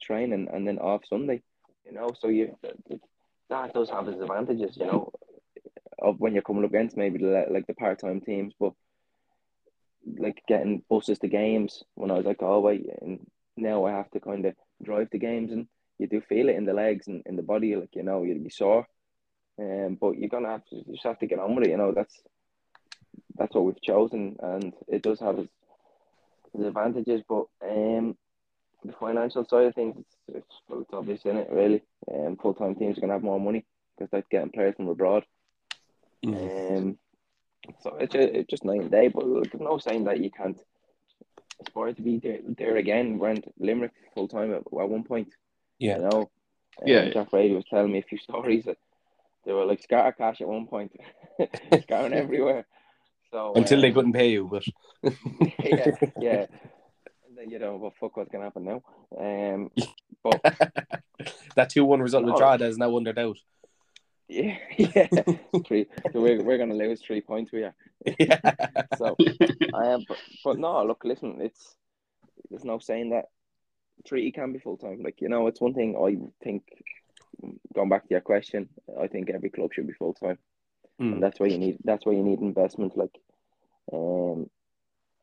training, 0.00 0.48
and 0.52 0.66
then 0.66 0.78
off 0.78 1.02
Sunday. 1.06 1.42
You 1.84 1.92
know, 1.92 2.10
so 2.18 2.28
you 2.28 2.56
that 3.50 3.74
does 3.74 3.90
have 3.90 4.08
its 4.08 4.20
advantages. 4.20 4.76
You 4.76 4.86
know, 4.86 5.12
of 5.98 6.18
when 6.18 6.32
you're 6.32 6.42
coming 6.42 6.64
up 6.64 6.70
against 6.70 6.96
maybe 6.96 7.18
the, 7.18 7.46
like 7.50 7.66
the 7.66 7.74
part 7.74 7.98
time 7.98 8.20
teams, 8.20 8.54
but 8.58 8.72
like 10.18 10.42
getting 10.48 10.82
buses 10.88 11.18
to 11.18 11.28
games 11.28 11.82
when 11.94 12.10
I 12.10 12.14
was 12.14 12.26
like 12.26 12.38
Galway, 12.38 12.84
and 13.02 13.26
now 13.56 13.84
I 13.84 13.92
have 13.92 14.10
to 14.12 14.20
kind 14.20 14.46
of 14.46 14.54
drive 14.82 15.10
to 15.10 15.18
games, 15.18 15.52
and 15.52 15.66
you 16.00 16.06
do 16.06 16.22
feel 16.22 16.48
it 16.48 16.56
in 16.56 16.64
the 16.64 16.72
legs 16.72 17.08
and 17.08 17.22
in 17.26 17.36
the 17.36 17.42
body, 17.42 17.76
like 17.76 17.94
you 17.94 18.02
know 18.02 18.22
you'd 18.22 18.42
be 18.42 18.50
sore. 18.50 18.86
Um, 19.58 19.98
but 20.00 20.16
you're 20.16 20.30
gonna 20.30 20.48
have 20.48 20.64
to 20.66 20.76
you 20.76 20.94
just 20.94 21.04
have 21.04 21.18
to 21.18 21.26
get 21.26 21.38
on 21.38 21.54
with 21.54 21.66
it. 21.66 21.70
You 21.70 21.76
know 21.76 21.92
that's 21.92 22.18
that's 23.36 23.54
what 23.54 23.64
we've 23.64 23.82
chosen, 23.82 24.36
and 24.40 24.72
it 24.88 25.02
does 25.02 25.20
have 25.20 25.38
its, 25.38 25.52
its 26.54 26.64
advantages. 26.64 27.20
But 27.28 27.44
um, 27.62 28.16
the 28.82 28.92
financial 28.98 29.44
side 29.44 29.66
of 29.66 29.74
things, 29.74 29.96
it's, 29.98 30.36
it's, 30.36 30.56
it's 30.70 30.92
obvious 30.94 31.20
in 31.26 31.36
it 31.36 31.48
really. 31.52 31.82
Um, 32.10 32.38
full 32.40 32.54
time 32.54 32.74
teams 32.74 32.96
are 32.96 33.02
gonna 33.02 33.12
have 33.12 33.22
more 33.22 33.38
money 33.38 33.66
because 33.96 34.10
they're 34.10 34.24
getting 34.30 34.52
players 34.52 34.76
from 34.76 34.88
abroad. 34.88 35.24
Mm. 36.24 36.78
Um, 36.78 36.98
so 37.82 37.96
it's 37.96 38.14
just, 38.14 38.28
it's 38.28 38.50
just 38.50 38.64
night 38.64 38.80
and 38.80 38.90
day. 38.90 39.08
But 39.08 39.26
there's 39.26 39.60
no 39.60 39.76
saying 39.76 40.04
that 40.04 40.20
you 40.20 40.30
can't 40.30 40.58
aspire 41.60 41.92
to 41.92 42.02
be 42.02 42.18
there, 42.18 42.38
there 42.56 42.76
again. 42.76 43.18
Went 43.18 43.44
Limerick 43.58 43.92
full 44.14 44.28
time 44.28 44.52
at, 44.52 44.60
at 44.60 44.88
one 44.88 45.04
point. 45.04 45.28
Yeah. 45.80 45.96
You 45.96 46.02
know. 46.02 46.20
Um, 46.20 46.86
yeah. 46.86 47.10
Jack 47.10 47.30
Brady 47.30 47.54
was 47.54 47.64
telling 47.68 47.90
me 47.90 47.98
a 47.98 48.02
few 48.02 48.18
stories 48.18 48.66
that 48.66 48.76
they 49.44 49.52
were 49.52 49.64
like 49.64 49.82
scatter 49.82 50.12
cash 50.12 50.40
at 50.40 50.48
one 50.48 50.66
point, 50.66 50.92
scattering 51.82 52.12
everywhere. 52.14 52.66
So 53.32 53.52
until 53.54 53.78
um, 53.78 53.82
they 53.82 53.92
couldn't 53.92 54.12
pay 54.12 54.30
you, 54.30 54.48
but 54.50 54.64
yeah, 55.64 55.90
yeah. 56.18 56.46
Then, 57.36 57.48
you 57.48 57.58
know, 57.58 57.76
well, 57.76 57.94
fuck, 57.98 58.16
what's 58.16 58.30
gonna 58.30 58.44
happen 58.44 58.64
now? 58.64 58.82
Um, 59.18 59.70
but 60.22 60.42
that 61.54 61.70
two 61.70 61.84
one 61.84 62.02
result 62.02 62.24
with 62.24 62.36
Drogheda 62.36 62.66
is 62.66 62.76
now 62.76 62.94
under 62.96 63.12
doubt. 63.12 63.38
Yeah, 64.28 64.56
yeah. 64.76 65.06
three. 65.66 65.86
So 66.12 66.20
we're 66.20 66.42
we're 66.42 66.58
gonna 66.58 66.74
lose 66.74 67.00
three 67.00 67.20
points 67.20 67.50
here. 67.50 67.74
Yeah. 68.18 68.40
so, 68.96 69.16
I 69.74 69.86
am, 69.86 70.04
but, 70.08 70.18
but 70.44 70.58
no. 70.58 70.84
Look, 70.84 71.04
listen. 71.04 71.40
It's 71.40 71.76
there's 72.50 72.64
no 72.64 72.78
saying 72.78 73.10
that 73.10 73.26
Treaty 74.06 74.32
can 74.32 74.52
be 74.52 74.58
full 74.58 74.76
time. 74.76 75.02
Like 75.02 75.20
you 75.20 75.28
know, 75.28 75.46
it's 75.46 75.60
one 75.60 75.74
thing 75.74 75.96
I 75.96 76.44
think. 76.44 76.62
Going 77.74 77.88
back 77.88 78.02
to 78.02 78.10
your 78.10 78.20
question, 78.20 78.68
I 79.00 79.06
think 79.06 79.30
every 79.30 79.48
club 79.48 79.72
should 79.72 79.86
be 79.86 79.94
full 79.94 80.12
time, 80.12 80.36
mm. 81.00 81.12
and 81.12 81.22
that's 81.22 81.40
why 81.40 81.46
you 81.46 81.56
need 81.56 81.78
that's 81.82 82.04
why 82.04 82.12
you 82.12 82.22
need 82.22 82.40
investment. 82.40 82.98
Like, 82.98 83.16
um, 83.92 84.50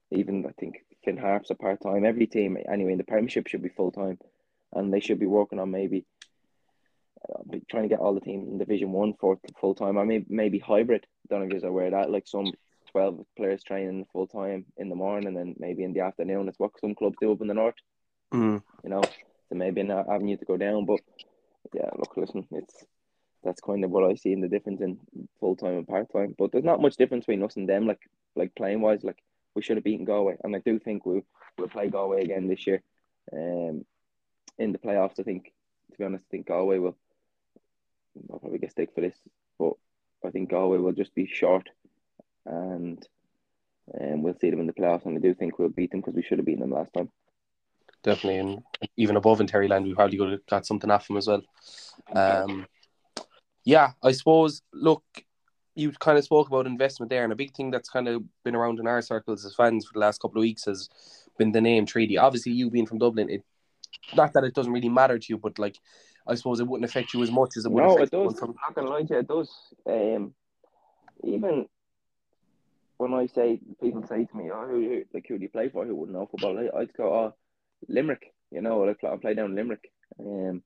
even 0.10 0.46
I 0.48 0.52
think 0.60 0.84
Finn 1.06 1.18
Harps 1.18 1.52
a 1.52 1.56
part 1.56 1.80
time. 1.82 2.06
Every 2.06 2.26
team 2.26 2.58
anyway 2.72 2.94
in 2.94 2.98
the 2.98 3.04
Premiership 3.04 3.48
should 3.48 3.62
be 3.62 3.70
full 3.70 3.92
time, 3.92 4.18
and 4.74 4.92
they 4.92 5.00
should 5.00 5.20
be 5.20 5.28
working 5.28 5.60
on 5.60 5.70
maybe 5.70 6.06
uh, 7.30 7.44
trying 7.70 7.84
to 7.84 7.90
get 7.90 8.00
all 8.00 8.14
the 8.14 8.22
teams 8.22 8.48
in 8.48 8.58
Division 8.58 8.92
One 8.92 9.14
for 9.20 9.40
full 9.60 9.76
time. 9.76 9.98
I 9.98 10.04
mean, 10.04 10.26
maybe 10.30 10.60
hybrid. 10.60 11.06
Don't 11.30 11.42
know 11.42 11.56
if 11.56 11.62
you're 11.62 11.70
aware 11.70 11.86
of 11.86 11.92
that. 11.92 12.10
Like 12.10 12.28
some 12.28 12.52
twelve 12.92 13.24
players 13.36 13.64
training 13.64 14.06
full 14.12 14.28
time 14.28 14.66
in 14.78 14.90
the 14.90 14.96
morning, 14.96 15.28
and 15.28 15.38
then 15.38 15.56
maybe 15.60 15.84
in 15.84 15.94
the 15.94 16.02
afternoon. 16.02 16.48
It's 16.48 16.60
what 16.60 16.80
some 16.80 16.96
clubs 16.96 17.18
do 17.22 17.32
up 17.32 17.42
in 17.42 17.48
the 17.48 17.54
north. 17.54 17.76
Mm. 18.34 18.62
You 18.84 18.90
know, 18.90 19.04
so 19.04 19.56
maybe 19.56 19.82
an 19.82 19.92
avenue 19.92 20.38
to 20.38 20.46
go 20.46 20.58
down. 20.58 20.86
But 20.86 21.02
yeah, 21.74 21.90
look, 21.98 22.16
listen, 22.18 22.48
it's 22.52 22.86
that's 23.44 23.62
kind 23.62 23.84
of 23.84 23.92
what 23.92 24.10
I 24.10 24.16
see 24.16 24.34
in 24.34 24.42
the 24.42 24.48
difference 24.48 24.82
in 24.82 24.98
full 25.40 25.56
time 25.56 25.78
and 25.78 25.88
part 25.88 26.12
time. 26.12 26.36
But 26.38 26.52
there's 26.52 26.64
not 26.64 26.82
much 26.82 26.98
difference 26.98 27.26
between 27.26 27.44
us 27.44 27.56
and 27.56 27.68
them. 27.68 27.88
Like 27.88 28.02
like 28.36 28.56
playing 28.56 28.82
wise, 28.82 29.04
like 29.04 29.24
we 29.56 29.62
should 29.62 29.78
have 29.78 29.84
beaten 29.84 30.06
Galway, 30.06 30.38
and 30.44 30.56
I 30.56 30.60
do 30.60 30.80
think 30.80 31.06
we 31.06 31.22
we'll 31.58 31.68
play 31.68 31.90
Galway 31.90 32.24
again 32.24 32.48
this 32.48 32.68
year. 32.68 32.82
Um, 33.32 33.86
in 34.58 34.72
the 34.72 34.80
playoffs, 34.80 35.20
I 35.20 35.24
think. 35.24 35.54
To 35.92 35.98
be 35.98 36.04
honest, 36.04 36.26
I 36.28 36.32
think 36.32 36.48
Galway 36.48 36.80
will 36.80 36.98
I'll 38.32 38.40
probably 38.40 38.60
get 38.60 38.72
stick 38.72 38.90
for 38.94 39.02
this, 39.02 39.16
but 39.60 39.74
I 40.26 40.32
think 40.32 40.50
Galway 40.50 40.78
will 40.78 40.92
just 40.92 41.16
be 41.16 41.28
short, 41.28 41.70
and 42.46 43.06
um, 44.00 44.22
we'll 44.22 44.38
see 44.40 44.50
them 44.50 44.60
in 44.60 44.68
the 44.68 44.74
playoffs. 44.74 45.06
And 45.06 45.18
I 45.18 45.22
do 45.22 45.34
think 45.34 45.58
we'll 45.58 45.70
beat 45.70 45.92
them 45.92 46.02
because 46.02 46.16
we 46.16 46.24
should 46.24 46.40
have 46.40 46.46
beaten 46.46 46.62
them 46.62 46.72
last 46.72 46.94
time. 46.94 47.10
Definitely, 48.08 48.38
and 48.40 48.64
even 48.96 49.18
above 49.18 49.42
in 49.42 49.48
Terryland, 49.48 49.86
we 49.86 49.94
probably 49.94 50.18
could 50.18 50.32
have 50.32 50.46
got 50.46 50.66
something 50.66 50.90
off 50.90 51.10
them 51.10 51.18
as 51.18 51.28
well. 51.28 51.42
Um, 52.16 52.66
yeah, 53.66 53.92
I 54.02 54.14
suppose. 54.14 54.62
Look, 54.72 55.04
you 55.76 55.92
kind 55.92 56.18
of 56.18 56.24
spoke 56.24 56.48
about 56.48 56.68
investment 56.68 57.10
there, 57.10 57.26
and 57.26 57.34
a 57.34 57.36
big 57.36 57.54
thing 57.54 57.70
that's 57.70 57.90
kind 57.90 58.08
of 58.08 58.24
been 58.46 58.56
around 58.56 58.80
in 58.80 58.88
our 58.88 59.02
circles 59.02 59.44
as 59.44 59.56
fans 59.56 59.86
for 59.86 59.92
the 59.92 60.00
last 60.00 60.22
couple 60.22 60.38
of 60.38 60.44
weeks 60.44 60.64
has 60.64 60.88
been 61.38 61.52
the 61.52 61.60
name 61.60 61.86
Treaty. 61.86 62.18
Obviously, 62.18 62.54
you 62.54 62.70
being 62.70 62.86
from 62.86 63.00
Dublin, 63.00 63.30
it 63.30 63.44
not 64.16 64.32
that 64.32 64.46
it 64.46 64.54
doesn't 64.54 64.72
really 64.72 64.88
matter 64.88 65.20
to 65.20 65.26
you, 65.28 65.38
but 65.38 65.60
like 65.60 65.78
I 66.26 66.36
suppose 66.36 66.62
it 66.62 66.68
wouldn't 66.68 66.90
affect 66.90 67.14
you 67.14 67.22
as 67.24 67.30
much 67.30 67.58
as 67.58 67.66
it 67.66 67.74
would. 67.74 67.84
No, 67.84 67.98
it 67.98 68.10
does. 68.10 68.40
From... 68.40 68.52
I'm 68.52 68.56
not 68.70 68.74
gonna 68.74 68.90
lie 68.90 69.04
to 69.04 69.16
you, 69.16 69.20
it 69.20 69.28
does. 69.28 69.52
Um, 69.86 70.34
even 71.26 71.68
when 73.00 73.14
I 73.14 73.26
say 73.26 73.60
people 73.82 74.08
say 74.08 74.24
to 74.24 74.38
me, 74.38 74.50
"Oh, 74.50 74.66
who, 74.66 75.04
like 75.14 75.26
who 75.28 75.38
do 75.38 75.44
you 75.44 75.50
play 75.50 75.68
for?" 75.68 75.86
Who 75.86 75.94
wouldn't 75.94 76.18
know 76.18 76.26
football? 76.26 76.58
I, 76.58 76.80
would 76.80 76.94
go, 76.94 77.14
"Oh, 77.14 77.34
Limerick." 77.88 78.34
You 78.52 78.62
know, 78.62 78.88
I 78.88 78.94
play, 78.94 79.10
I 79.10 79.18
play 79.18 79.34
down 79.34 79.56
Limerick. 79.56 79.92
Um, 80.20 80.64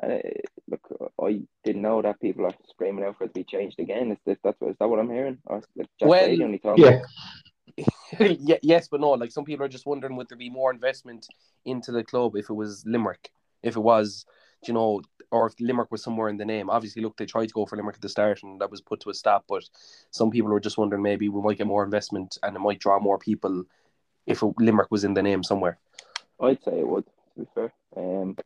and 0.00 0.12
it, 0.12 0.44
look, 0.68 1.12
I 1.20 1.42
didn't 1.64 1.82
know 1.82 2.00
that 2.02 2.20
people 2.20 2.46
are 2.46 2.54
screaming 2.70 3.04
out 3.04 3.18
for 3.18 3.24
it 3.24 3.28
to 3.28 3.34
be 3.34 3.44
changed 3.44 3.80
again. 3.80 4.12
Is, 4.12 4.36
that 4.44 4.54
is 4.62 4.76
that 4.78 4.88
what 4.88 4.98
I'm 4.98 5.10
hearing? 5.10 5.38
Or 5.46 5.62
like 5.76 5.88
Jack 5.98 6.08
well, 6.08 6.42
only 6.42 6.60
yeah. 6.76 7.00
yeah, 8.20 8.56
yes, 8.62 8.88
but 8.88 9.00
no. 9.00 9.10
Like 9.10 9.32
some 9.32 9.44
people 9.44 9.64
are 9.66 9.68
just 9.68 9.86
wondering 9.86 10.16
would 10.16 10.28
there 10.28 10.38
be 10.38 10.50
more 10.50 10.72
investment 10.72 11.26
into 11.64 11.92
the 11.92 12.04
club 12.04 12.36
if 12.36 12.48
it 12.48 12.54
was 12.54 12.84
Limerick, 12.86 13.30
if 13.62 13.76
it 13.76 13.80
was 13.80 14.24
you 14.66 14.74
know, 14.74 15.00
or 15.30 15.46
if 15.46 15.54
Limerick 15.60 15.90
was 15.90 16.02
somewhere 16.02 16.28
in 16.28 16.36
the 16.36 16.44
name. 16.44 16.70
Obviously, 16.70 17.02
look, 17.02 17.16
they 17.16 17.26
tried 17.26 17.46
to 17.46 17.54
go 17.54 17.66
for 17.66 17.76
Limerick 17.76 17.96
at 17.96 18.02
the 18.02 18.08
start 18.08 18.42
and 18.42 18.60
that 18.60 18.70
was 18.70 18.80
put 18.80 19.00
to 19.00 19.10
a 19.10 19.14
stop. 19.14 19.44
But 19.48 19.64
some 20.10 20.30
people 20.30 20.50
were 20.50 20.60
just 20.60 20.78
wondering 20.78 21.02
maybe 21.02 21.28
we 21.28 21.42
might 21.42 21.58
get 21.58 21.66
more 21.66 21.84
investment 21.84 22.38
and 22.42 22.56
it 22.56 22.60
might 22.60 22.80
draw 22.80 22.98
more 22.98 23.18
people 23.18 23.64
if 24.26 24.42
Limerick 24.58 24.90
was 24.90 25.04
in 25.04 25.14
the 25.14 25.22
name 25.22 25.42
somewhere. 25.42 25.78
I'd 26.40 26.62
say 26.62 26.78
it 26.80 26.88
would, 26.88 27.04
to 27.04 27.40
be 27.40 27.46
fair. 27.54 27.72
Um, 27.96 28.36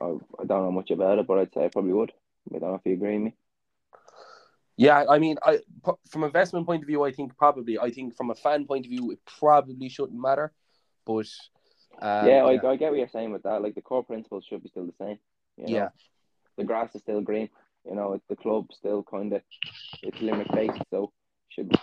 I, 0.00 0.04
I 0.04 0.44
don't 0.44 0.64
know 0.64 0.72
much 0.72 0.90
about 0.90 1.18
it, 1.18 1.26
but 1.26 1.38
I'd 1.38 1.54
say 1.54 1.64
it 1.64 1.72
probably 1.72 1.92
would. 1.92 2.12
I 2.54 2.58
don't 2.58 2.70
know 2.70 2.74
if 2.74 2.82
you 2.84 2.94
agree 2.94 3.14
with 3.14 3.24
me. 3.24 3.34
Yeah, 4.76 5.04
I 5.08 5.18
mean, 5.18 5.38
I 5.42 5.60
from 6.10 6.22
an 6.22 6.28
investment 6.28 6.66
point 6.66 6.82
of 6.82 6.86
view, 6.86 7.02
I 7.02 7.10
think 7.10 7.36
probably. 7.36 7.78
I 7.78 7.90
think 7.90 8.14
from 8.14 8.30
a 8.30 8.34
fan 8.34 8.66
point 8.66 8.84
of 8.84 8.90
view, 8.90 9.10
it 9.10 9.18
probably 9.38 9.88
shouldn't 9.88 10.20
matter. 10.20 10.52
But 11.06 11.26
um, 12.02 12.26
yeah, 12.26 12.44
I, 12.44 12.52
yeah. 12.52 12.68
I 12.68 12.76
get 12.76 12.90
what 12.90 12.98
you're 12.98 13.08
saying 13.08 13.32
with 13.32 13.42
that. 13.44 13.62
Like 13.62 13.74
the 13.74 13.80
core 13.80 14.04
principles 14.04 14.44
should 14.44 14.62
be 14.62 14.68
still 14.68 14.84
the 14.84 14.92
same. 15.00 15.18
You 15.56 15.66
know? 15.66 15.72
Yeah. 15.72 15.88
The 16.58 16.64
grass 16.64 16.94
is 16.94 17.02
still 17.02 17.22
green. 17.22 17.48
You 17.88 17.94
know, 17.94 18.20
the 18.28 18.36
club 18.36 18.66
still 18.72 19.02
kind 19.02 19.32
of 19.32 19.42
it's 20.02 20.20
Limerick 20.20 20.52
based, 20.52 20.82
so 20.90 21.12
should 21.48 21.74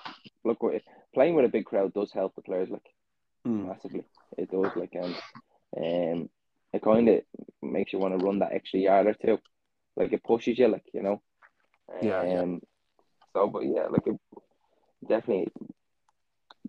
look 0.44 0.62
playing 1.14 1.36
with 1.36 1.46
a 1.46 1.50
big 1.50 1.66
crowd 1.66 1.94
does 1.94 2.12
help 2.12 2.36
the 2.36 2.42
players 2.42 2.70
like 2.70 2.84
mm. 3.48 3.68
massively. 3.68 4.04
It 4.38 4.52
does 4.52 4.72
like 4.76 4.96
um, 5.02 5.16
um 5.78 6.30
it 6.74 6.82
kind 6.82 7.08
of 7.08 7.22
makes 7.62 7.94
you 7.94 8.00
want 8.00 8.18
to 8.18 8.26
run 8.26 8.40
that 8.40 8.54
extra 8.54 8.80
yard 8.80 9.08
or 9.08 9.14
two, 9.14 9.40
like 9.96 10.12
it 10.12 10.24
pushes 10.24 10.58
you, 10.58 10.68
like 10.68 10.86
you 10.94 11.04
know. 11.04 11.22
Yeah. 12.02 12.20
Um, 12.20 12.28
yeah. 12.28 12.58
So, 13.34 13.48
but 13.48 13.64
yeah, 13.64 13.88
like 13.90 14.08
it, 14.08 14.20
definitely, 15.08 15.52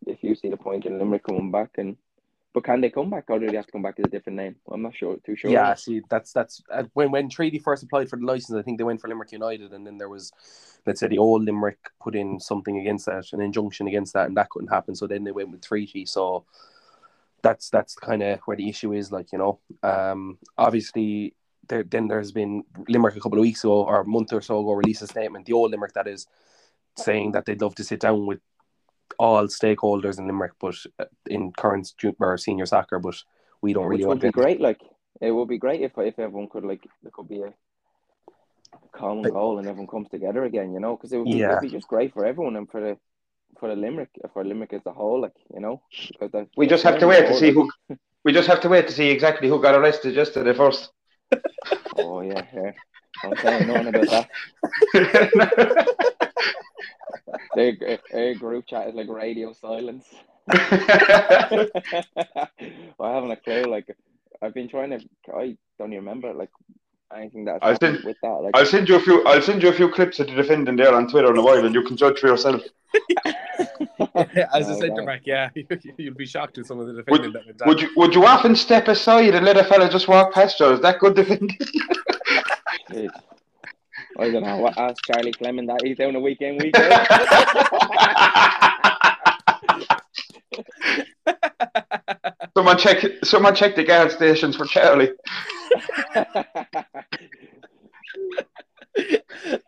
if 0.07 0.22
you 0.22 0.35
see 0.35 0.49
the 0.49 0.57
point 0.57 0.87
in 0.87 0.99
Limerick 0.99 1.25
coming 1.25 1.51
back 1.51 1.70
and 1.79 1.97
But 2.55 2.63
can 2.63 2.81
they 2.81 2.89
come 2.89 3.11
back, 3.11 3.25
or 3.29 3.41
do 3.41 3.49
they 3.49 3.57
have 3.57 3.67
to 3.67 3.73
come 3.73 3.83
back 3.83 3.97
as 3.99 4.05
a 4.05 4.09
different 4.09 4.37
name? 4.37 4.55
I'm 4.71 4.81
not 4.81 4.95
sure. 4.95 5.17
Too 5.27 5.35
sure. 5.35 5.51
Yeah, 5.51 5.75
see, 5.75 6.03
that's 6.09 6.33
that's 6.33 6.63
uh, 6.73 6.85
when 6.93 7.11
when 7.11 7.29
Treaty 7.29 7.59
first 7.59 7.83
applied 7.83 8.09
for 8.09 8.17
the 8.17 8.25
license. 8.25 8.57
I 8.57 8.63
think 8.63 8.79
they 8.79 8.85
went 8.85 9.01
for 9.01 9.09
Limerick 9.09 9.33
United, 9.33 9.73
and 9.73 9.85
then 9.85 9.99
there 9.99 10.09
was, 10.09 10.33
let's 10.87 11.01
say, 11.01 11.09
the 11.09 11.19
old 11.19 11.45
Limerick 11.45 11.91
put 12.01 12.15
in 12.15 12.39
something 12.39 12.79
against 12.79 13.07
that, 13.07 13.33
an 13.33 13.41
injunction 13.41 13.89
against 13.89 14.15
that, 14.15 14.29
and 14.29 14.37
that 14.37 14.51
couldn't 14.51 14.69
happen. 14.69 14.95
So 14.95 15.09
then 15.09 15.25
they 15.25 15.33
went 15.33 15.51
with 15.51 15.63
Treaty. 15.63 16.07
So 16.07 16.45
that's 17.43 17.71
that's 17.71 17.97
kind 17.97 18.23
of 18.23 18.39
where 18.45 18.57
the 18.57 18.69
issue 18.69 18.93
is. 18.93 19.11
Like 19.11 19.33
you 19.33 19.39
know, 19.39 19.59
um, 19.83 20.39
obviously 20.57 21.35
there 21.69 21.83
then 21.83 22.07
there's 22.07 22.33
been 22.33 22.63
Limerick 22.89 23.17
a 23.17 23.21
couple 23.21 23.39
of 23.39 23.43
weeks 23.43 23.65
ago 23.65 23.85
or 23.85 24.03
a 24.03 24.07
month 24.07 24.33
or 24.33 24.41
so 24.41 24.61
ago 24.61 24.73
released 24.75 25.03
a 25.03 25.07
statement, 25.07 25.47
the 25.47 25.53
old 25.53 25.71
Limerick 25.73 25.95
that 25.95 26.07
is 26.07 26.27
saying 26.97 27.33
that 27.33 27.45
they'd 27.47 27.61
love 27.61 27.75
to 27.75 27.85
sit 27.85 28.01
down 28.01 28.27
with 28.27 28.41
all 29.19 29.47
stakeholders 29.47 30.19
in 30.19 30.27
Limerick, 30.27 30.53
but 30.61 30.75
uh, 30.99 31.05
in 31.27 31.53
current 31.53 31.93
or 32.21 32.37
senior 32.39 32.67
soccer, 32.67 32.99
but 32.99 33.15
we 33.63 33.73
don't 33.73 33.87
really 33.87 34.01
Which 34.03 34.07
want 34.09 34.23
would 34.23 34.33
be 34.33 34.41
great. 34.43 34.61
Like 34.61 34.81
it 35.21 35.31
would 35.31 35.49
be 35.49 35.59
great 35.59 35.81
if 35.81 35.93
if 35.99 36.19
everyone 36.19 36.49
could 36.49 36.65
like 36.65 36.87
there 37.03 37.13
could 37.13 37.29
be 37.29 37.43
a 37.43 37.53
common 38.93 39.23
Like- 39.25 39.33
goal 39.33 39.59
and 39.59 39.67
everyone 39.69 39.89
comes 39.89 40.09
together 40.09 40.45
again. 40.45 40.73
You 40.73 40.81
know, 40.81 40.97
because 40.97 41.13
it 41.13 41.19
would 41.19 41.27
be, 41.27 41.39
Yeah. 41.39 41.61
be 41.61 41.69
just 41.69 41.89
great 41.89 42.13
for 42.13 42.25
everyone 42.25 42.57
and 42.57 42.71
for 42.71 42.81
the 42.81 42.99
for 43.59 43.69
the 43.69 43.77
Limerick 43.77 44.11
for 44.33 44.45
Limerick 44.45 44.73
as 44.73 44.85
a 44.87 44.93
whole. 44.93 45.21
Like 45.21 45.37
you 45.55 45.61
know, 45.61 45.83
because 46.13 46.31
the- 46.33 46.49
We 46.57 46.67
just 46.67 46.85
have 46.85 46.99
to 46.99 47.07
wait 47.07 47.27
to 47.29 47.35
see 47.35 47.51
who. 47.53 47.71
We 48.25 48.33
just 48.33 48.49
have 48.49 48.61
to 48.63 48.69
wait 48.69 48.87
to 48.89 48.93
see 48.93 49.11
exactly 49.11 49.49
who 49.49 49.61
got 49.61 49.75
arrested 49.75 50.15
yesterday 50.15 50.55
first. 50.55 50.91
Oh 51.97 52.21
yeah, 52.21 52.45
yeah. 52.53 52.73
Don't 53.23 53.39
say 53.39 53.65
nothing 53.67 53.89
about 53.95 54.27
that. 54.95 55.97
Their, 57.55 57.99
their 58.11 58.35
group 58.35 58.66
chat 58.66 58.89
is 58.89 58.95
like 58.95 59.09
radio 59.09 59.53
silence. 59.53 60.07
I 60.51 61.68
haven't 63.01 63.30
a 63.30 63.37
clue. 63.37 63.64
Like 63.64 63.97
I've 64.43 64.55
been 64.55 64.68
trying 64.68 64.91
to. 64.91 64.99
I 65.35 65.57
don't 65.78 65.93
even 65.93 66.05
remember 66.05 66.32
like 66.35 66.51
anything 67.16 67.45
that 67.47 67.59
I 67.62 67.72
happened 67.72 67.95
think- 67.97 68.05
with 68.05 68.16
that. 68.22 68.28
Like 68.43 68.57
I'll 68.57 68.66
send 68.66 68.89
you 68.89 68.97
a 68.97 69.01
few. 69.01 69.24
I'll 69.24 69.41
send 69.43 69.62
you 69.62 69.68
a 69.70 69.72
few 69.72 69.89
clips 69.91 70.20
of 70.20 70.26
the 70.26 70.35
defending 70.35 70.76
there 70.76 70.95
on 70.95 71.09
Twitter 71.09 71.30
in 71.30 71.39
a 71.39 71.43
while, 71.43 71.64
and 71.64 71.74
you 71.74 71.82
can 71.82 71.97
judge 71.97 72.18
for 72.18 72.26
yourself. 72.28 72.62
As 74.53 74.68
a 74.68 74.72
No, 74.72 74.78
centre 74.80 75.01
no. 75.03 75.07
back, 75.07 75.22
yeah, 75.24 75.49
you'll 75.97 76.14
be 76.14 76.26
shocked 76.26 76.59
at 76.59 76.66
some 76.66 76.78
of 76.78 76.87
the 76.87 76.93
defending 76.93 77.32
that 77.32 77.47
went 77.47 77.59
down. 77.59 77.68
Would 77.68 77.80
you 77.80 77.89
Would 77.97 78.14
you 78.14 78.24
often 78.26 78.55
step 78.55 78.89
aside 78.89 79.35
and 79.35 79.45
let 79.45 79.57
a 79.57 79.64
fella 79.64 79.89
just 79.89 80.07
walk 80.09 80.32
past 80.35 80.61
you? 80.61 80.66
Is 80.70 80.80
that 80.80 80.99
good 81.01 81.14
defending? 81.16 81.57
Jeez. 84.17 84.23
I 84.23 84.31
don't 84.31 84.43
know. 84.43 84.59
What 84.59 84.79
ask 84.79 84.97
Charlie 85.05 85.33
Fleming 85.33 85.67
that 85.67 85.83
he's 85.83 85.97
doing 85.97 86.15
a 86.15 86.21
weekend 86.21 86.62
weekend. 86.62 86.93
someone 92.57 92.79
check. 92.79 93.05
Someone 93.25 93.55
check 93.55 93.77
the 93.77 93.85
guard 93.85 94.11
stations 94.11 94.57
for 94.57 94.67
Charlie. 94.67 95.12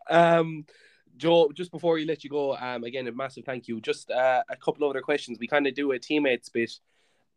um, 0.09 0.65
Joe, 1.17 1.51
just 1.53 1.71
before 1.71 1.93
we 1.95 2.05
let 2.05 2.23
you 2.23 2.29
go, 2.29 2.55
um, 2.55 2.83
again, 2.83 3.07
a 3.07 3.11
massive 3.11 3.43
thank 3.45 3.67
you. 3.67 3.81
Just 3.81 4.11
uh, 4.11 4.43
a 4.49 4.55
couple 4.55 4.85
of 4.85 4.91
other 4.91 5.01
questions. 5.01 5.37
We 5.39 5.47
kind 5.47 5.67
of 5.67 5.73
do 5.73 5.91
a 5.91 5.99
teammates 5.99 6.49
bit 6.49 6.71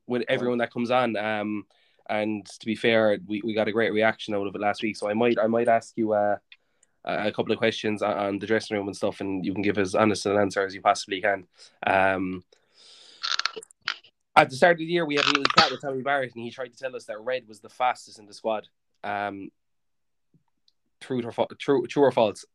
with 0.06 0.22
everyone 0.28 0.58
that 0.58 0.72
comes 0.72 0.90
on. 0.90 1.16
Um, 1.16 1.64
and 2.08 2.44
to 2.44 2.66
be 2.66 2.74
fair, 2.74 3.18
we, 3.26 3.40
we 3.44 3.54
got 3.54 3.68
a 3.68 3.72
great 3.72 3.92
reaction 3.92 4.34
out 4.34 4.46
of 4.46 4.54
it 4.54 4.60
last 4.60 4.82
week. 4.82 4.96
So 4.96 5.08
I 5.08 5.14
might 5.14 5.38
I 5.38 5.46
might 5.46 5.68
ask 5.68 5.96
you 5.96 6.12
uh, 6.12 6.36
a 7.04 7.32
couple 7.32 7.52
of 7.52 7.58
questions 7.58 8.02
on, 8.02 8.38
the 8.38 8.46
dressing 8.46 8.76
room 8.76 8.86
and 8.86 8.96
stuff, 8.96 9.20
and 9.20 9.44
you 9.44 9.52
can 9.52 9.62
give 9.62 9.78
as 9.78 9.94
honest 9.94 10.26
an 10.26 10.36
answer 10.36 10.64
as 10.64 10.74
you 10.74 10.80
possibly 10.80 11.20
can. 11.20 11.46
Um, 11.86 12.44
at 14.36 14.48
the 14.50 14.56
start 14.56 14.72
of 14.74 14.78
the 14.78 14.84
year, 14.84 15.04
we 15.06 15.16
had 15.16 15.24
a 15.24 15.28
little 15.28 15.44
chat 15.58 15.70
with 15.70 15.80
Tommy 15.82 16.02
Barrett, 16.02 16.34
and 16.34 16.44
he 16.44 16.50
tried 16.50 16.72
to 16.72 16.78
tell 16.78 16.94
us 16.96 17.04
that 17.06 17.20
Red 17.20 17.48
was 17.48 17.60
the 17.60 17.68
fastest 17.68 18.18
in 18.18 18.26
the 18.26 18.34
squad. 18.34 18.68
Um, 19.02 19.50
true 21.00 21.22
or 21.24 21.32
fa- 21.32 21.46
true, 21.58 21.86
true 21.86 22.02
or 22.04 22.12
false? 22.12 22.44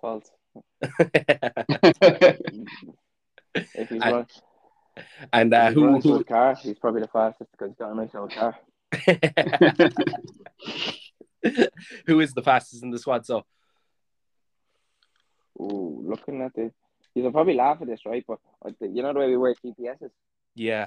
False. 0.00 0.30
If 3.54 3.88
he's 3.88 4.02
And- 4.02 4.12
run, 4.12 4.26
and 5.32 5.54
uh, 5.54 5.70
who, 5.72 6.00
to 6.00 6.08
who 6.08 6.22
car, 6.24 6.54
he's 6.54 6.78
probably 6.78 7.00
the 7.00 7.08
fastest 7.08 7.50
because 7.52 7.70
he's 7.70 7.78
got 7.78 7.90
a 7.90 7.94
nice 7.96 8.14
old 8.14 8.30
car. 8.32 8.56
who 12.06 12.20
is 12.20 12.32
the 12.32 12.42
fastest 12.42 12.82
in 12.82 12.90
the 12.90 12.98
squad? 12.98 13.26
So 13.26 13.44
Ooh, 15.60 16.04
looking 16.06 16.42
at 16.42 16.54
the, 16.54 16.70
you'll 17.14 17.32
probably 17.32 17.54
laugh 17.54 17.78
at 17.80 17.88
this, 17.88 18.06
right? 18.06 18.24
But 18.26 18.38
I 18.64 18.70
you 18.80 19.02
know 19.02 19.12
the 19.12 19.18
way 19.18 19.28
we 19.28 19.36
wear 19.36 19.54
GPSs, 19.54 20.10
yeah, 20.54 20.86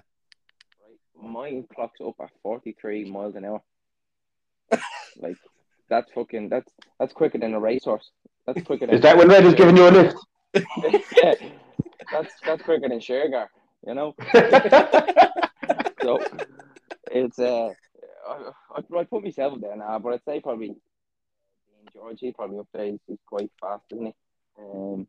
right? 0.81 1.31
Mine 1.31 1.65
clocks 1.73 1.99
up 2.05 2.15
at 2.21 2.29
forty-three 2.41 3.09
miles 3.09 3.35
an 3.35 3.45
hour. 3.45 3.61
like 5.17 5.35
that's 5.89 6.09
fucking 6.13 6.49
that's 6.49 6.71
that's 6.99 7.13
quicker 7.13 7.37
than 7.37 7.53
a 7.53 7.59
racehorse. 7.59 8.11
That's 8.45 8.61
quicker 8.63 8.87
than. 8.87 8.95
Is 8.95 9.01
that 9.01 9.17
when 9.17 9.27
Red 9.27 9.45
is 9.45 9.55
giving 9.55 9.75
you 9.75 9.87
a 9.87 9.91
lift? 9.91 10.17
yeah, 10.53 11.33
that's 12.11 12.33
that's 12.45 12.63
quicker 12.63 12.87
than 12.87 12.99
Shergar, 12.99 13.47
you 13.85 13.93
know. 13.93 14.15
So 16.01 16.19
it's 17.11 17.39
uh, 17.39 17.69
I, 18.31 18.51
I, 18.75 18.99
I 18.99 19.03
put 19.03 19.23
myself 19.23 19.59
there 19.61 19.75
now, 19.75 19.99
but 19.99 20.13
I'd 20.13 20.21
say 20.25 20.39
probably 20.39 20.67
Dean 20.67 20.77
George. 21.93 22.17
He's 22.19 22.33
probably 22.33 22.59
up 22.59 22.67
there. 22.73 22.85
He's, 22.85 22.99
he's 23.07 23.17
quite 23.25 23.51
fast, 23.59 23.83
isn't 23.91 24.05
he? 24.07 24.13
Um, 24.59 25.07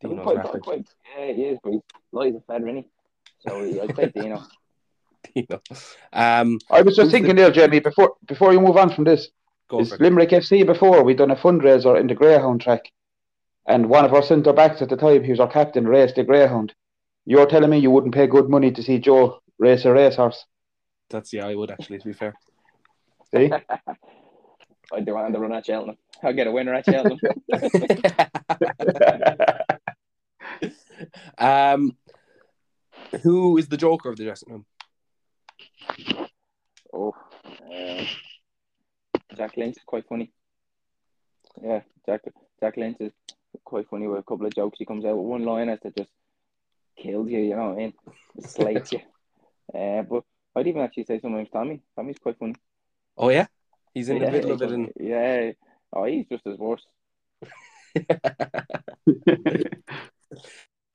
Dino's 0.00 0.22
quite, 0.22 0.36
rapid. 0.36 0.62
quite, 0.62 0.88
yeah, 1.18 1.32
he 1.32 1.42
is, 1.42 1.58
but 1.62 1.72
he's 1.72 1.80
light 2.12 2.34
as 2.34 2.40
a 2.40 2.52
feather, 2.52 2.68
isn't 2.68 2.76
he? 2.76 2.88
So 3.46 3.64
he- 3.64 3.80
I'd 3.80 3.96
say 3.96 4.12
Dino. 4.14 4.42
Dino. 5.34 5.60
Um, 6.12 6.58
I 6.70 6.82
was 6.82 6.96
just 6.96 7.06
Who's 7.06 7.12
thinking 7.12 7.36
there, 7.36 7.50
Jamie. 7.50 7.80
Before 7.80 8.14
before 8.26 8.52
you 8.52 8.60
move 8.60 8.76
on 8.76 8.90
from 8.90 9.04
this, 9.04 9.28
go 9.68 9.80
is. 9.80 9.98
Limerick 9.98 10.30
FC 10.30 10.64
before 10.64 11.02
we'd 11.02 11.18
done 11.18 11.30
a 11.30 11.36
fundraiser 11.36 11.98
in 11.98 12.06
the 12.06 12.14
Greyhound 12.14 12.60
track, 12.60 12.92
and 13.66 13.88
one 13.88 14.04
of 14.04 14.14
our 14.14 14.22
centre 14.22 14.52
backs 14.52 14.82
at 14.82 14.88
the 14.88 14.96
time, 14.96 15.24
he 15.24 15.30
was 15.30 15.40
our 15.40 15.48
captain, 15.50 15.86
raced 15.88 16.16
the 16.16 16.24
Greyhound. 16.24 16.74
You're 17.24 17.46
telling 17.46 17.70
me 17.70 17.78
you 17.78 17.90
wouldn't 17.90 18.14
pay 18.14 18.28
good 18.28 18.48
money 18.48 18.70
to 18.70 18.82
see 18.82 18.98
Joe 18.98 19.40
race 19.58 19.84
a 19.84 19.92
racehorse? 19.92 20.44
That's 21.10 21.32
yeah, 21.32 21.46
I 21.46 21.54
would 21.54 21.70
actually. 21.70 21.98
To 21.98 22.06
be 22.06 22.12
fair, 22.12 22.34
See? 23.34 23.50
I'd 24.92 25.04
do 25.04 25.14
want 25.14 25.34
to 25.34 25.40
run 25.40 25.52
at 25.52 25.66
Cheltenham. 25.66 25.96
I'll 26.22 26.32
get 26.32 26.46
a 26.46 26.52
winner 26.52 26.74
at 26.74 26.84
Cheltenham. 26.84 27.18
um, 31.38 31.96
who 33.22 33.58
is 33.58 33.68
the 33.68 33.76
Joker 33.76 34.10
of 34.10 34.16
the 34.16 34.24
dressing 34.24 34.52
room? 34.52 34.66
oh, 36.92 37.14
um, 37.44 38.06
Jack 39.36 39.56
Lynch 39.56 39.76
is 39.76 39.82
quite 39.84 40.06
funny. 40.08 40.32
Yeah, 41.60 41.80
Jack 42.06 42.22
Jack 42.60 42.76
Lynch 42.76 42.98
is 43.00 43.12
quite 43.64 43.88
funny 43.88 44.06
with 44.06 44.20
a 44.20 44.22
couple 44.22 44.46
of 44.46 44.54
jokes. 44.54 44.78
He 44.78 44.84
comes 44.84 45.04
out 45.04 45.16
with 45.16 45.26
one 45.26 45.44
liners 45.44 45.80
that 45.82 45.96
just 45.96 46.10
kills 46.96 47.28
you. 47.28 47.40
You 47.40 47.56
know 47.56 47.70
what 47.70 47.74
I 47.74 47.76
mean? 47.76 47.92
Slates 48.40 48.92
you. 48.92 49.00
Uh, 49.74 50.02
but 50.02 50.22
I'd 50.56 50.66
even 50.66 50.80
actually 50.80 51.04
say 51.04 51.20
sometimes 51.20 51.50
Tommy. 51.52 51.82
Tommy's 51.94 52.18
quite 52.18 52.38
funny. 52.38 52.54
Oh 53.18 53.28
yeah, 53.28 53.46
he's 53.92 54.08
in 54.08 54.18
the 54.18 54.24
yeah, 54.24 54.30
middle 54.30 54.52
of 54.52 54.62
it, 54.62 54.70
and 54.70 54.90
yeah. 54.98 55.52
Oh, 55.92 56.04
he's 56.04 56.26
just 56.26 56.46
as 56.46 56.58
worse. 56.58 56.84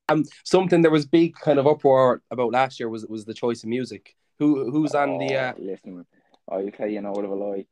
um, 0.09 0.23
something 0.43 0.81
there 0.81 0.91
was 0.91 1.05
big 1.05 1.35
kind 1.35 1.59
of 1.59 1.67
uproar 1.67 2.23
about 2.31 2.51
last 2.51 2.79
year 2.79 2.89
was 2.89 3.05
was 3.05 3.25
the 3.25 3.35
choice 3.35 3.63
of 3.63 3.69
music. 3.69 4.15
Who 4.39 4.71
who's 4.71 4.95
on 4.95 5.19
the? 5.19 5.35
Uh, 5.35 5.53
Oh, 5.55 5.61
listen, 5.61 5.95
man. 5.97 6.05
I'll 6.49 6.71
tell 6.71 6.87
you 6.87 7.01
now, 7.01 7.11
what 7.11 7.25
of 7.25 7.31
a 7.31 7.35
lie. 7.35 7.65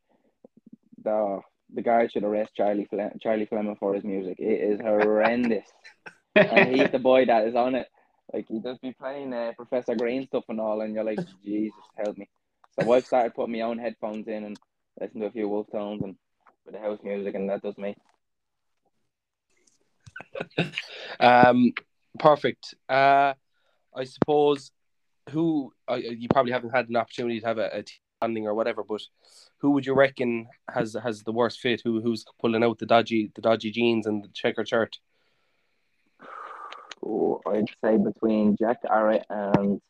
The 1.02 1.40
the 1.74 1.82
guy 1.82 2.06
should 2.06 2.24
arrest 2.24 2.54
Charlie 2.56 2.86
Fle- 2.86 3.18
Charlie 3.20 3.46
Fleming 3.46 3.76
for 3.76 3.94
his 3.94 4.04
music. 4.04 4.38
It 4.38 4.60
is 4.60 4.80
horrendous, 4.80 5.66
and 6.36 6.76
he's 6.76 6.90
the 6.90 7.00
boy 7.00 7.26
that 7.26 7.48
is 7.48 7.56
on 7.56 7.74
it. 7.74 7.88
Like 8.32 8.46
he 8.48 8.60
does 8.60 8.78
be 8.78 8.92
playing 8.92 9.32
uh, 9.32 9.52
Professor 9.56 9.94
Green 9.94 10.26
stuff 10.26 10.44
and 10.48 10.60
all, 10.60 10.80
and 10.80 10.94
you're 10.94 11.04
like, 11.04 11.18
Jesus, 11.44 11.74
help 11.96 12.16
me. 12.16 12.28
So 12.80 12.92
I've 12.92 13.04
started 13.04 13.34
putting 13.34 13.52
my 13.52 13.62
own 13.62 13.78
headphones 13.78 14.28
in 14.28 14.44
and 14.44 14.58
listen 15.00 15.20
to 15.20 15.26
a 15.26 15.30
few 15.30 15.48
Wolfe 15.48 15.70
Tones 15.72 16.02
and 16.02 16.16
with 16.64 16.74
the 16.74 16.80
house 16.80 16.98
music, 17.02 17.34
and 17.34 17.50
that 17.50 17.62
does 17.62 17.76
me. 17.76 17.96
um, 21.20 21.72
perfect. 22.18 22.74
Uh, 22.88 23.34
I 23.94 24.04
suppose 24.04 24.70
who 25.30 25.72
uh, 25.90 25.96
you 25.96 26.28
probably 26.28 26.52
haven't 26.52 26.70
had 26.70 26.88
an 26.88 26.96
opportunity 26.96 27.40
to 27.40 27.46
have 27.46 27.58
a, 27.58 27.70
a 27.72 27.82
team 27.82 28.46
or 28.46 28.54
whatever, 28.54 28.84
but 28.86 29.00
who 29.58 29.70
would 29.70 29.86
you 29.86 29.94
reckon 29.94 30.46
has 30.68 30.94
has 31.02 31.22
the 31.22 31.32
worst 31.32 31.60
fit? 31.60 31.80
Who 31.84 32.00
who's 32.00 32.24
pulling 32.40 32.62
out 32.62 32.78
the 32.78 32.86
dodgy 32.86 33.32
the 33.34 33.40
dodgy 33.40 33.70
jeans 33.70 34.06
and 34.06 34.22
the 34.22 34.28
checker 34.28 34.64
shirt? 34.64 34.98
Oh, 37.04 37.40
I'd 37.46 37.66
say 37.82 37.96
between 37.96 38.56
Jack 38.58 38.78
Arrett 38.88 39.24
and 39.30 39.80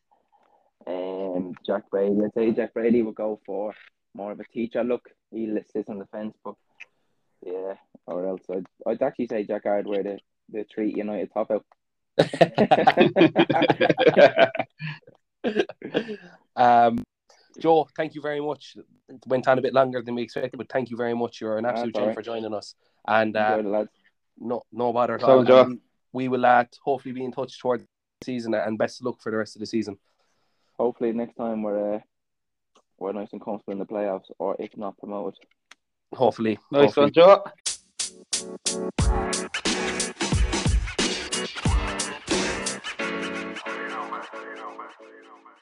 um, 0.86 1.54
Jack 1.66 1.90
Brady. 1.90 2.20
I'd 2.24 2.34
say 2.34 2.52
Jack 2.52 2.74
Brady 2.74 3.02
would 3.02 3.14
go 3.14 3.40
for 3.44 3.74
more 4.14 4.32
of 4.32 4.40
a 4.40 4.44
teacher 4.44 4.84
look. 4.84 5.08
He 5.30 5.46
sits 5.72 5.88
on 5.88 5.98
the 5.98 6.06
fence, 6.06 6.36
but 6.44 6.54
yeah, 7.44 7.74
or 8.06 8.26
else 8.26 8.42
I'd, 8.50 8.66
I'd 8.86 9.02
actually 9.02 9.28
say 9.28 9.44
Jack 9.44 9.66
Arrett 9.66 9.86
wear 9.86 10.02
the, 10.02 10.18
the 10.50 10.64
Treaty 10.64 10.98
United 10.98 11.32
top 11.32 11.50
out. 11.50 11.64
um, 16.56 17.02
Joe, 17.58 17.88
thank 17.96 18.14
you 18.14 18.20
very 18.20 18.40
much. 18.40 18.76
It 19.08 19.22
went 19.26 19.48
on 19.48 19.58
a 19.58 19.62
bit 19.62 19.74
longer 19.74 20.02
than 20.02 20.14
we 20.14 20.22
expected, 20.22 20.56
but 20.56 20.70
thank 20.70 20.90
you 20.90 20.96
very 20.96 21.14
much. 21.14 21.40
You're 21.40 21.58
an 21.58 21.66
absolute 21.66 21.94
gem 21.94 22.06
right. 22.06 22.14
for 22.14 22.22
joining 22.22 22.54
us. 22.54 22.74
And 23.06 23.36
uh, 23.36 23.56
Enjoy 23.58 23.62
the 23.62 23.68
lads. 23.68 23.90
no, 24.38 24.62
no 24.72 24.92
bother 24.92 25.14
at 25.14 25.20
So, 25.20 25.26
all. 25.26 25.44
Joe. 25.44 25.76
And 26.12 26.18
We 26.18 26.28
will 26.28 26.44
uh, 26.44 26.64
hopefully 26.82 27.12
be 27.12 27.24
in 27.24 27.32
touch 27.32 27.58
towards 27.58 27.82
the 27.84 27.88
season, 28.24 28.54
and 28.54 28.78
best 28.78 29.00
of 29.00 29.06
luck 29.06 29.20
for 29.20 29.30
the 29.30 29.38
rest 29.38 29.56
of 29.56 29.60
the 29.60 29.66
season. 29.66 29.98
Hopefully 30.78 31.12
next 31.12 31.36
time 31.36 31.62
we're 31.62 31.96
uh, 31.96 32.00
we're 32.98 33.12
nice 33.12 33.32
and 33.32 33.42
comfortable 33.42 33.72
in 33.72 33.78
the 33.78 33.86
playoffs, 33.86 34.30
or 34.38 34.56
if 34.58 34.76
not 34.76 34.98
promoted. 34.98 35.38
Hopefully, 36.14 36.58
nice 36.70 36.94
hopefully. 36.94 37.04
one, 37.06 37.12
Joe. 37.12 37.44
You 43.66 43.88
know, 43.88 44.10
man. 44.10 44.22
You 44.32 44.56
know, 44.56 44.70
man. 44.76 44.90
You 45.00 45.22
know, 45.24 45.36
man. 45.44 45.58